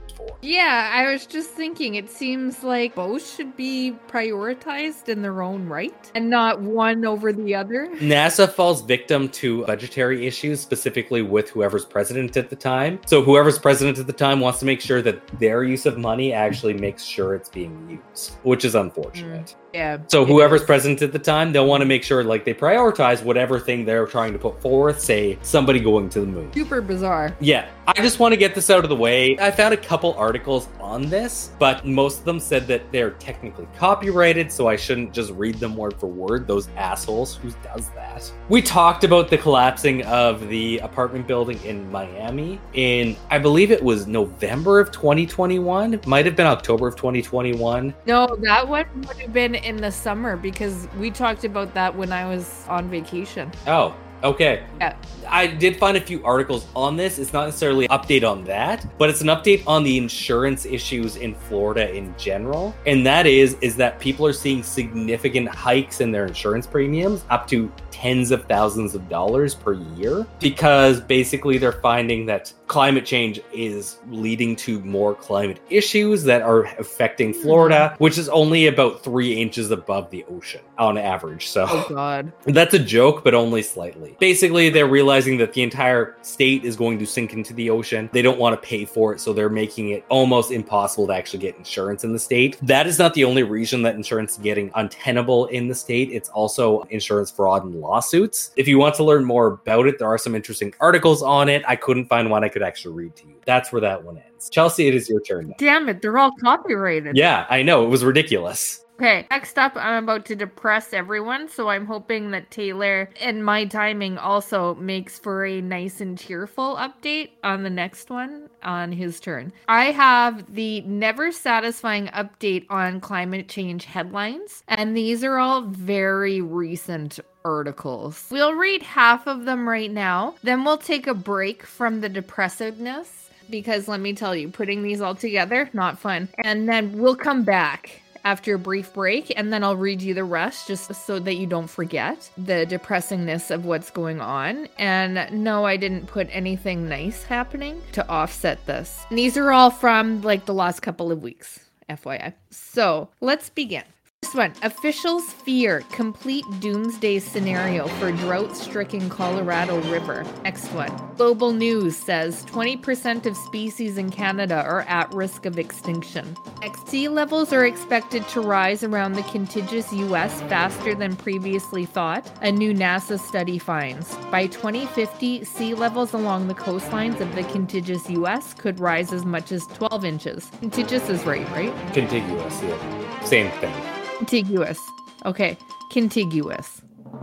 Yeah, 0.40 0.90
I 0.94 1.10
was 1.10 1.26
just 1.26 1.50
thinking 1.50 1.96
it 1.96 2.08
seems 2.08 2.62
like 2.62 2.94
both 2.94 3.28
should 3.34 3.56
be 3.56 3.96
prioritized 4.08 5.08
in 5.08 5.20
their 5.20 5.42
own 5.42 5.66
right 5.66 6.12
and 6.14 6.30
not 6.30 6.60
one 6.60 7.04
over 7.04 7.32
the 7.32 7.54
other. 7.54 7.88
NASA 7.96 8.48
falls 8.48 8.82
victim 8.82 9.28
to 9.30 9.64
budgetary 9.66 10.26
issues, 10.26 10.60
specifically 10.60 11.22
with 11.22 11.50
whoever's 11.50 11.84
president 11.84 12.36
at 12.36 12.50
the 12.50 12.56
time. 12.56 13.00
So, 13.06 13.20
whoever's 13.20 13.58
president 13.58 13.98
at 13.98 14.06
the 14.06 14.12
time 14.12 14.38
wants 14.38 14.60
to 14.60 14.64
make 14.64 14.80
sure 14.80 15.02
that 15.02 15.26
their 15.40 15.64
use 15.64 15.86
of 15.86 15.98
money 15.98 16.32
actually 16.32 16.74
makes 16.74 17.04
sure 17.04 17.34
it's 17.34 17.48
being 17.48 18.00
used, 18.10 18.34
which 18.44 18.64
is 18.64 18.76
unfortunate. 18.76 19.46
Mm. 19.46 19.67
Yeah. 19.72 19.98
So, 20.08 20.24
whoever's 20.24 20.62
is. 20.62 20.66
president 20.66 21.02
at 21.02 21.12
the 21.12 21.18
time, 21.18 21.52
they'll 21.52 21.66
want 21.66 21.82
to 21.82 21.86
make 21.86 22.02
sure 22.02 22.24
like 22.24 22.44
they 22.44 22.54
prioritize 22.54 23.22
whatever 23.22 23.60
thing 23.60 23.84
they're 23.84 24.06
trying 24.06 24.32
to 24.32 24.38
put 24.38 24.60
forth, 24.60 25.00
say 25.00 25.38
somebody 25.42 25.80
going 25.80 26.08
to 26.10 26.20
the 26.20 26.26
moon. 26.26 26.52
super 26.52 26.80
bizarre. 26.80 27.36
Yeah, 27.40 27.68
I 27.86 28.02
just 28.02 28.18
want 28.18 28.32
to 28.32 28.36
get 28.36 28.54
this 28.54 28.70
out 28.70 28.84
of 28.84 28.90
the 28.90 28.96
way. 28.96 29.38
I 29.38 29.50
found 29.50 29.74
a 29.74 29.76
couple 29.76 30.14
articles 30.14 30.68
on 30.80 31.08
this, 31.08 31.50
but 31.58 31.86
most 31.86 32.20
of 32.20 32.24
them 32.24 32.40
said 32.40 32.66
that 32.68 32.90
they're 32.92 33.12
technically 33.12 33.66
copyrighted, 33.76 34.50
so 34.52 34.68
I 34.68 34.76
shouldn't 34.76 35.12
just 35.12 35.32
read 35.32 35.56
them 35.56 35.76
word 35.76 35.98
for 35.98 36.06
word. 36.06 36.46
Those 36.46 36.68
assholes, 36.76 37.36
who 37.36 37.50
does 37.62 37.88
that? 37.90 38.30
We 38.48 38.62
talked 38.62 39.04
about 39.04 39.30
the 39.30 39.38
collapsing 39.38 40.02
of 40.04 40.48
the 40.48 40.78
apartment 40.78 41.26
building 41.26 41.62
in 41.64 41.90
Miami 41.90 42.60
in, 42.72 43.16
I 43.30 43.38
believe 43.38 43.70
it 43.70 43.82
was 43.82 44.06
November 44.06 44.80
of 44.80 44.90
2021. 44.90 46.00
Might 46.06 46.26
have 46.26 46.36
been 46.36 46.46
October 46.46 46.88
of 46.88 46.96
2021. 46.96 47.94
No, 48.06 48.36
that 48.42 48.66
one 48.66 48.86
would 49.06 49.16
have 49.18 49.32
been 49.32 49.54
in 49.64 49.76
the 49.76 49.90
summer 49.90 50.36
because 50.36 50.88
we 50.98 51.10
talked 51.10 51.44
about 51.44 51.74
that 51.74 51.94
when 51.94 52.12
I 52.12 52.26
was 52.26 52.64
on 52.68 52.88
vacation. 52.88 53.50
Oh, 53.66 53.94
okay. 54.22 54.64
Yeah. 54.80 54.96
I 55.28 55.46
did 55.46 55.76
find 55.76 55.96
a 55.96 56.00
few 56.00 56.24
articles 56.24 56.66
on 56.74 56.96
this. 56.96 57.18
It's 57.18 57.32
not 57.32 57.46
necessarily 57.46 57.86
an 57.86 57.90
update 57.90 58.28
on 58.28 58.44
that, 58.44 58.86
but 58.98 59.10
it's 59.10 59.20
an 59.20 59.28
update 59.28 59.62
on 59.66 59.84
the 59.84 59.98
insurance 59.98 60.64
issues 60.64 61.16
in 61.16 61.34
Florida 61.34 61.94
in 61.94 62.14
general. 62.16 62.74
And 62.86 63.04
that 63.06 63.26
is 63.26 63.56
is 63.60 63.76
that 63.76 63.98
people 64.00 64.26
are 64.26 64.32
seeing 64.32 64.62
significant 64.62 65.48
hikes 65.48 66.00
in 66.00 66.10
their 66.10 66.26
insurance 66.26 66.66
premiums 66.66 67.24
up 67.30 67.46
to 67.48 67.70
tens 68.00 68.30
of 68.30 68.44
thousands 68.44 68.94
of 68.94 69.08
dollars 69.08 69.56
per 69.56 69.72
year 69.72 70.24
because 70.38 71.00
basically 71.00 71.58
they're 71.58 71.72
finding 71.72 72.26
that 72.26 72.52
climate 72.68 73.04
change 73.04 73.40
is 73.52 73.98
leading 74.08 74.54
to 74.54 74.78
more 74.80 75.14
climate 75.14 75.58
issues 75.68 76.22
that 76.22 76.42
are 76.42 76.64
affecting 76.78 77.32
hmm. 77.32 77.40
Florida, 77.40 77.96
which 77.98 78.16
is 78.16 78.28
only 78.28 78.68
about 78.68 79.02
3 79.02 79.32
inches 79.32 79.72
above 79.72 80.10
the 80.10 80.24
ocean 80.30 80.60
on 80.78 80.96
average. 80.96 81.48
So 81.48 81.66
Oh 81.68 81.86
God. 81.88 82.32
that's 82.44 82.74
a 82.74 82.78
joke, 82.78 83.24
but 83.24 83.34
only 83.34 83.62
slightly. 83.62 84.16
Basically, 84.20 84.70
they're 84.70 84.86
realizing 84.86 85.38
that 85.38 85.52
the 85.52 85.62
entire 85.62 86.16
state 86.22 86.64
is 86.64 86.76
going 86.76 87.00
to 87.00 87.06
sink 87.06 87.32
into 87.32 87.52
the 87.52 87.70
ocean. 87.70 88.08
They 88.12 88.22
don't 88.22 88.38
want 88.38 88.60
to 88.60 88.68
pay 88.68 88.84
for 88.84 89.12
it, 89.12 89.20
so 89.20 89.32
they're 89.32 89.48
making 89.48 89.88
it 89.90 90.04
almost 90.08 90.52
impossible 90.52 91.08
to 91.08 91.14
actually 91.14 91.40
get 91.40 91.56
insurance 91.56 92.04
in 92.04 92.12
the 92.12 92.18
state. 92.18 92.58
That 92.62 92.86
is 92.86 92.98
not 92.98 93.14
the 93.14 93.24
only 93.24 93.42
reason 93.42 93.82
that 93.82 93.96
insurance 93.96 94.32
is 94.32 94.38
getting 94.38 94.70
untenable 94.76 95.46
in 95.46 95.66
the 95.66 95.74
state. 95.74 96.10
It's 96.12 96.28
also 96.28 96.82
insurance 96.90 97.30
fraud 97.30 97.64
and 97.64 97.80
lawsuits. 97.88 98.50
If 98.56 98.68
you 98.68 98.78
want 98.78 98.94
to 98.96 99.04
learn 99.04 99.24
more 99.24 99.46
about 99.46 99.86
it, 99.86 99.98
there 99.98 100.08
are 100.08 100.18
some 100.18 100.34
interesting 100.34 100.74
articles 100.80 101.22
on 101.22 101.48
it. 101.48 101.62
I 101.66 101.74
couldn't 101.76 102.06
find 102.06 102.30
one 102.30 102.44
I 102.44 102.48
could 102.48 102.62
actually 102.62 102.94
read 102.94 103.16
to 103.16 103.26
you. 103.26 103.36
That's 103.46 103.72
where 103.72 103.80
that 103.80 104.04
one 104.04 104.18
ends. 104.18 104.50
Chelsea, 104.50 104.86
it 104.86 104.94
is 104.94 105.08
your 105.08 105.20
turn. 105.20 105.48
now. 105.48 105.54
Damn 105.58 105.88
it, 105.88 106.02
they're 106.02 106.18
all 106.18 106.32
copyrighted. 106.40 107.16
Yeah, 107.16 107.46
I 107.48 107.62
know. 107.62 107.84
It 107.84 107.88
was 107.88 108.04
ridiculous. 108.04 108.84
Okay, 109.00 109.28
next 109.30 109.56
up, 109.58 109.76
I'm 109.76 110.02
about 110.02 110.24
to 110.24 110.34
depress 110.34 110.92
everyone, 110.92 111.48
so 111.48 111.68
I'm 111.68 111.86
hoping 111.86 112.32
that 112.32 112.50
Taylor 112.50 113.08
and 113.20 113.44
my 113.44 113.64
timing 113.64 114.18
also 114.18 114.74
makes 114.74 115.20
for 115.20 115.46
a 115.46 115.60
nice 115.60 116.00
and 116.00 116.18
cheerful 116.18 116.74
update 116.74 117.30
on 117.44 117.62
the 117.62 117.70
next 117.70 118.10
one 118.10 118.50
on 118.64 118.90
his 118.90 119.20
turn. 119.20 119.52
I 119.68 119.92
have 119.92 120.52
the 120.52 120.80
never 120.80 121.30
satisfying 121.30 122.08
update 122.08 122.66
on 122.70 123.00
climate 123.00 123.48
change 123.48 123.84
headlines, 123.84 124.64
and 124.66 124.96
these 124.96 125.22
are 125.22 125.38
all 125.38 125.62
very 125.62 126.40
recent 126.40 127.20
articles. 127.44 128.26
We'll 128.32 128.54
read 128.54 128.82
half 128.82 129.28
of 129.28 129.44
them 129.44 129.68
right 129.68 129.92
now, 129.92 130.34
then 130.42 130.64
we'll 130.64 130.76
take 130.76 131.06
a 131.06 131.14
break 131.14 131.62
from 131.62 132.00
the 132.00 132.08
depressiveness 132.08 133.30
because 133.48 133.86
let 133.88 134.00
me 134.00 134.12
tell 134.12 134.34
you, 134.34 134.48
putting 134.48 134.82
these 134.82 135.00
all 135.00 135.14
together, 135.14 135.70
not 135.72 135.98
fun. 135.98 136.28
And 136.38 136.68
then 136.68 136.98
we'll 136.98 137.16
come 137.16 137.44
back 137.44 138.02
after 138.28 138.56
a 138.56 138.58
brief 138.58 138.92
break 138.92 139.32
and 139.38 139.50
then 139.50 139.64
I'll 139.64 139.74
read 139.74 140.02
you 140.02 140.12
the 140.12 140.22
rest 140.22 140.68
just 140.68 140.94
so 140.94 141.18
that 141.18 141.36
you 141.36 141.46
don't 141.46 141.66
forget 141.66 142.30
the 142.36 142.66
depressingness 142.68 143.50
of 143.50 143.64
what's 143.64 143.90
going 143.90 144.20
on. 144.20 144.68
And 144.78 145.26
no, 145.32 145.64
I 145.64 145.78
didn't 145.78 146.08
put 146.08 146.28
anything 146.30 146.90
nice 146.90 147.22
happening 147.22 147.80
to 147.92 148.06
offset 148.06 148.66
this. 148.66 149.06
And 149.08 149.18
these 149.18 149.38
are 149.38 149.50
all 149.50 149.70
from 149.70 150.20
like 150.20 150.44
the 150.44 150.52
last 150.52 150.80
couple 150.80 151.10
of 151.10 151.22
weeks, 151.22 151.60
FYI. 151.88 152.34
So 152.50 153.08
let's 153.22 153.48
begin. 153.48 153.84
First 154.28 154.34
one 154.34 154.52
officials 154.62 155.32
fear 155.32 155.82
complete 155.90 156.44
doomsday 156.60 157.18
scenario 157.18 157.86
for 157.86 158.12
drought 158.12 158.54
stricken 158.54 159.08
Colorado 159.08 159.80
River. 159.90 160.22
Next 160.44 160.66
one. 160.72 160.90
Global 161.16 161.54
News 161.54 161.96
says 161.96 162.44
20% 162.44 163.24
of 163.24 163.34
species 163.34 163.96
in 163.96 164.10
Canada 164.10 164.56
are 164.56 164.82
at 164.82 165.14
risk 165.14 165.46
of 165.46 165.58
extinction. 165.58 166.36
Next, 166.60 166.86
sea 166.88 167.08
levels 167.08 167.54
are 167.54 167.64
expected 167.64 168.28
to 168.28 168.42
rise 168.42 168.84
around 168.84 169.14
the 169.14 169.22
contiguous 169.22 169.90
U.S. 169.94 170.42
faster 170.42 170.94
than 170.94 171.16
previously 171.16 171.86
thought, 171.86 172.30
a 172.42 172.52
new 172.52 172.74
NASA 172.74 173.18
study 173.18 173.58
finds. 173.58 174.14
By 174.30 174.48
2050, 174.48 175.44
sea 175.44 175.72
levels 175.72 176.12
along 176.12 176.48
the 176.48 176.54
coastlines 176.54 177.20
of 177.20 177.34
the 177.34 177.44
contiguous 177.44 178.10
U.S. 178.10 178.52
could 178.52 178.78
rise 178.78 179.10
as 179.10 179.24
much 179.24 179.52
as 179.52 179.66
12 179.68 180.04
inches. 180.04 180.50
Contiguous 180.60 181.08
is 181.08 181.24
right, 181.24 181.48
right? 181.52 181.72
Contiguous, 181.94 182.62
yeah. 182.62 183.24
Same 183.24 183.50
thing. 183.52 183.97
Contiguous. 184.18 184.78
Okay. 185.24 185.56
Contiguous. 185.90 186.82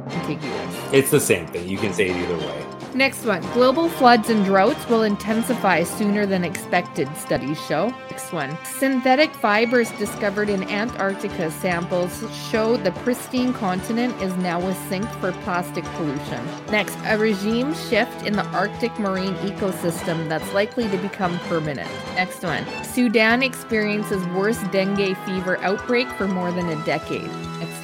Contiguous. 0.09 0.93
It's 0.93 1.11
the 1.11 1.19
same 1.19 1.45
thing. 1.47 1.67
You 1.67 1.77
can 1.77 1.93
say 1.93 2.09
it 2.09 2.15
either 2.15 2.37
way. 2.37 2.74
Next 2.95 3.25
one. 3.25 3.41
Global 3.51 3.89
floods 3.89 4.29
and 4.29 4.45
droughts 4.45 4.87
will 4.87 5.03
intensify 5.03 5.83
sooner 5.83 6.25
than 6.25 6.45
expected, 6.45 7.09
studies 7.17 7.61
show. 7.65 7.89
Next 8.09 8.31
one. 8.31 8.57
Synthetic 8.63 9.33
fibers 9.33 9.91
discovered 9.99 10.47
in 10.47 10.63
Antarctica 10.69 11.51
samples 11.51 12.23
show 12.49 12.77
the 12.77 12.93
pristine 13.03 13.51
continent 13.51 14.15
is 14.21 14.33
now 14.37 14.65
a 14.65 14.73
sink 14.87 15.05
for 15.19 15.33
plastic 15.43 15.83
pollution. 15.83 16.41
Next, 16.71 16.97
a 17.03 17.17
regime 17.17 17.75
shift 17.75 18.25
in 18.25 18.31
the 18.31 18.45
Arctic 18.51 18.97
marine 18.97 19.35
ecosystem 19.35 20.29
that's 20.29 20.53
likely 20.53 20.87
to 20.87 20.97
become 20.97 21.37
permanent. 21.49 21.89
Next 22.15 22.43
one. 22.43 22.65
Sudan 22.85 23.43
experiences 23.43 24.25
worst 24.27 24.71
dengue 24.71 25.17
fever 25.25 25.57
outbreak 25.57 26.07
for 26.11 26.29
more 26.29 26.53
than 26.53 26.69
a 26.69 26.85
decade. 26.85 27.29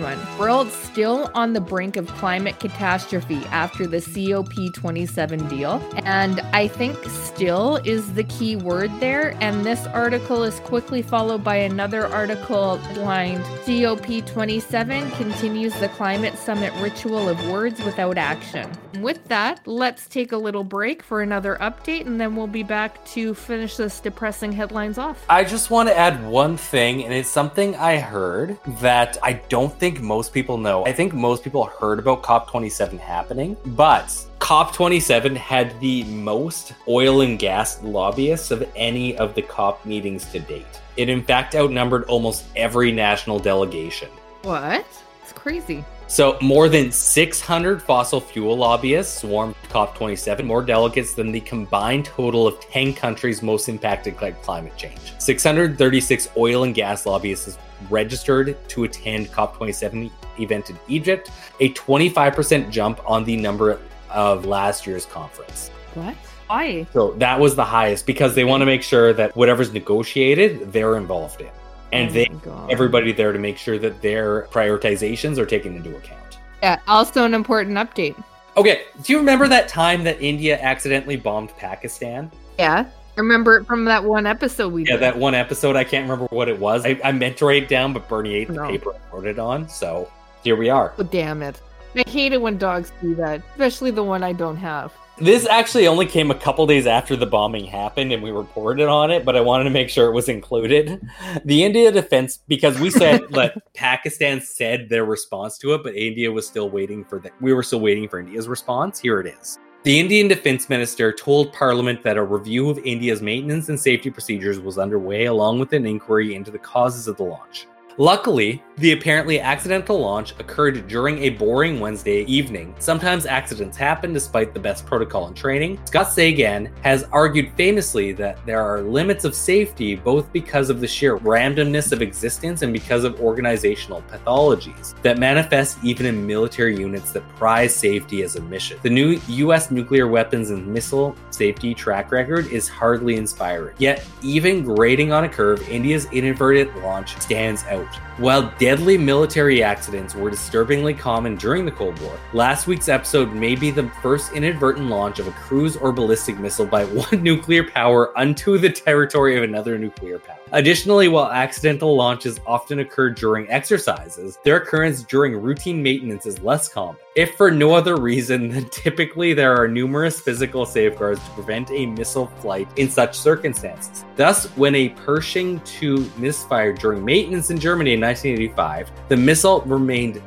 One. 0.02 0.18
World 0.40 0.72
still 0.72 1.30
on 1.36 1.54
the 1.54 1.62
brink 1.62 1.96
of 1.96 2.08
climate 2.08 2.60
catastrophe 2.60 3.44
after 3.52 3.86
the 3.86 3.98
COP27 3.98 5.50
deal. 5.50 5.82
And 6.06 6.40
I 6.54 6.68
think 6.68 6.98
still 7.06 7.76
is 7.78 8.14
the 8.14 8.24
key 8.24 8.56
word 8.56 8.92
there. 9.00 9.38
And 9.42 9.66
this 9.66 9.86
article 9.88 10.44
is 10.44 10.60
quickly 10.62 11.02
followed 11.02 11.44
by 11.44 11.58
another 11.58 12.08
article 12.08 12.80
lined 12.98 13.44
COP27 13.66 15.16
continues 15.18 15.80
the 15.80 15.90
climate 15.90 16.38
summit 16.38 16.74
ritual 16.82 17.30
of 17.30 17.48
words 17.48 17.84
without 17.84 18.18
action. 18.18 18.70
With 19.00 19.24
that, 19.28 19.66
let's 19.68 20.08
take 20.08 20.32
a 20.32 20.38
little 20.38 20.64
break 20.64 21.02
for 21.02 21.22
another 21.22 21.58
update 21.62 22.06
and 22.06 22.20
then 22.20 22.36
we'll 22.36 22.48
be 22.48 22.64
back 22.64 23.04
to 23.06 23.34
finish 23.34 23.78
this 23.78 24.00
depressing 24.00 24.52
headlines 24.52 24.98
off. 24.98 25.24
I 25.30 25.44
just 25.44 25.70
want 25.70 25.90
to 25.90 25.98
add 25.98 26.26
one 26.26 26.58
thing, 26.58 27.04
and 27.04 27.14
it's 27.14 27.30
something 27.30 27.76
I 27.76 27.98
heard 28.00 28.58
that 28.80 29.18
I 29.24 29.34
don't 29.34 29.78
think 29.78 29.91
most 30.00 30.34
people 30.34 30.58
know. 30.58 30.86
I 30.86 30.94
think 30.94 31.14
most 31.14 31.44
people 31.44 31.66
heard 31.66 32.00
about 32.00 32.24
COP27 32.24 33.00
happening, 33.00 33.58
but 33.66 34.06
COP27 34.40 35.36
had 35.36 35.78
the 35.80 36.04
most 36.06 36.74
oil 36.88 37.22
and 37.22 37.38
gas 37.38 37.82
lobbyists 37.84 38.52
of 38.52 38.68
any 38.76 39.18
of 39.18 39.36
the 39.36 39.42
COP 39.42 39.86
meetings 39.86 40.26
to 40.32 40.40
date. 40.40 40.82
It, 40.98 41.10
in 41.10 41.24
fact, 41.24 41.56
outnumbered 41.56 42.06
almost 42.06 42.46
every 42.56 42.92
national 42.92 43.40
delegation. 43.40 44.10
What? 44.44 44.86
It's 45.24 45.34
crazy. 45.34 45.84
So, 46.12 46.38
more 46.42 46.68
than 46.68 46.92
600 46.92 47.82
fossil 47.82 48.20
fuel 48.20 48.58
lobbyists 48.58 49.22
swarmed 49.22 49.56
COP27, 49.70 50.44
more 50.44 50.62
delegates 50.62 51.14
than 51.14 51.32
the 51.32 51.40
combined 51.40 52.04
total 52.04 52.46
of 52.46 52.60
10 52.60 52.94
countries 52.96 53.42
most 53.42 53.70
impacted 53.70 54.20
by 54.20 54.32
climate 54.32 54.76
change. 54.76 55.00
636 55.20 56.28
oil 56.36 56.66
and 56.66 56.76
gas 56.76 57.06
lobbyists 57.06 57.58
registered 57.90 58.58
to 58.68 58.84
attend 58.84 59.32
COP27 59.32 60.12
event 60.38 60.70
in 60.70 60.78
Egypt, 60.90 61.32
a 61.62 61.72
25% 61.76 62.70
jump 62.70 63.00
on 63.10 63.24
the 63.24 63.38
number 63.38 63.80
of 64.10 64.46
last 64.46 64.86
year's 64.86 65.06
conference. 65.06 65.70
What? 65.94 66.16
Why? 66.48 66.86
So, 66.92 67.14
that 67.20 67.40
was 67.40 67.56
the 67.56 67.64
highest 67.64 68.06
because 68.06 68.36
they 68.36 68.44
want 68.44 68.60
to 68.60 68.66
make 68.66 68.84
sure 68.84 69.14
that 69.14 69.34
whatever's 69.38 69.72
negotiated, 69.72 70.74
they're 70.74 70.98
involved 70.98 71.40
in 71.40 71.48
and 71.94 72.10
Oh 72.10 72.14
they 72.14 72.28
my 72.46 72.68
everybody 72.72 73.12
there 73.12 73.32
to 73.32 73.40
make 73.40 73.58
sure 73.58 73.78
that 73.80 74.02
their 74.02 74.44
prioritizations 74.48 75.38
are 75.38 75.46
taken 75.46 75.76
into 75.76 75.96
account. 75.98 76.38
Yeah, 76.62 76.80
also 76.88 77.26
an 77.26 77.34
important 77.34 77.78
update. 77.78 78.22
Okay, 78.58 78.84
do 79.04 79.14
you 79.14 79.20
remember 79.20 79.48
that 79.48 79.68
time 79.68 80.04
that 80.04 80.22
India 80.22 80.60
accidentally 80.62 81.16
bombed 81.16 81.50
Pakistan? 81.58 82.32
Yeah. 82.60 82.86
I 83.18 83.20
remember 83.20 83.58
it 83.58 83.66
from 83.66 83.86
that 83.86 84.04
one 84.04 84.26
episode 84.26 84.72
we 84.72 84.84
Yeah, 84.86 84.94
did. 84.94 85.02
that 85.02 85.18
one 85.18 85.36
episode. 85.36 85.76
I 85.76 85.84
can't 85.84 86.04
remember 86.10 86.26
what 86.34 86.48
it 86.48 86.58
was. 86.60 86.86
I, 86.86 87.00
I 87.04 87.12
meant 87.12 87.38
to 87.38 87.46
write 87.46 87.64
it 87.64 87.70
down, 87.70 87.92
but 87.94 88.08
Bernie 88.08 88.34
ate 88.36 88.48
the 88.48 88.66
paper 88.66 88.94
I 88.94 89.16
wrote 89.16 89.26
it 89.26 89.38
on. 89.40 89.68
So 89.68 90.10
here 90.44 90.56
we 90.56 90.70
are. 90.70 90.94
Oh, 90.98 91.04
damn 91.04 91.42
it. 91.44 91.60
I 91.96 92.10
hate 92.10 92.32
it 92.32 92.42
when 92.42 92.58
dogs 92.58 92.92
do 93.02 93.14
that, 93.16 93.42
especially 93.52 93.92
the 93.92 94.04
one 94.04 94.24
I 94.24 94.32
don't 94.32 94.56
have. 94.58 94.94
This 95.22 95.46
actually 95.46 95.86
only 95.86 96.08
came 96.08 96.32
a 96.32 96.36
couple 96.36 96.66
days 96.66 96.88
after 96.88 97.16
the 97.16 97.28
bombing 97.28 97.66
happened 97.66 98.12
and 98.12 98.24
we 98.24 98.32
reported 98.32 98.88
on 98.88 99.12
it, 99.12 99.24
but 99.24 99.36
I 99.36 99.42
wanted 99.42 99.66
to 99.66 99.70
make 99.70 99.88
sure 99.88 100.08
it 100.08 100.14
was 100.14 100.28
included. 100.28 101.00
The 101.46 101.64
India 101.64 101.92
defense, 101.92 102.40
because 102.48 102.80
we 102.80 102.90
said 102.90 103.22
that 103.30 103.56
Pakistan 103.76 104.42
said 104.42 104.90
their 104.90 105.06
response 105.06 105.60
to 105.60 105.76
it, 105.76 105.84
but 105.84 105.94
India 105.94 106.32
was 106.32 106.48
still 106.48 106.72
waiting 106.72 107.06
for 107.06 107.20
that. 107.20 107.40
We 107.40 107.54
were 107.54 107.62
still 107.62 107.82
waiting 107.82 108.10
for 108.10 108.20
India's 108.20 108.48
response. 108.48 109.00
Here 109.00 109.20
it 109.20 109.28
is. 109.28 109.60
The 109.84 110.00
Indian 110.00 110.28
defense 110.28 110.70
minister 110.70 111.12
told 111.12 111.54
parliament 111.54 112.02
that 112.02 112.18
a 112.18 112.24
review 112.24 112.72
of 112.72 112.80
India's 112.80 113.22
maintenance 113.22 113.70
and 113.70 113.80
safety 113.80 114.10
procedures 114.10 114.60
was 114.60 114.80
underway, 114.80 115.26
along 115.26 115.60
with 115.60 115.72
an 115.74 115.86
inquiry 115.86 116.34
into 116.34 116.50
the 116.50 116.58
causes 116.58 117.08
of 117.08 117.18
the 117.18 117.24
launch. 117.24 117.68
Luckily, 118.02 118.64
the 118.78 118.94
apparently 118.94 119.40
accidental 119.40 120.00
launch 120.00 120.32
occurred 120.40 120.88
during 120.88 121.20
a 121.20 121.30
boring 121.30 121.80
Wednesday 121.80 122.24
evening. 122.24 122.74
Sometimes 122.80 123.28
accidents 123.28 123.78
happen 123.78 124.12
despite 124.12 124.56
the 124.56 124.60
best 124.60 124.88
protocol 124.88 125.28
and 125.28 125.38
training. 125.38 125.80
Scott 125.86 126.12
Sagan 126.12 126.74
has 126.82 127.04
argued 127.12 127.52
famously 127.56 128.12
that 128.14 128.44
there 128.44 128.60
are 128.60 128.82
limits 128.82 129.24
of 129.24 129.36
safety 129.36 129.94
both 129.94 130.34
because 130.34 130.72
of 130.72 130.82
the 130.82 130.88
sheer 130.88 131.20
randomness 131.20 131.92
of 131.92 132.02
existence 132.02 132.64
and 132.64 132.74
because 132.74 133.04
of 133.04 133.22
organizational 133.22 134.02
pathologies 134.10 135.00
that 135.04 135.20
manifest 135.20 135.78
even 135.84 136.08
in 136.08 136.26
military 136.26 136.76
units 136.76 137.12
that 137.12 137.28
prize 137.36 137.76
safety 137.76 138.24
as 138.24 138.36
a 138.36 138.42
mission. 138.42 138.80
The 138.82 138.90
new 138.90 139.22
US 139.28 139.70
nuclear 139.70 140.08
weapons 140.08 140.50
and 140.50 140.66
missile 140.66 141.16
safety 141.30 141.76
track 141.76 142.12
record 142.12 142.48
is 142.48 142.68
hardly 142.68 143.18
inspiring. 143.18 143.76
Yet, 143.78 144.04
even 144.24 144.64
grading 144.64 145.12
on 145.12 145.26
a 145.26 145.30
curve, 145.30 145.62
India's 145.70 146.06
inadvertent 146.06 146.76
launch 146.82 147.16
stands 147.20 147.64
out. 147.66 147.91
While 148.18 148.54
deadly 148.60 148.98
military 148.98 149.64
accidents 149.64 150.14
were 150.16 150.30
disturbingly 150.30 150.94
common 150.94 151.36
during 151.38 151.66
the 151.66 151.72
Cold 151.72 152.00
War, 152.02 152.20
last 152.34 152.68
week's 152.68 152.90
episode 152.90 153.34
may 153.34 153.56
be 153.56 153.72
the 153.72 153.90
first 154.02 154.34
inadvertent 154.34 154.88
launch 154.88 155.20
of 155.20 155.28
a 155.28 155.32
cruise 155.32 155.78
or 155.78 155.92
ballistic 155.92 156.38
missile 156.38 156.66
by 156.66 156.86
one 156.86 157.24
nuclear 157.24 157.64
power 157.64 158.18
unto 158.18 158.58
the 158.58 158.70
territory 158.70 159.38
of 159.38 159.44
another 159.44 159.78
nuclear 159.78 160.20
power. 160.20 160.41
Additionally, 160.54 161.08
while 161.08 161.32
accidental 161.32 161.96
launches 161.96 162.42
often 162.46 162.80
occur 162.80 163.10
during 163.10 163.50
exercises, 163.50 164.38
their 164.44 164.58
occurrence 164.58 165.02
during 165.04 165.42
routine 165.42 165.82
maintenance 165.82 166.26
is 166.26 166.42
less 166.42 166.68
common. 166.68 166.98
If 167.16 167.36
for 167.36 167.52
no 167.52 167.74
other 167.74 167.96
reason 167.96 168.50
than 168.50 168.68
typically 168.72 169.34
there 169.34 169.56
are 169.56 169.70
numerous 169.70 170.20
physical 170.20 170.66
safeguards 170.66 171.24
to 171.24 171.30
prevent 171.32 171.72
a 171.72 171.86
missile 171.86 172.28
flight 172.28 172.68
in 172.76 172.90
such 172.90 173.18
circumstances. 173.18 174.04
Thus, 174.18 174.48
when 174.58 174.76
a 174.76 174.90
Pershing 174.90 175.62
2 175.62 176.12
misfired 176.18 176.80
during 176.80 177.06
maintenance 177.06 177.50
in 177.50 177.58
Germany 177.58 177.94
in 177.94 178.02
1985, 178.02 178.92
the 179.08 179.16
missile 179.16 179.62
remained 179.62 180.22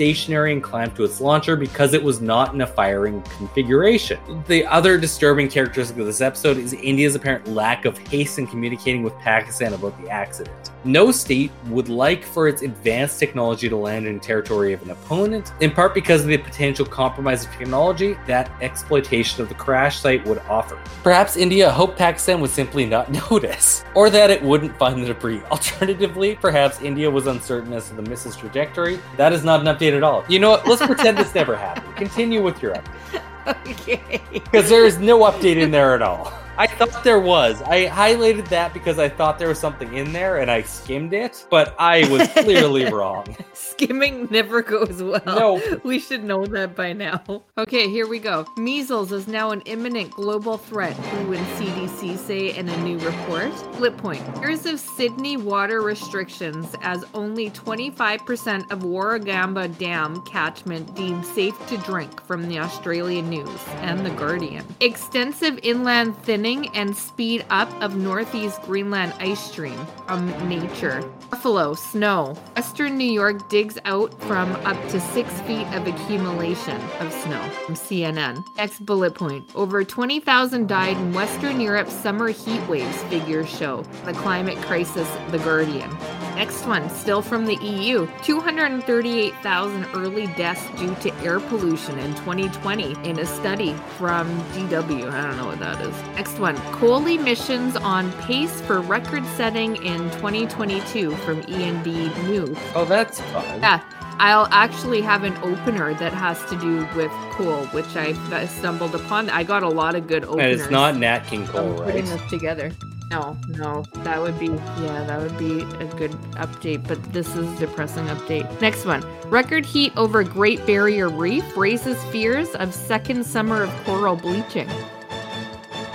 stationary 0.00 0.54
and 0.54 0.62
clamped 0.62 0.96
to 0.96 1.04
its 1.04 1.20
launcher 1.20 1.56
because 1.56 1.92
it 1.92 2.02
was 2.02 2.22
not 2.22 2.54
in 2.54 2.62
a 2.62 2.66
firing 2.66 3.20
configuration. 3.36 4.18
The 4.46 4.64
other 4.64 4.96
disturbing 4.96 5.50
characteristic 5.50 5.98
of 5.98 6.06
this 6.06 6.22
episode 6.22 6.56
is 6.56 6.72
India's 6.72 7.16
apparent 7.16 7.46
lack 7.48 7.84
of 7.84 7.98
haste 7.98 8.38
in 8.38 8.46
communicating 8.46 9.02
with 9.02 9.12
Pakistan 9.18 9.74
about 9.74 10.00
the 10.00 10.08
accident. 10.08 10.70
No 10.84 11.12
state 11.12 11.50
would 11.66 11.90
like 11.90 12.24
for 12.24 12.48
its 12.48 12.62
advanced 12.62 13.18
technology 13.18 13.68
to 13.68 13.76
land 13.76 14.06
in 14.06 14.18
territory 14.18 14.72
of 14.72 14.80
an 14.80 14.88
opponent, 14.88 15.52
in 15.60 15.70
part 15.70 15.92
because 15.92 16.22
of 16.22 16.28
the 16.28 16.38
potential 16.38 16.86
compromise 16.86 17.44
of 17.44 17.52
technology 17.52 18.16
that 18.26 18.50
exploitation 18.62 19.42
of 19.42 19.50
the 19.50 19.54
crash 19.54 19.98
site 19.98 20.26
would 20.26 20.38
offer. 20.48 20.78
Perhaps 21.02 21.36
India 21.36 21.70
hoped 21.70 21.98
Pakistan 21.98 22.40
would 22.40 22.48
simply 22.48 22.86
not 22.86 23.12
notice, 23.30 23.84
or 23.94 24.08
that 24.08 24.30
it 24.30 24.42
wouldn't 24.42 24.74
find 24.78 25.02
the 25.02 25.08
debris. 25.08 25.42
Alternatively, 25.50 26.36
perhaps 26.36 26.80
India 26.80 27.10
was 27.10 27.26
uncertain 27.26 27.74
as 27.74 27.90
to 27.90 27.94
the 27.94 28.02
missile's 28.08 28.38
trajectory. 28.38 28.98
That 29.18 29.34
is 29.34 29.44
not 29.44 29.60
an 29.60 29.66
update 29.66 29.89
at 29.94 30.02
all. 30.02 30.24
You 30.28 30.38
know 30.38 30.50
what? 30.50 30.66
Let's 30.66 30.84
pretend 30.84 31.18
this 31.18 31.34
never 31.34 31.56
happened. 31.56 31.96
Continue 31.96 32.42
with 32.42 32.62
your 32.62 32.74
update. 32.74 33.22
Okay. 33.46 34.20
Because 34.32 34.68
there 34.68 34.84
is 34.84 34.98
no 34.98 35.20
update 35.20 35.56
in 35.56 35.70
there 35.70 35.94
at 35.94 36.02
all. 36.02 36.32
I 36.58 36.66
thought 36.66 37.04
there 37.04 37.20
was. 37.20 37.62
I 37.62 37.86
highlighted 37.86 38.48
that 38.48 38.74
because 38.74 38.98
I 38.98 39.08
thought 39.08 39.38
there 39.38 39.48
was 39.48 39.58
something 39.58 39.94
in 39.94 40.12
there 40.12 40.38
and 40.38 40.50
I 40.50 40.62
skimmed 40.62 41.14
it, 41.14 41.46
but 41.50 41.74
I 41.78 42.06
was 42.10 42.28
clearly 42.28 42.84
wrong. 42.92 43.34
Skimming 43.54 44.28
never 44.30 44.60
goes 44.62 45.02
well. 45.02 45.22
No. 45.24 45.80
We 45.84 45.98
should 45.98 46.22
know 46.22 46.44
that 46.46 46.76
by 46.76 46.92
now. 46.92 47.22
Okay, 47.56 47.88
here 47.88 48.06
we 48.06 48.18
go. 48.18 48.46
Measles 48.58 49.10
is 49.12 49.26
now 49.26 49.52
an 49.52 49.62
imminent 49.62 50.10
global 50.10 50.58
threat, 50.58 50.92
WHO 50.94 51.32
and 51.32 51.46
CDC 51.46 52.18
say 52.18 52.54
in 52.56 52.68
a 52.68 52.76
new 52.82 52.98
report. 52.98 53.52
Flip 53.76 53.96
point. 53.96 54.22
Years 54.40 54.66
of 54.66 54.78
Sydney 54.80 55.36
water 55.36 55.80
restrictions 55.80 56.74
as 56.82 57.04
only 57.14 57.50
25% 57.50 58.70
of 58.70 58.80
Warragamba 58.80 59.76
Dam 59.78 60.20
catchment 60.26 60.94
deemed 60.94 61.24
safe 61.24 61.54
to 61.68 61.78
drink 61.78 62.22
from 62.26 62.48
the 62.48 62.58
Australian 62.58 63.30
News 63.30 63.60
and 63.80 64.04
The 64.04 64.10
Guardian. 64.10 64.64
Extensive 64.80 65.58
inland 65.62 66.16
thinning 66.40 66.74
and 66.74 66.96
speed 66.96 67.44
up 67.50 67.70
of 67.82 67.96
northeast 67.96 68.62
Greenland 68.62 69.12
ice 69.18 69.38
stream 69.38 69.78
from 70.06 70.26
nature. 70.48 71.02
Buffalo, 71.28 71.74
snow. 71.74 72.34
Western 72.56 72.96
New 72.96 73.12
York 73.12 73.50
digs 73.50 73.76
out 73.84 74.18
from 74.22 74.50
up 74.64 74.80
to 74.88 74.98
six 75.12 75.38
feet 75.42 75.66
of 75.74 75.86
accumulation 75.86 76.80
of 76.98 77.12
snow 77.12 77.42
from 77.66 77.74
CNN. 77.74 78.42
Next 78.56 78.86
bullet 78.86 79.14
point. 79.14 79.50
Over 79.54 79.84
20,000 79.84 80.66
died 80.66 80.96
in 80.96 81.12
Western 81.12 81.60
Europe's 81.60 81.92
summer 81.92 82.28
heat 82.28 82.66
waves, 82.66 82.96
figures 83.04 83.50
show. 83.50 83.82
The 84.06 84.14
climate 84.14 84.56
crisis, 84.62 85.08
The 85.30 85.38
Guardian. 85.40 85.90
Next 86.34 86.66
one, 86.66 86.88
still 86.90 87.22
from 87.22 87.44
the 87.44 87.56
EU. 87.56 88.06
238,000 88.22 89.86
early 89.94 90.26
deaths 90.28 90.64
due 90.78 90.94
to 90.96 91.14
air 91.22 91.40
pollution 91.40 91.98
in 91.98 92.14
2020 92.16 92.96
in 93.08 93.18
a 93.18 93.26
study 93.26 93.74
from 93.98 94.26
DW. 94.52 95.10
I 95.10 95.26
don't 95.26 95.36
know 95.36 95.46
what 95.46 95.58
that 95.60 95.80
is. 95.80 95.94
Next 96.14 96.38
one, 96.38 96.56
coal 96.72 97.06
emissions 97.06 97.76
on 97.76 98.12
pace 98.22 98.60
for 98.62 98.80
record 98.80 99.24
setting 99.36 99.76
in 99.84 100.10
2022 100.12 101.14
from 101.16 101.40
E&E 101.48 102.08
News. 102.28 102.56
Oh, 102.74 102.84
that's 102.84 103.20
fun. 103.20 103.60
Yeah, 103.60 103.82
I'll 104.18 104.48
actually 104.50 105.00
have 105.00 105.24
an 105.24 105.36
opener 105.38 105.94
that 105.94 106.12
has 106.12 106.42
to 106.50 106.56
do 106.58 106.86
with 106.94 107.10
coal, 107.32 107.64
which 107.68 107.96
I 107.96 108.12
uh, 108.32 108.46
stumbled 108.46 108.94
upon. 108.94 109.30
I 109.30 109.44
got 109.44 109.62
a 109.62 109.68
lot 109.68 109.94
of 109.94 110.06
good 110.06 110.24
And 110.24 110.40
it's 110.42 110.70
not 110.70 110.96
Nat 110.96 111.20
King 111.20 111.46
Cole, 111.46 111.70
I'm 111.70 111.84
putting 111.84 112.06
right? 112.06 112.18
this 112.18 112.30
together. 112.30 112.70
No, 113.10 113.36
no, 113.48 113.84
that 114.04 114.20
would 114.20 114.38
be 114.38 114.46
yeah, 114.46 115.04
that 115.04 115.20
would 115.20 115.36
be 115.36 115.62
a 115.62 115.86
good 115.96 116.12
update. 116.38 116.86
But 116.86 117.12
this 117.12 117.34
is 117.34 117.58
depressing 117.58 118.06
update. 118.06 118.60
Next 118.60 118.84
one: 118.84 119.04
record 119.28 119.66
heat 119.66 119.92
over 119.96 120.22
Great 120.22 120.64
Barrier 120.64 121.08
Reef 121.08 121.56
raises 121.56 122.02
fears 122.04 122.50
of 122.54 122.72
second 122.72 123.26
summer 123.26 123.64
of 123.64 123.84
coral 123.84 124.14
bleaching. 124.14 124.68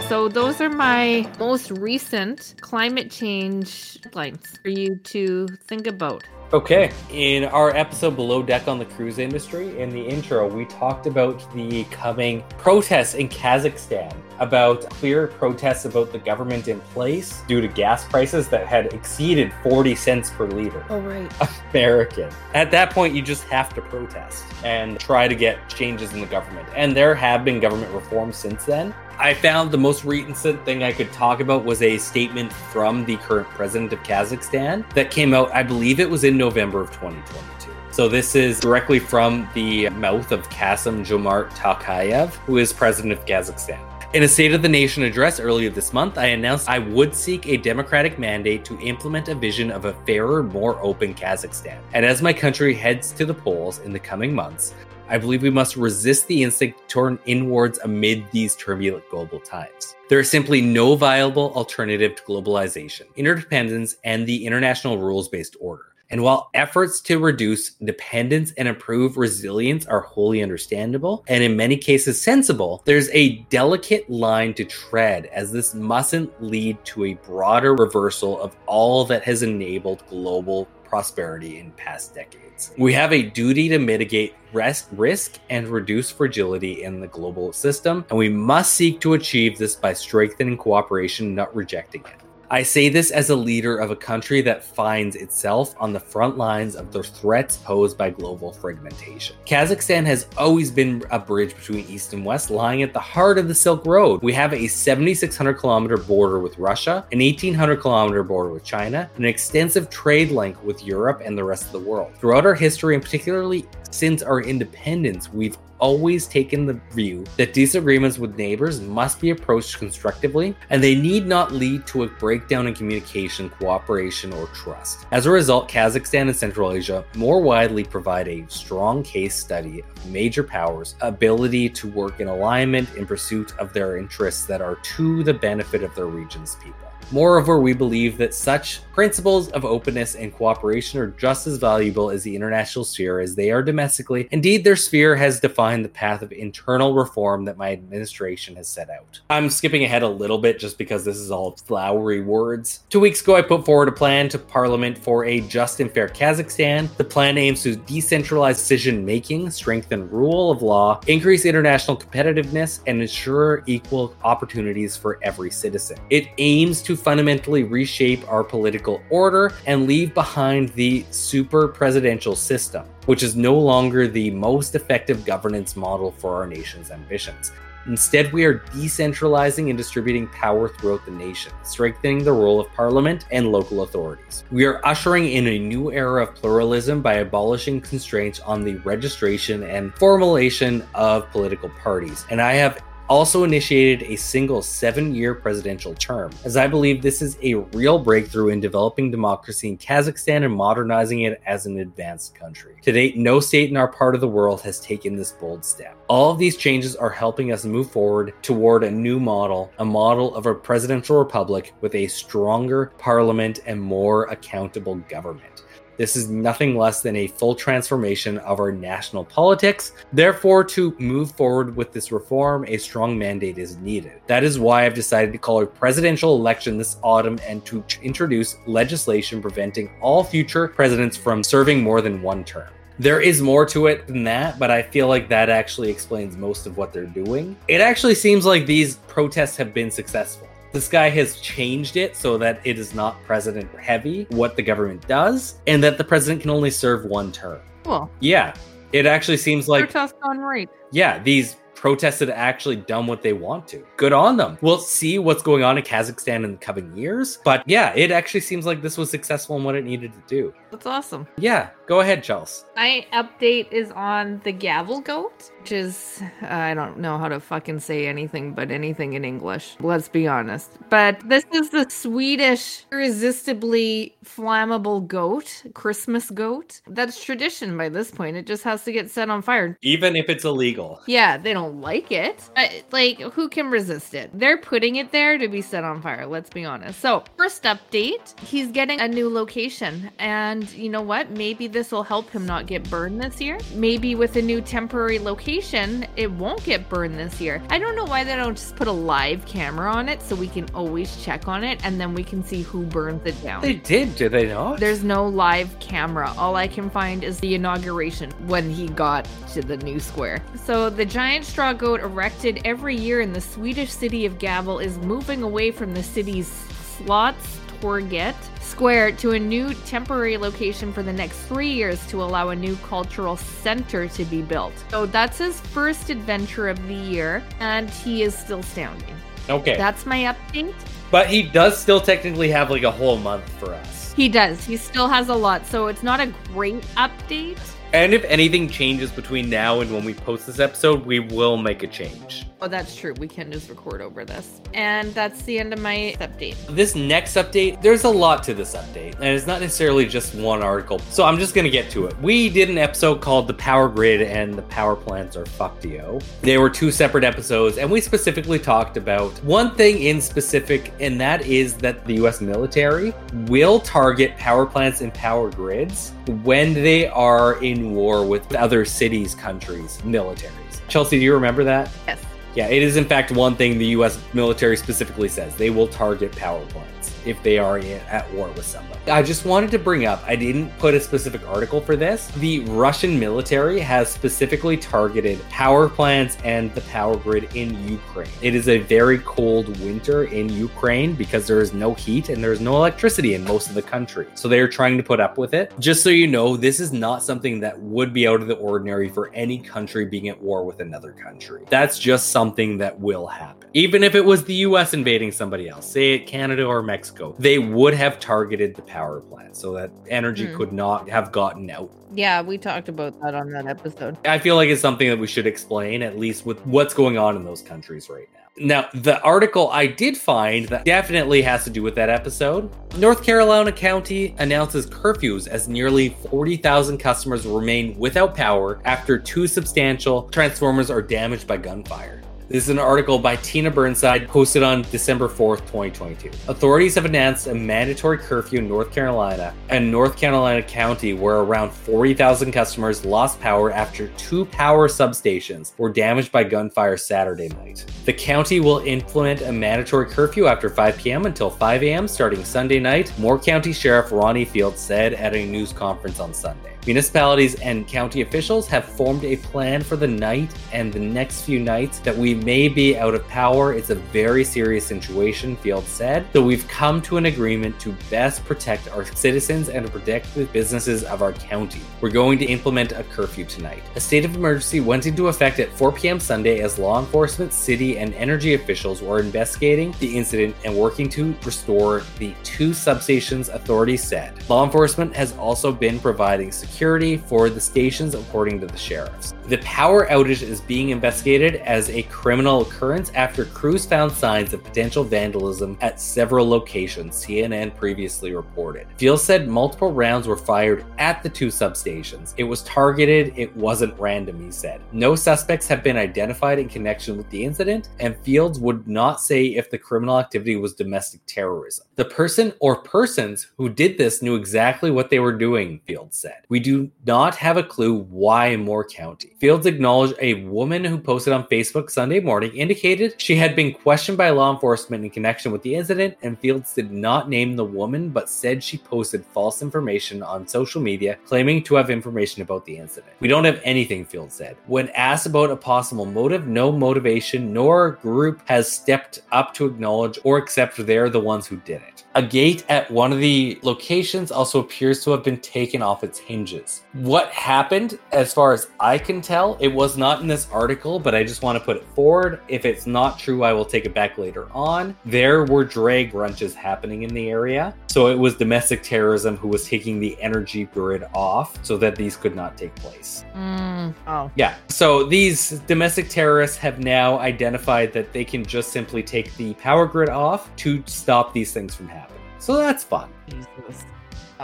So 0.09 0.28
those 0.28 0.61
are 0.61 0.70
my 0.70 1.28
most 1.39 1.72
recent 1.72 2.55
climate 2.61 3.09
change 3.09 3.97
headlines 4.03 4.59
for 4.61 4.70
you 4.70 4.97
to 4.97 5.47
think 5.68 5.88
about. 5.88 6.24
Okay, 6.53 6.91
in 7.09 7.45
our 7.45 7.76
episode 7.76 8.16
Below 8.16 8.43
Deck 8.43 8.68
on 8.68 8.78
the 8.78 8.86
cruise 8.86 9.18
industry, 9.18 9.80
in 9.80 9.89
the 9.89 10.05
intro, 10.05 10.47
we 10.47 10.66
talked 10.66 11.07
about 11.07 11.51
the 11.55 11.86
coming 11.86 12.43
protests 12.59 13.16
in 13.16 13.30
Kazakhstan, 13.30 14.16
about 14.39 14.89
clear 14.89 15.27
protests 15.27 15.86
about 15.86 16.11
the 16.11 16.19
government 16.19 16.67
in 16.67 16.79
place 16.79 17.41
due 17.47 17.61
to 17.61 17.67
gas 17.67 18.05
prices 18.05 18.47
that 18.49 18.67
had 18.67 18.93
exceeded 18.93 19.51
40 19.63 19.95
cents 19.95 20.29
per 20.29 20.45
liter. 20.47 20.83
Oh, 20.89 20.99
right. 20.99 21.31
American. 21.71 22.29
At 22.53 22.71
that 22.71 22.91
point, 22.91 23.13
you 23.13 23.21
just 23.21 23.43
have 23.45 23.73
to 23.73 23.81
protest 23.81 24.45
and 24.63 24.99
try 24.99 25.27
to 25.27 25.36
get 25.36 25.67
changes 25.69 26.13
in 26.13 26.21
the 26.21 26.27
government. 26.27 26.67
And 26.75 26.95
there 26.95 27.15
have 27.15 27.45
been 27.45 27.59
government 27.59 27.93
reforms 27.93 28.38
since 28.38 28.65
then. 28.65 28.93
I 29.17 29.33
found 29.33 29.71
the 29.71 29.77
most 29.77 30.03
recent 30.03 30.63
thing 30.65 30.83
I 30.83 30.91
could 30.91 31.11
talk 31.13 31.39
about 31.39 31.63
was 31.63 31.81
a 31.81 31.97
statement 31.97 32.51
from 32.51 33.05
the 33.05 33.15
current 33.17 33.47
president 33.49 33.93
of 33.93 34.03
Kazakhstan 34.03 34.88
that 34.93 35.09
came 35.09 35.33
out, 35.33 35.53
I 35.53 35.63
believe 35.63 36.01
it 36.01 36.09
was 36.09 36.25
in 36.25 36.38
November 36.38 36.81
of 36.81 36.91
2022. 36.91 37.71
So 37.91 38.09
this 38.09 38.36
is 38.36 38.59
directly 38.59 38.99
from 38.99 39.47
the 39.53 39.88
mouth 39.91 40.33
of 40.33 40.49
Kassym-Jomart 40.49 41.51
Tokayev, 41.51 42.33
who 42.45 42.57
is 42.57 42.73
president 42.73 43.13
of 43.13 43.25
Kazakhstan. 43.25 43.79
In 44.14 44.24
a 44.24 44.28
State 44.28 44.53
of 44.53 44.62
the 44.62 44.70
Nation 44.70 45.03
address 45.03 45.39
earlier 45.41 45.70
this 45.70 45.91
month, 45.91 46.18
I 46.18 46.28
announced 46.28 46.70
I 46.70 46.80
would 46.80 47.14
seek 47.14 47.47
a 47.47 47.58
democratic 47.58 48.18
mandate 48.18 48.64
to 48.66 48.80
implement 48.80 49.28
a 49.28 49.36
vision 49.36 49.72
of 49.72 49.86
a 49.86 49.93
fairer, 50.06 50.41
more 50.41 50.80
open 50.82 51.14
Kazakhstan. 51.14 51.80
And 51.93 52.06
as 52.06 52.22
my 52.22 52.32
country 52.32 52.74
heads 52.74 53.12
to 53.14 53.26
the 53.26 53.34
polls 53.34 53.80
in 53.80 53.91
the 53.91 53.99
coming 53.99 54.34
months, 54.34 54.74
I 55.10 55.18
believe 55.18 55.41
we 55.41 55.49
must 55.49 55.76
resist 55.76 56.28
the 56.28 56.43
instinct 56.43 56.80
to 56.80 56.88
turn 56.88 57.20
inwards 57.26 57.80
amid 57.80 58.26
these 58.32 58.56
turbulent 58.56 59.10
global 59.10 59.39
times. 59.39 59.95
There 60.08 60.20
is 60.20 60.30
simply 60.30 60.62
no 60.62 60.95
viable 60.95 61.51
alternative 61.53 62.16
to 62.16 62.24
globalization, 62.24 63.14
interdependence, 63.16 63.97
and 64.03 64.26
the 64.26 64.45
international 64.45 64.97
rules 64.97 65.28
based 65.28 65.58
order. 65.60 65.95
And 66.10 66.22
while 66.22 66.49
efforts 66.53 67.01
to 67.01 67.20
reduce 67.20 67.72
dependence 67.74 68.53
and 68.58 68.68
improve 68.68 69.18
resilience 69.18 69.86
are 69.86 70.01
wholly 70.01 70.43
understandable 70.43 71.24
and 71.28 71.43
in 71.43 71.56
many 71.56 71.78
cases 71.78 72.22
sensible, 72.22 72.82
there's 72.86 73.10
a 73.10 73.38
delicate 73.49 74.10
line 74.10 74.53
to 74.56 74.66
tread 74.66 75.26
as 75.28 75.51
this 75.51 75.74
mustn't 75.74 76.32
lead 76.41 76.84
to 76.86 77.06
a 77.06 77.14
broader 77.16 77.74
reversal 77.76 78.39
of 78.41 78.56
all 78.68 79.06
that 79.06 79.24
has 79.24 79.43
enabled 79.43 80.03
global 80.08 80.68
prosperity 80.86 81.60
in 81.60 81.72
past 81.72 82.16
decades. 82.16 82.72
We 82.78 82.93
have 82.93 83.12
a 83.12 83.24
duty 83.24 83.68
to 83.70 83.80
mitigate 83.80 84.34
rest, 84.53 84.88
risk 84.93 85.39
and 85.49 85.68
reduce 85.68 86.10
fragility 86.10 86.84
in 86.84 87.01
the 87.01 87.08
global 87.08 87.51
system, 87.51 88.06
and 88.10 88.18
we 88.18 88.30
must 88.30 88.74
seek 88.74 89.01
to 89.01 89.14
achieve 89.14 89.58
this 89.58 89.76
by 89.76 89.93
strengthening 89.93 90.58
cooperation, 90.58 91.36
not 91.36 91.53
rejecting 91.53 92.01
it. 92.01 92.24
I 92.52 92.62
say 92.62 92.89
this 92.89 93.10
as 93.10 93.32
a 93.32 93.36
leader 93.36 93.78
of 93.78 93.89
a 93.89 93.96
country 93.96 94.41
that 94.43 94.64
finds 94.64 95.16
itself 95.16 95.74
on 95.80 95.93
the 95.93 96.00
front 96.00 96.38
lines 96.38 96.76
of 96.76 96.91
the 96.91 97.02
threats 97.02 97.58
posed 97.58 97.98
by 97.98 98.12
global 98.12 98.52
fragmentation. 98.52 99.36
Kazakhstan 99.48 100.06
has 100.06 100.28
always 100.38 100.70
been 100.70 101.04
a 101.10 101.18
bridge 101.18 101.56
between 101.56 101.88
East 101.89 102.14
and 102.14 102.24
West, 102.24 102.52
lying 102.52 102.84
at 102.84 102.93
the 102.93 103.00
heart 103.00 103.39
of 103.39 103.48
the 103.48 103.56
Silk 103.56 103.84
Road. 103.88 104.22
We 104.22 104.34
have 104.34 104.54
a 104.54 104.68
7,600 104.68 105.56
kilometer 105.56 105.98
border 105.98 106.39
with 106.39 106.56
Russia, 106.60 107.06
an 107.12 107.20
1,800 107.20 107.78
kilometer 107.78 108.22
border 108.22 108.52
with 108.52 108.64
China, 108.64 109.10
and 109.16 109.26
an 109.26 109.30
extensive 109.30 109.89
trade 109.89 110.30
link 110.30 110.64
with 110.64 110.84
Europe 110.84 111.24
and 111.26 111.36
the 111.36 111.43
rest 111.43 111.66
of 111.66 111.72
the 111.72 111.80
world. 111.80 112.14
Throughout 112.20 112.46
our 112.46 112.56
history, 112.56 112.93
and 112.93 113.04
particularly 113.04 113.66
since 113.89 114.22
our 114.22 114.41
independence, 114.41 115.34
we've 115.34 115.58
always 115.80 116.28
taken 116.28 116.65
the 116.65 116.80
view 116.91 117.23
that 117.38 117.53
disagreements 117.53 118.17
with 118.17 118.38
neighbors 118.38 118.82
must 118.82 119.19
be 119.19 119.30
approached 119.30 119.78
constructively 119.78 120.55
and 120.69 120.84
they 120.84 120.95
need 120.95 121.26
not 121.26 121.51
lead 121.51 121.86
to 121.88 122.03
a 122.03 122.07
breakdown 122.07 122.67
in 122.67 122.73
communication, 122.73 123.49
cooperation, 123.49 124.34
or 124.34 124.47
trust. 124.47 125.05
As 125.11 125.26
a 125.26 125.32
result, 125.32 125.69
Kazakhstan 125.69 126.23
and 126.23 126.36
Central 126.36 126.71
Asia 126.71 127.03
more 127.15 127.41
widely 127.41 127.84
provide 127.84 128.28
a 128.28 128.45
strong 128.47 129.03
case 129.03 129.36
study 129.36 129.82
of 129.82 130.05
major 130.07 130.43
powers' 130.43 130.95
ability 131.01 131.69
to 131.69 131.88
work 131.89 132.19
in 132.19 132.28
alignment 132.28 132.93
in 132.95 133.05
pursuit 133.05 133.57
of 133.57 133.73
their 133.73 133.97
interests 133.97 134.45
that 134.45 134.61
are 134.61 134.76
to 134.76 135.23
the 135.23 135.34
benefit 135.34 135.84
of 135.84 135.93
their 135.95 136.07
region's 136.07 136.55
people. 136.55 136.84
Moreover, 137.12 137.60
we 137.60 137.74
believe 137.74 138.18
that 138.18 138.34
such 138.34 138.82
principles 138.93 139.49
of 139.49 139.66
openness 139.66 140.16
and 140.16 140.34
cooperation 140.34 140.99
are 140.99 141.08
just 141.08 141.47
as 141.47 141.58
valuable 141.58 142.10
as 142.10 142.24
the 142.24 142.36
international 142.36 142.86
sphere 142.86 143.20
as 143.20 143.36
they 143.36 143.51
are 143.51 143.62
domestically. 143.62 144.28
Indeed, 144.32 144.64
their 144.64 144.76
sphere 144.76 145.16
has 145.16 145.39
defined 145.39 145.86
the 145.86 145.89
path 145.89 146.22
of 146.22 146.32
internal 146.32 146.95
reform 146.95 147.45
that 147.45 147.58
my 147.58 147.72
administration 147.72 148.56
has 148.56 148.68
set 148.68 148.89
out. 148.89 149.20
I'm 149.30 149.49
skipping 149.49 149.84
ahead 149.84 150.01
a 150.01 150.08
little 150.08 150.38
bit 150.38 150.60
just 150.60 150.78
because 150.78 151.06
this 151.06 151.18
is 151.18 151.30
all 151.30 151.58
flowery 151.66 152.22
words. 152.22 152.84
Two 152.89 152.99
weeks 152.99 153.22
ago, 153.22 153.36
I 153.36 153.41
put 153.41 153.66
forward 153.66 153.89
a 153.89 153.91
plan 153.91 154.30
to 154.30 154.39
Parliament 154.39 154.97
for 154.97 155.26
a 155.26 155.41
just 155.41 155.80
and 155.80 155.91
fair 155.91 156.08
Kazakhstan. 156.08 156.95
The 156.97 157.03
plan 157.03 157.38
aims 157.38 157.64
to 157.64 157.76
decentralize 157.76 158.56
decision 158.56 159.06
making, 159.06 159.49
strengthen 159.51 160.10
rule 160.10 160.51
of 160.51 160.62
law, 160.62 161.01
increase 161.08 161.45
international 161.45 161.97
competitiveness, 161.97 162.80
and 162.88 163.01
ensure 163.01 163.64
equal 163.68 164.16
opportunities 164.24 164.95
for 164.95 165.20
every 165.22 165.51
citizen. 165.51 165.97
It 166.10 166.30
aims 166.38 166.82
to 166.84 166.95
fundamentally 166.96 167.64
reshape 167.64 168.28
our 168.32 168.43
political 168.43 169.02
order 169.10 169.54
and 169.66 169.88
leave 169.88 170.14
behind 170.14 170.70
the 170.70 171.06
super 171.12 171.68
presidential 171.68 172.36
system, 172.36 172.86
which 173.06 173.24
is 173.24 173.36
no 173.36 173.58
longer 173.58 174.08
the 174.08 174.32
most 174.32 174.76
effective 174.76 175.26
governance 175.26 175.76
model 175.76 176.12
for 176.12 176.36
our 176.36 176.48
nation's 176.48 176.91
ambitions. 176.91 177.52
Instead, 177.88 178.34
we 178.34 178.43
are 178.46 178.60
decentralizing 178.60 179.70
and 179.70 179.78
distributing 179.78 180.28
power 180.30 180.70
throughout 180.70 181.06
the 181.06 181.12
nation, 181.12 181.52
strengthening 181.64 182.24
the 182.24 182.32
role 182.32 182.60
of 182.60 182.68
parliament 182.74 183.26
and 183.32 183.52
local 183.52 183.84
authorities. 183.84 184.43
We 184.52 184.66
are 184.66 184.84
ushering 184.84 185.32
in 185.32 185.46
a 185.46 185.60
new 185.60 185.91
era 185.91 186.24
of 186.24 186.34
pluralism 186.34 187.04
by 187.04 187.16
abolishing 187.16 187.82
constraints 187.82 188.39
on 188.39 188.64
the 188.64 188.76
registration 188.78 189.62
and 189.64 189.93
formulation 189.96 190.84
of 190.96 191.30
political 191.30 191.70
parties. 191.70 192.26
And 192.32 192.41
I 192.41 192.54
have 192.54 192.82
also 193.08 193.43
initiated 193.43 194.10
a 194.10 194.16
single 194.16 194.62
seven 194.62 195.14
year 195.14 195.36
presidential 195.36 195.93
term, 195.95 196.32
as 196.43 196.58
I 196.58 196.68
believe 196.68 197.01
this 197.01 197.22
is 197.22 197.38
a 197.41 197.56
real 197.56 197.99
breakthrough 197.99 198.49
in 198.49 198.60
developing 198.60 199.12
democracy 199.12 199.70
in 199.70 199.78
Kazakhstan 199.78 200.43
and 200.43 200.53
modernizing 200.53 201.22
it 201.22 201.41
as 201.45 201.66
an 201.66 201.80
advanced 201.80 202.36
country. 202.36 202.76
To 202.82 202.91
date, 202.91 203.18
no 203.18 203.39
state 203.39 203.70
in 203.70 203.78
our 203.78 203.88
part 203.88 204.16
of 204.16 204.22
the 204.22 204.28
world 204.28 204.62
has 204.62 204.80
taken 204.80 205.16
this 205.16 205.32
bold 205.34 205.64
step. 205.64 205.97
All 206.08 206.32
of 206.32 206.39
these 206.39 206.58
changes 206.58 206.95
are 206.95 207.10
helping 207.10 207.51
us 207.51 207.66
move 207.66 207.91
forward 207.91 208.34
toward 208.41 208.84
a 208.84 208.91
new 208.91 209.20
model, 209.20 209.72
a 209.78 209.86
model 209.86 210.36
of 210.36 210.45
a 210.45 210.56
presidential 210.56 211.18
republic 211.18 211.74
with 211.82 211.95
a 211.95 212.08
stronger 212.08 212.91
parliament 212.97 213.60
and 213.66 213.82
more 213.82 214.26
accountable 214.26 214.95
government. 215.10 215.64
This 215.98 216.16
is 216.16 216.30
nothing 216.30 216.78
less 216.78 217.02
than 217.02 217.16
a 217.16 217.28
full 217.28 217.56
transformation 217.56 218.38
of 218.39 218.60
our 218.60 218.72
national 218.72 219.26
politics. 219.26 219.93
Therefore, 220.12 220.64
to 220.66 220.96
move 221.00 221.32
forward 221.32 221.76
with 221.76 221.93
this 221.93 222.12
reform, 222.12 222.66
a 222.68 222.78
strong 222.78 223.18
mandate 223.18 223.58
is 223.58 223.78
needed. 223.78 224.22
That 224.28 224.43
is 224.43 224.60
why 224.60 224.86
I've 224.86 224.93
decided 224.93 225.32
to 225.32 225.38
call 225.38 225.62
a 225.62 225.66
presidential 225.66 226.36
election 226.36 226.78
this 226.78 226.98
autumn 227.02 227.39
and 227.48 227.66
to 227.66 227.84
introduce 228.02 228.58
legislation 228.66 229.41
preventing 229.41 229.89
all 230.02 230.24
future 230.24 230.68
presidents 230.68 231.16
from 231.16 231.43
serving 231.43 231.82
more 231.82 232.02
than 232.02 232.22
one 232.22 232.43
term. 232.43 232.70
There 232.98 233.20
is 233.20 233.41
more 233.41 233.66
to 233.68 233.88
it 233.88 234.08
than 234.08 234.24
that, 234.24 234.58
but 234.58 234.72
I 234.72 234.82
feel 234.82 235.10
like 235.10 235.28
that 235.28 235.50
actually 235.50 235.89
explains 235.89 236.38
most 236.38 236.66
of 236.66 236.78
what 236.78 236.93
they're 236.93 237.06
doing. 237.06 237.58
It 237.68 237.82
actually 237.82 238.16
seems 238.16 238.46
like 238.46 238.66
these 238.66 238.96
protests 239.08 239.58
have 239.58 239.74
been 239.74 239.91
successful. 239.91 240.48
This 240.76 240.89
guy 240.89 241.07
has 241.07 241.39
changed 241.39 241.95
it 241.95 242.17
so 242.17 242.38
that 242.38 242.59
it 242.65 242.78
is 242.78 242.93
not 242.93 243.23
president 243.23 243.73
heavy, 243.80 244.28
what 244.32 244.57
the 244.57 244.61
government 244.61 245.07
does, 245.07 245.61
and 245.67 245.82
that 245.82 245.97
the 245.97 246.03
president 246.03 246.41
can 246.41 246.49
only 246.49 246.69
serve 246.69 247.05
one 247.05 247.32
term. 247.32 247.61
Cool. 247.86 248.11
Yeah, 248.19 248.53
it 248.91 249.05
actually 249.05 249.38
seems 249.38 249.69
like 249.69 249.86
Protest 249.86 250.15
right. 250.21 250.69
yeah, 250.91 251.23
these 251.23 251.55
protests 251.76 252.19
had 252.19 252.30
actually 252.30 252.76
done 252.76 253.07
what 253.07 253.21
they 253.21 253.32
want 253.32 253.69
to. 253.69 253.86
Good 253.95 254.11
on 254.11 254.36
them. 254.36 254.57
We'll 254.59 254.80
see 254.80 255.17
what's 255.17 255.41
going 255.41 255.63
on 255.63 255.78
in 255.78 255.84
Kazakhstan 255.86 256.43
in 256.43 256.51
the 256.51 256.57
coming 256.57 256.91
years, 256.97 257.39
but 257.45 257.63
yeah, 257.65 257.93
it 257.95 258.11
actually 258.11 258.41
seems 258.41 258.65
like 258.65 258.82
this 258.82 258.97
was 258.97 259.09
successful 259.09 259.55
in 259.55 259.63
what 259.63 259.76
it 259.76 259.86
needed 259.86 260.11
to 260.11 260.19
do. 260.28 260.53
That's 260.76 260.88
awesome. 260.88 261.26
Yeah, 261.38 261.69
go 261.86 262.01
ahead, 262.01 262.21
Chels. 262.21 262.65
My 262.76 263.07
update 263.13 263.71
is 263.71 263.91
on 263.91 264.41
the 264.43 264.51
Gavel 264.51 264.99
Goat. 264.99 265.51
which 265.65 265.71
is 265.71 266.21
I 266.43 266.76
don't 266.76 266.99
know 266.99 267.17
how 267.17 267.28
to 267.28 267.39
fucking 267.39 267.80
say 267.80 268.05
anything 268.05 268.53
but 268.53 268.69
anything 268.69 269.13
in 269.13 269.26
English. 269.26 269.76
Let's 269.80 270.07
be 270.07 270.28
honest. 270.28 270.69
But 270.91 271.28
this 271.28 271.43
is 271.51 271.71
the 271.71 271.89
Swedish 271.89 272.86
irresistibly 272.91 274.15
flammable 274.23 275.07
goat, 275.07 275.63
Christmas 275.73 276.30
goat. 276.30 276.82
That's 276.88 277.23
tradition 277.23 277.76
by 277.76 277.89
this 277.89 278.11
point. 278.11 278.38
It 278.38 278.45
just 278.45 278.61
has 278.63 278.84
to 278.84 278.91
get 278.91 279.09
set 279.09 279.32
on 279.32 279.41
fire. 279.41 279.76
Even 279.82 280.15
if 280.15 280.30
it's 280.30 280.45
illegal. 280.45 281.01
Yeah, 281.07 281.38
they 281.38 281.53
don't 281.53 281.82
like 281.82 282.11
it. 282.11 282.47
But, 282.55 282.84
like, 282.91 283.19
who 283.19 283.49
can 283.49 283.71
resist 283.71 284.13
it? 284.13 284.30
They're 284.34 284.57
putting 284.59 284.97
it 284.97 285.11
there 285.11 285.39
to 285.39 285.47
be 285.47 285.61
set 285.61 285.84
on 285.84 285.99
fire. 285.99 286.28
Let's 286.28 286.51
be 286.51 286.63
honest. 286.63 286.99
So, 286.99 287.23
first 287.38 287.63
update, 287.63 288.39
he's 288.39 288.67
getting 288.71 288.99
a 288.99 289.07
new 289.07 289.30
location, 289.30 290.11
and 290.19 290.64
you 290.74 290.89
know 290.89 291.01
what? 291.01 291.32
Maybe 291.32 291.68
this 291.68 291.91
will 291.91 292.03
help 292.03 292.30
him 292.30 292.45
not 292.45 292.66
get 292.66 292.89
burned 292.89 293.22
this 293.22 293.41
year. 293.41 293.59
Maybe 293.74 294.16
with 294.16 294.36
a 294.38 294.41
new 294.41 294.61
temporary 294.61 295.20
location, 295.20 296.07
it 296.16 296.32
won't 296.32 296.63
get 296.63 296.88
burned 296.89 297.20
this 297.20 297.41
year. 297.41 297.61
I 297.70 297.78
don't 297.80 297.95
know 297.95 298.05
why 298.05 298.24
they 298.24 298.36
don't 298.36 298.55
just 298.55 298.76
put 298.76 298.88
a 298.88 298.91
live 298.91 299.45
camera 299.45 299.91
on 299.91 300.09
it 300.09 300.22
so 300.22 300.36
we 300.36 300.47
can 300.47 300.68
always 300.74 301.24
check 301.24 301.47
on 301.47 301.63
it 301.63 301.84
and 301.86 301.99
then 301.99 302.13
we 302.13 302.24
can 302.24 302.43
see 302.43 302.61
who 302.61 302.84
burns 302.86 303.26
it 303.26 303.41
down. 303.43 303.61
They 303.61 303.74
did, 303.74 304.16
did 304.16 304.32
they 304.32 304.47
not? 304.47 304.80
There's 304.80 305.03
no 305.03 305.28
live 305.28 305.78
camera. 305.80 306.34
All 306.38 306.55
I 306.55 306.68
can 306.68 306.89
find 306.89 307.24
is 307.24 307.39
the 307.39 307.55
inauguration 307.55 308.32
when 308.47 308.70
he 308.70 308.88
got 308.88 309.28
to 309.53 309.61
the 309.61 309.78
new 309.78 309.99
square. 309.99 310.43
So 310.63 310.89
the 310.89 311.05
giant 311.05 311.45
straw 311.45 311.74
goat 311.74 311.99
erected 311.99 312.61
every 312.66 312.95
year 312.95 313.22
in 313.22 313.34
the 313.34 313.41
Swedish 313.41 313.91
city 313.91 314.26
of 314.26 314.38
Gävle 314.38 314.84
is 314.84 314.97
moving 314.99 315.43
away 315.43 315.72
from 315.72 315.93
the 315.93 316.03
city's 316.03 316.47
slots 316.47 317.59
Torget 317.82 318.36
Square 318.61 319.13
to 319.13 319.32
a 319.32 319.39
new 319.39 319.73
temporary 319.86 320.38
location 320.38 320.91
for 320.91 321.03
the 321.03 321.13
next 321.13 321.38
three 321.43 321.69
years 321.71 322.05
to 322.07 322.21
allow 322.23 322.49
a 322.49 322.55
new 322.55 322.76
cultural 322.78 323.38
center 323.38 324.07
to 324.07 324.26
be 324.26 324.41
built. 324.41 324.73
So 324.89 325.05
that's 325.05 325.38
his 325.38 325.61
first 325.61 326.09
adventure 326.09 326.67
of 326.67 326.88
the 326.88 326.95
year, 326.95 327.43
and 327.59 327.89
he 327.89 328.23
is 328.23 328.36
still 328.36 328.63
standing. 328.63 329.15
Okay. 329.49 329.78
That's 329.78 330.05
my 330.05 330.34
update. 330.34 330.73
but 331.11 331.28
he 331.28 331.43
does 331.43 331.78
still 331.78 332.01
technically 332.01 332.49
have 332.49 332.69
like 332.71 332.84
a 332.84 332.91
whole 332.91 333.17
month 333.17 333.47
for 333.59 333.73
us. 333.73 334.11
He 334.13 334.28
does. 334.28 334.65
He 334.65 334.76
still 334.78 335.07
has 335.07 335.30
a 335.30 335.36
lot, 335.36 335.65
so 335.67 335.88
it's 335.88 336.03
not 336.03 336.19
a 336.19 336.34
great 336.51 336.82
update. 336.97 337.59
And 337.96 338.14
if 338.14 338.26
anything 338.26 338.68
changes 338.68 339.10
between 339.10 339.50
now 339.50 339.80
and 339.80 339.89
when 339.89 340.04
we 340.04 340.14
post 340.14 340.48
this 340.48 340.60
episode, 340.60 341.06
we 341.06 341.22
will 341.22 341.56
make 341.56 341.82
a 341.82 341.88
change. 341.88 342.46
Oh, 342.62 342.68
that's 342.68 342.93
true. 342.93 343.14
We 343.20 343.28
can 343.30 343.50
just 343.52 343.70
record 343.70 344.02
over 344.02 344.26
this. 344.26 344.60
And 344.74 345.14
that's 345.14 345.43
the 345.43 345.60
end 345.60 345.72
of 345.72 345.80
my 345.80 346.14
update. 346.20 346.56
This 346.68 346.93
next 346.93 347.36
update, 347.36 347.82
there's 347.82 348.04
a 348.04 348.10
lot 348.10 348.43
to 348.43 348.54
this 348.54 348.76
update, 348.76 349.16
and 349.16 349.26
it's 349.26 349.48
not 349.48 349.62
necessarily 349.62 350.06
just 350.06 350.36
one 350.36 350.62
article. 350.62 351.00
So 351.10 351.24
I'm 351.24 351.38
just 351.38 351.56
gonna 351.56 351.70
get 351.70 351.89
to 351.91 352.06
it. 352.08 352.20
We 352.22 352.50
did 352.50 352.70
an 352.70 352.78
episode 352.78 353.22
called 353.22 353.48
The 353.48 353.54
Power 353.54 353.88
Grid 353.88 354.22
and 354.22 354.56
the 354.56 354.64
Power 354.64 354.98
Plants 354.98 355.38
Are 355.38 355.46
Fucked 355.46 355.86
Yo. 355.86 356.20
They 356.41 356.58
were 356.58 356.70
two 356.70 356.91
separate 356.91 357.24
episodes, 357.24 357.78
and 357.78 357.89
we 357.89 358.02
specifically 358.02 358.60
talked 358.60 358.98
about 358.98 359.32
one 359.43 359.74
thing 359.76 360.00
in 360.00 360.20
specific, 360.20 360.91
and 361.00 361.22
that 361.22 361.46
is 361.46 361.76
that 361.76 362.04
the 362.06 362.16
US 362.26 362.41
military 362.41 363.14
will 363.48 363.80
target 363.80 364.36
power 364.38 364.66
plants 364.66 365.00
and 365.00 365.14
power 365.14 365.50
grids 365.50 366.12
when 366.43 366.74
they 366.74 367.08
are 367.08 367.62
in 367.64 367.84
war 367.93 368.25
with 368.25 368.55
other 368.55 368.86
cities, 368.86 369.36
countries, 369.36 369.99
militaries. 370.03 370.81
Chelsea, 370.88 371.19
do 371.19 371.25
you 371.25 371.33
remember 371.33 371.63
that? 371.63 371.91
Yes. 372.07 372.23
Yeah, 372.55 372.67
it 372.67 372.81
is 372.81 372.95
in 372.95 373.05
fact 373.05 373.31
one 373.31 373.55
thing 373.55 373.77
the 373.77 373.88
U.S. 373.88 374.17
military 374.33 374.77
specifically 374.77 375.27
says. 375.27 375.55
They 375.57 375.69
will 375.69 375.88
target 375.88 376.31
power 376.36 376.65
plants 376.67 376.95
if 377.26 377.41
they 377.43 377.57
are 377.57 377.78
at 377.78 378.32
war 378.34 378.47
with 378.49 378.65
somebody. 378.65 378.99
I 379.09 379.21
just 379.21 379.45
wanted 379.45 379.71
to 379.71 379.80
bring 379.80 380.05
up, 380.05 380.23
I 380.26 380.36
didn't 380.36 380.76
put 380.80 380.93
a 380.93 380.99
specific 380.99 381.47
article 381.47 381.82
for 381.82 381.95
this. 381.95 382.28
The 382.38 382.61
Russian 382.61 383.19
military 383.19 383.80
has 383.80 384.09
specifically 384.09 384.78
targeted 384.78 385.41
power 385.49 385.88
plants 385.88 386.38
and 386.43 386.73
the 386.73 386.82
power 386.82 387.15
grid 387.15 387.55
in 387.55 387.88
Ukraine. 387.88 388.30
It 388.41 388.55
is 388.55 388.67
a 388.67 388.80
very 388.80 389.19
cold 389.19 389.67
winter 389.82 390.26
in 390.26 390.49
Ukraine 390.49 391.13
because 391.13 391.47
there 391.47 391.61
is 391.61 391.73
no 391.73 391.93
heat 391.93 392.30
and 392.30 392.43
there 392.43 392.51
is 392.51 392.61
no 392.61 392.76
electricity 392.76 393.34
in 393.34 393.43
most 393.43 393.69
of 393.69 393.76
the 393.76 393.82
country. 393.82 394.28
So 394.36 394.47
they 394.47 394.59
are 394.59 394.67
trying 394.67 394.97
to 394.97 395.03
put 395.03 395.19
up 395.19 395.38
with 395.38 395.53
it. 395.53 395.73
Just 395.80 396.03
so 396.03 396.09
you 396.09 396.28
know, 396.28 396.57
this 396.57 396.80
is 396.80 396.91
not 396.91 397.23
something 397.23 397.59
that 397.59 397.80
would 397.80 398.13
be 398.13 398.28
out 398.28 398.41
of 398.41 398.47
the 398.47 398.55
ordinary 398.55 399.09
for 399.09 399.34
any 399.34 399.57
country 399.57 400.05
being 400.05 400.30
at 400.30 400.41
war 400.41 400.63
with 400.63 400.80
another 400.80 401.11
country. 401.11 401.63
That's 401.69 401.99
just 401.99 402.32
something 402.32 402.78
that 402.80 402.99
will 402.99 403.28
happen. 403.28 403.69
Even 403.73 404.03
if 404.03 404.15
it 404.15 404.23
was 404.23 404.43
the 404.43 404.55
US 404.55 404.93
invading 404.93 405.32
somebody 405.32 405.69
else, 405.69 405.89
say 405.89 406.13
it 406.13 406.28
Canada 406.28 406.65
or 406.65 406.82
Mexico, 406.82 407.14
they 407.39 407.59
would 407.59 407.93
have 407.93 408.20
targeted 408.20 408.76
the 408.76 408.82
power 408.82 409.22
plant 409.22 409.55
so 409.55 409.74
that 409.74 409.91
energy 410.09 410.45
Hmm. 410.47 410.57
could 410.57 410.74
not 410.74 411.09
have 411.09 411.32
gotten 411.32 411.70
out. 411.70 411.89
Yeah, 412.13 412.41
we 412.41 412.57
talked 412.57 412.88
about 412.89 413.20
that 413.22 413.34
on 413.36 413.51
that 413.51 413.68
episode. 413.68 414.18
I 414.26 414.39
feel 414.39 414.55
like 414.55 414.70
it's 414.70 414.82
something 414.82 415.07
that 415.09 415.18
we 415.20 415.28
should 415.28 415.47
explain, 415.47 416.01
at 416.01 416.18
least 416.18 416.45
with 416.45 416.66
what's 416.66 416.93
going 416.93 417.18
on 417.18 417.36
in 417.36 417.43
those 417.43 417.61
countries 417.61 418.09
right 418.09 418.28
now. 418.34 418.39
Now, 418.57 418.88
the 418.93 419.20
article 419.22 419.70
I 419.70 419.86
did 419.86 420.16
find 420.16 420.66
that 420.70 420.86
definitely 420.86 421.41
has 421.41 421.66
to 421.66 421.70
do 421.70 421.84
with 421.84 421.95
that 421.95 422.09
episode. 422.09 422.70
North 422.97 423.22
Carolina 423.22 423.70
County 423.74 424.34
announces 424.39 424.86
curfews 424.88 425.45
as 425.49 425.68
nearly 425.68 426.09
40,000 426.30 426.97
customers 426.97 427.45
remain 427.45 427.97
without 427.97 428.34
power 428.34 428.80
after 428.86 429.18
two 429.18 429.47
substantial 429.47 430.24
transformers 430.30 430.89
are 430.89 431.01
damaged 431.01 431.47
by 431.47 431.57
gunfire. 431.57 432.22
This 432.48 432.66
is 432.66 432.70
an 432.70 432.78
article 432.78 433.18
by 433.18 433.38
Tina 433.38 433.72
Burnside 433.72 434.28
posted 434.28 434.62
on 434.62 434.84
December 434.91 435.28
4th, 435.28 435.62
2022. 435.62 436.30
Authorities 436.48 436.93
have 436.93 437.06
announced 437.06 437.48
a 437.48 437.56
mandatory 437.56 438.20
curfew 438.20 438.60
in 438.60 438.68
North 438.68 438.91
Carolina 438.91 439.52
and 439.70 439.91
North 439.91 440.16
Carolina 440.16 440.62
County 440.62 441.16
where 441.16 441.38
around 441.38 441.72
40,000 441.72 442.52
customers 442.52 443.04
lost 443.04 443.41
power 443.41 443.72
after 443.72 444.10
two 444.10 444.46
power 444.46 444.88
substations 444.88 445.76
were 445.80 445.89
damaged 445.91 446.32
by 446.32 446.43
gunfire 446.43 446.98
Saturday 446.98 447.50
night. 447.50 447.84
The 448.06 448.14
county 448.14 448.60
will 448.60 448.80
implement 448.82 449.41
a 449.41 449.52
mandatory 449.52 450.06
curfew 450.06 450.46
after 450.46 450.70
5 450.70 450.98
p.m. 451.00 451.26
until 451.26 451.50
5 451.50 451.82
a.m. 451.82 452.08
starting 452.08 452.46
Sunday 452.46 452.80
night, 452.80 453.12
Moore 453.18 453.39
County 453.39 453.74
Sheriff 453.74 454.12
Ronnie 454.12 454.46
Fields 454.46 454.80
said 454.80 455.16
at 455.16 455.34
a 455.34 455.48
news 455.48 455.74
conference 455.74 456.20
on 456.20 456.32
Sunday. 456.32 456.74
Municipalities 456.86 457.55
and 457.61 457.88
county 457.88 458.21
officials 458.21 458.67
have 458.67 458.86
formed 458.86 459.23
a 459.23 459.38
plan 459.38 459.81
for 459.81 459.95
the 459.95 460.05
night 460.05 460.53
and 460.71 460.93
the 460.93 460.99
next 460.99 461.41
few 461.41 461.59
nights 461.59 461.97
that 461.97 462.15
we 462.15 462.36
may 462.36 462.67
be 462.67 462.95
out 462.95 463.15
of 463.15 463.27
power. 463.27 463.73
It's 463.73 463.89
a 463.89 463.95
very 463.95 464.43
serious 464.43 464.86
situation, 464.86 465.55
Field 465.55 465.86
said. 465.86 466.27
So 466.33 466.43
we've 466.43 466.67
come 466.67 467.01
to 467.03 467.17
an 467.17 467.25
agreement 467.25 467.79
to 467.79 467.95
best 468.11 468.45
protect 468.45 468.88
our 468.89 469.03
citizens 469.03 469.69
and 469.69 469.83
to 469.83 469.91
protect 469.91 470.36
the 470.36 470.45
businesses 470.45 471.03
of 471.05 471.23
our 471.23 471.33
county. 471.33 471.81
We're 472.01 472.11
going 472.11 472.38
to 472.38 472.45
implement 472.45 472.91
a 472.91 473.03
curfew 473.05 473.45
tonight. 473.45 473.81
A 473.95 473.99
state 473.99 474.23
of 474.23 474.36
emergency 474.36 474.79
went 474.79 475.07
into 475.07 475.27
effect 475.27 475.59
at 475.59 475.71
4 475.71 475.91
p.m. 475.91 476.19
Sunday 476.19 476.59
as 476.59 476.77
law 476.77 476.99
enforcement, 476.99 477.51
city, 477.51 477.97
and 477.97 478.13
energy 478.13 478.53
officials 478.53 479.01
were 479.01 479.19
investigating 479.19 479.95
the 479.99 480.15
incident 480.15 480.55
and 480.63 480.75
working 480.75 481.09
to 481.09 481.33
restore 481.43 482.03
the 482.19 482.36
two 482.43 482.69
substations, 482.69 483.51
authorities 483.51 484.03
said. 484.03 484.38
Law 484.49 484.63
enforcement 484.63 485.15
has 485.15 485.36
also 485.38 485.71
been 485.71 485.99
providing 485.99 486.51
security 486.51 486.74
for 486.76 487.49
the 487.49 487.61
stations, 487.61 488.15
according 488.15 488.59
to 488.59 488.67
the 488.67 488.78
sheriffs. 488.78 489.34
The 489.47 489.59
power 489.59 490.07
outage 490.07 490.41
is 490.41 490.59
being 490.59 490.89
investigated 490.89 491.55
as 491.57 491.89
a 491.89 492.01
criminal 492.03 492.61
occurrence 492.61 493.11
after 493.13 493.45
crews 493.45 493.86
found 493.86 494.11
signs 494.11 494.53
of 494.53 494.63
potential 494.63 495.03
vandalism 495.03 495.78
at 495.82 496.01
several 496.01 496.49
locations, 496.49 497.15
CNN 497.15 497.76
previously 497.76 498.34
reported. 498.34 498.88
Fields 498.97 499.21
said 499.21 499.47
multiple 499.47 499.91
rounds 499.91 500.28
were 500.28 500.36
fired 500.36 500.84
at 500.97 501.21
the 501.21 501.30
two 501.30 501.47
substations. 501.47 502.34
It 502.38 502.43
was 502.43 502.63
targeted, 502.63 503.34
it 503.38 503.55
wasn't 503.55 503.99
random, 503.99 504.43
he 504.43 504.51
said. 504.51 504.82
No 504.91 505.15
suspects 505.15 505.67
have 505.67 505.84
been 505.84 505.97
identified 505.97 506.59
in 506.59 506.67
connection 506.67 507.15
with 507.15 507.30
the 507.30 507.43
incident, 507.43 507.89
and 507.99 508.17
Fields 508.17 508.59
would 508.59 508.88
not 508.88 509.21
say 509.21 509.45
if 509.45 509.69
the 509.69 509.78
criminal 509.78 510.19
activity 510.19 510.55
was 510.55 510.73
domestic 510.73 511.21
terrorism. 511.28 511.86
The 511.95 512.05
person 512.05 512.53
or 512.59 512.78
persons 512.78 513.51
who 513.57 513.69
did 513.69 513.97
this 513.97 514.21
knew 514.21 514.36
exactly 514.36 514.91
what 514.91 515.09
they 515.09 515.19
were 515.19 515.38
doing, 515.38 515.82
Fields 515.86 516.17
said. 516.17 516.41
We 516.49 516.59
do 516.66 516.89
not 517.05 517.36
have 517.36 517.57
a 517.57 517.63
clue 517.63 517.99
why 518.09 518.55
Moore 518.55 518.84
County. 518.84 519.36
Fields 519.38 519.68
acknowledged 519.68 520.16
a 520.20 520.45
woman 520.45 520.84
who 520.84 520.97
posted 520.97 521.32
on 521.32 521.43
Facebook 521.43 521.91
Sunday 521.91 522.20
morning 522.20 522.55
indicated 522.55 523.22
she 523.22 523.36
had 523.36 523.55
been 523.55 523.72
questioned 523.72 524.18
by 524.18 524.32
law 524.32 524.51
enforcement 524.51 525.05
in 525.05 525.11
connection 525.11 525.51
with 525.51 525.61
the 525.61 525.76
incident, 525.76 526.18
and 526.24 526.39
Fields 526.39 526.74
did 526.74 526.89
not 526.89 527.30
name 527.30 527.55
the 527.55 527.63
woman 527.63 528.09
but 528.09 528.32
said 528.32 528.63
she 528.63 528.80
posted 528.80 529.24
false 529.28 529.61
information 529.61 530.24
on 530.24 530.47
social 530.47 530.82
media 530.82 531.20
claiming 531.28 531.61
to 531.61 531.76
have 531.76 531.91
information 531.91 532.41
about 532.41 532.66
the 532.66 532.76
incident. 532.76 533.13
We 533.20 533.28
don't 533.28 533.45
have 533.45 533.61
anything, 533.63 534.03
Fields 534.03 534.34
said. 534.34 534.57
When 534.66 534.89
asked 534.89 535.28
about 535.28 535.51
a 535.51 535.55
possible 535.55 536.07
motive, 536.07 536.47
no 536.47 536.72
motivation 536.72 537.53
nor 537.53 537.91
group 537.91 538.41
has 538.45 538.72
stepped 538.72 539.22
up 539.32 539.53
to 539.53 539.68
acknowledge 539.68 540.18
or 540.24 540.39
accept 540.39 540.84
they're 540.84 541.11
the 541.11 541.20
ones 541.20 541.45
who 541.45 541.57
did 541.57 541.84
it. 541.84 542.05
A 542.16 542.24
gate 542.24 542.66
at 542.70 542.89
one 542.89 543.11
of 543.11 543.20
the 543.20 543.59
locations 543.61 544.32
also 544.32 544.61
appears 544.61 545.03
to 545.03 545.11
have 545.11 545.24
been 545.24 545.39
taken 545.41 545.82
off 545.82 546.03
its 546.03 546.18
hinges. 546.18 546.55
What 546.93 547.30
happened, 547.32 547.99
as 548.12 548.34
far 548.34 548.53
as 548.53 548.68
I 548.80 548.97
can 548.97 549.22
tell, 549.22 549.58
it 549.60 549.68
was 549.68 549.97
not 549.97 550.22
in 550.22 550.28
this 550.28 550.47
article, 550.51 550.99
but 550.99 551.14
I 551.14 551.24
just 551.24 551.41
want 551.41 551.58
to 551.58 551.64
put 551.64 551.78
it 551.78 551.86
forward. 551.95 552.39
If 552.47 552.66
it's 552.66 552.88
not 552.88 553.20
true, 553.20 553.43
I 553.43 553.53
will 553.53 553.66
take 553.66 553.86
it 553.86 553.93
back 553.93 554.18
later 554.18 554.47
on. 554.51 554.95
There 555.06 555.43
were 555.45 555.64
drag 555.64 556.12
brunches 556.12 556.53
happening 556.53 557.03
in 557.03 557.14
the 557.14 557.30
area. 557.30 557.74
So 557.88 558.08
it 558.08 558.18
was 558.18 558.36
domestic 558.36 558.84
terrorism 558.84 559.38
who 559.38 559.47
was 559.47 559.68
taking 559.68 559.99
the 559.99 560.18
energy 560.22 560.66
grid 560.66 561.03
off 561.14 561.58
so 561.64 561.78
that 561.78 561.95
these 561.95 562.16
could 562.18 562.36
not 562.36 562.58
take 562.58 562.76
place. 562.76 563.26
Mm. 563.36 563.93
Oh. 564.08 564.32
Yeah. 564.36 564.56
So 564.70 565.03
these 565.03 565.60
domestic 565.68 566.10
terrorists 566.10 566.58
have 566.58 566.80
now 566.80 567.20
identified 567.20 567.93
that 567.93 568.14
they 568.14 568.26
can 568.26 568.45
just 568.45 568.72
simply 568.72 569.03
take 569.03 569.36
the 569.38 569.53
power 569.56 569.86
grid 569.86 570.10
off 570.10 570.53
to 570.58 570.84
stop 570.86 571.34
these 571.34 571.53
things 571.53 571.74
from 571.76 571.88
happening. 571.88 572.22
So 572.39 572.58
that's 572.58 572.84
fun. 572.84 573.10
Jesus. 573.28 573.86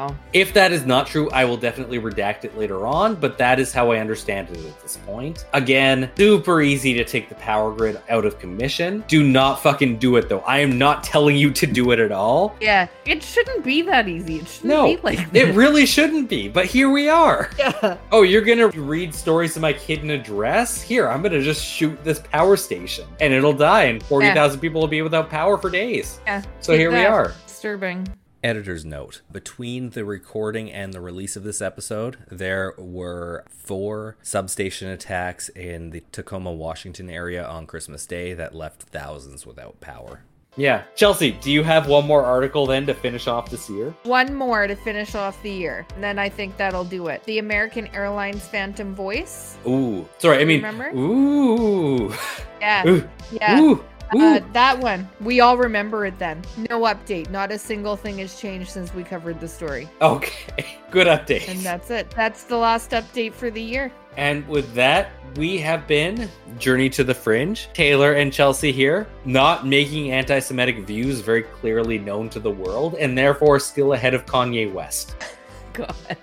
Oh. 0.10 0.18
If 0.34 0.54
that 0.54 0.72
is 0.72 0.86
not 0.86 1.08
true, 1.08 1.30
I 1.32 1.46
will 1.46 1.58
definitely 1.58 2.00
redact 2.00 2.44
it 2.44 2.58
later 2.58 2.86
on, 2.88 3.16
but 3.16 3.38
that 3.38 3.60
is 3.60 3.72
how 3.72 3.92
I 3.92 4.00
understand 4.00 4.50
it 4.50 4.66
at 4.66 4.82
this 4.82 4.98
point. 5.06 5.46
Again, 5.54 6.12
super 6.18 6.62
easy 6.62 6.94
to 6.96 7.06
take 7.06 7.30
the 7.30 7.36
power 7.36 7.72
grid 7.72 8.02
out 8.10 8.26
of 8.26 8.40
commission. 8.40 9.04
Do 9.08 9.24
not 9.24 9.62
fucking 9.62 9.98
do 9.98 10.16
it 10.18 10.28
though. 10.28 10.40
I 10.40 10.60
am 10.60 10.78
not 10.78 11.04
telling 11.04 11.38
you 11.38 11.52
to 11.52 11.68
do 11.68 11.92
it 11.92 12.00
at 12.00 12.12
all. 12.12 12.56
Yeah. 12.60 12.88
It 13.06 13.24
shouldn't 13.24 13.64
be 13.64 13.82
that 13.84 14.08
easy. 14.08 14.38
It 14.38 14.48
shouldn't 14.48 14.74
No, 14.74 14.96
be 14.96 15.02
like 15.04 15.20
It 15.34 15.56
really 15.56 15.86
shouldn't 15.86 16.28
be, 16.28 16.48
but 16.50 16.66
here 16.66 16.90
we 16.90 17.08
are. 17.08 17.50
Yeah. 17.58 17.98
Oh, 18.12 18.24
you're 18.24 18.42
gonna 18.42 18.70
read 18.70 19.14
stories 19.14 19.56
of 19.56 19.62
my 19.62 19.74
kid 19.74 19.92
hidden 19.92 20.10
address? 20.10 20.82
Here, 20.82 21.08
I'm 21.08 21.22
gonna 21.22 21.42
just 21.42 21.64
shoot 21.64 22.02
this 22.04 22.20
power 22.20 22.58
station 22.58 23.08
and 23.20 23.34
it'll 23.34 23.54
die, 23.54 23.84
and 23.84 24.02
40,000 24.04 24.60
people 24.60 24.82
will 24.82 24.88
be 24.88 25.02
without 25.02 25.30
power 25.30 25.58
for 25.58 25.70
days. 25.70 26.20
Yeah. 26.26 26.42
So 26.60 26.74
Keep 26.74 26.80
here 26.80 26.92
we 26.92 27.06
are. 27.06 27.34
Disturbing. 27.46 28.08
Editor's 28.44 28.84
note 28.84 29.22
Between 29.32 29.92
the 29.92 30.04
recording 30.04 30.72
and 30.72 30.94
the 30.94 31.02
release 31.02 31.36
of 31.36 31.44
this 31.44 31.62
episode, 31.62 32.18
there 32.30 32.74
were 32.78 33.46
four 33.50 34.18
substation 34.24 34.88
attacks 34.90 35.50
in 35.50 35.92
the 35.92 36.02
Tacoma, 36.12 36.52
Washington 36.52 37.10
area 37.10 37.46
on 37.46 37.68
Christmas 37.68 38.06
Day 38.06 38.34
that 38.34 38.56
left 38.56 38.84
thousands 38.84 39.46
without 39.46 39.80
power. 39.80 40.22
Yeah. 40.58 40.84
Chelsea, 40.96 41.32
do 41.32 41.50
you 41.50 41.64
have 41.64 41.88
one 41.88 42.06
more 42.06 42.26
article 42.26 42.66
then 42.66 42.86
to 42.88 42.94
finish 42.94 43.28
off 43.28 43.50
this 43.50 43.70
year? 43.70 43.96
One 44.04 44.36
more 44.36 44.68
to 44.68 44.76
finish 44.76 45.16
off 45.16 45.42
the 45.44 45.52
year. 45.52 45.86
And 45.96 46.04
then 46.04 46.20
I 46.20 46.28
think 46.28 46.58
that'll 46.58 46.84
do 46.84 47.08
it. 47.08 47.24
The 47.24 47.38
American 47.38 47.88
Airlines 47.96 48.46
Phantom 48.48 48.94
Voice. 48.94 49.58
Ooh. 49.66 50.06
Sorry, 50.18 50.40
I 50.42 50.46
mean, 50.46 50.62
Remember? 50.62 50.90
ooh. 50.98 52.14
Yeah. 52.60 52.86
Ooh. 52.88 53.10
Yeah. 53.32 53.62
Ooh. 53.62 53.84
Uh, 54.14 54.40
that 54.54 54.78
one. 54.80 55.08
We 55.22 55.40
all 55.40 55.58
remember 55.58 56.06
it 56.06 56.18
then. 56.20 56.44
No 56.70 56.82
update. 56.82 57.30
Not 57.30 57.52
a 57.52 57.58
single 57.58 57.96
thing 57.96 58.18
has 58.18 58.40
changed 58.40 58.70
since 58.70 58.94
we 58.94 59.04
covered 59.04 59.40
the 59.40 59.48
story. 59.48 59.90
Okay. 60.02 60.78
Good 60.92 61.08
update. 61.08 61.48
And 61.48 61.60
that's 61.62 61.90
it. 61.90 62.10
That's 62.12 62.44
the 62.44 62.58
last 62.58 62.92
update 62.92 63.34
for 63.34 63.50
the 63.50 63.62
year. 63.62 63.92
And 64.18 64.46
with 64.48 64.74
that, 64.74 65.12
we 65.38 65.58
have 65.60 65.88
been 65.88 66.30
Journey 66.60 66.90
to 66.90 67.04
the 67.04 67.14
Fringe. 67.14 67.70
Taylor 67.74 68.14
and 68.14 68.34
Chelsea 68.34 68.72
here, 68.72 69.08
not 69.24 69.66
making 69.66 70.12
anti 70.12 70.40
Semitic 70.40 70.86
views 70.86 71.22
very 71.22 71.44
clearly 71.44 71.98
known 71.98 72.30
to 72.30 72.40
the 72.40 72.52
world, 72.52 72.96
and 72.96 73.18
therefore 73.18 73.60
still 73.60 73.94
ahead 73.94 74.14
of 74.14 74.26
Kanye 74.26 74.72
West. 74.72 75.16
God. 75.74 75.96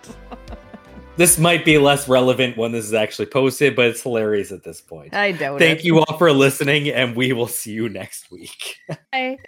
This 1.18 1.36
might 1.36 1.64
be 1.64 1.78
less 1.78 2.08
relevant 2.08 2.56
when 2.56 2.70
this 2.70 2.84
is 2.84 2.94
actually 2.94 3.26
posted, 3.26 3.74
but 3.74 3.86
it's 3.86 4.00
hilarious 4.00 4.52
at 4.52 4.62
this 4.62 4.80
point. 4.80 5.12
I 5.12 5.32
doubt 5.32 5.58
Thank 5.58 5.80
it. 5.80 5.84
you 5.84 5.98
all 5.98 6.16
for 6.16 6.30
listening, 6.30 6.90
and 6.90 7.16
we 7.16 7.32
will 7.32 7.48
see 7.48 7.72
you 7.72 7.88
next 7.88 8.30
week. 8.30 8.76
Bye. 9.12 9.38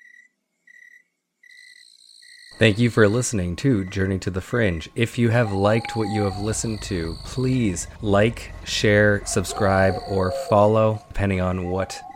Thank 2.59 2.81
you 2.81 2.91
for 2.91 3.09
listening 3.09 3.55
to 3.57 3.85
Journey 3.85 4.19
to 4.19 4.31
the 4.31 4.41
Fringe. 4.41 4.91
If 4.97 5.17
you 5.17 5.29
have 5.29 5.53
liked 5.53 5.95
what 5.95 6.09
you 6.09 6.23
have 6.25 6.41
listened 6.41 6.83
to, 6.83 7.17
please 7.25 7.87
like, 8.03 8.51
share, 8.65 9.25
subscribe, 9.25 9.95
or 10.09 10.33
follow, 10.49 11.01
depending 11.07 11.41
on 11.41 11.71
what 11.71 11.99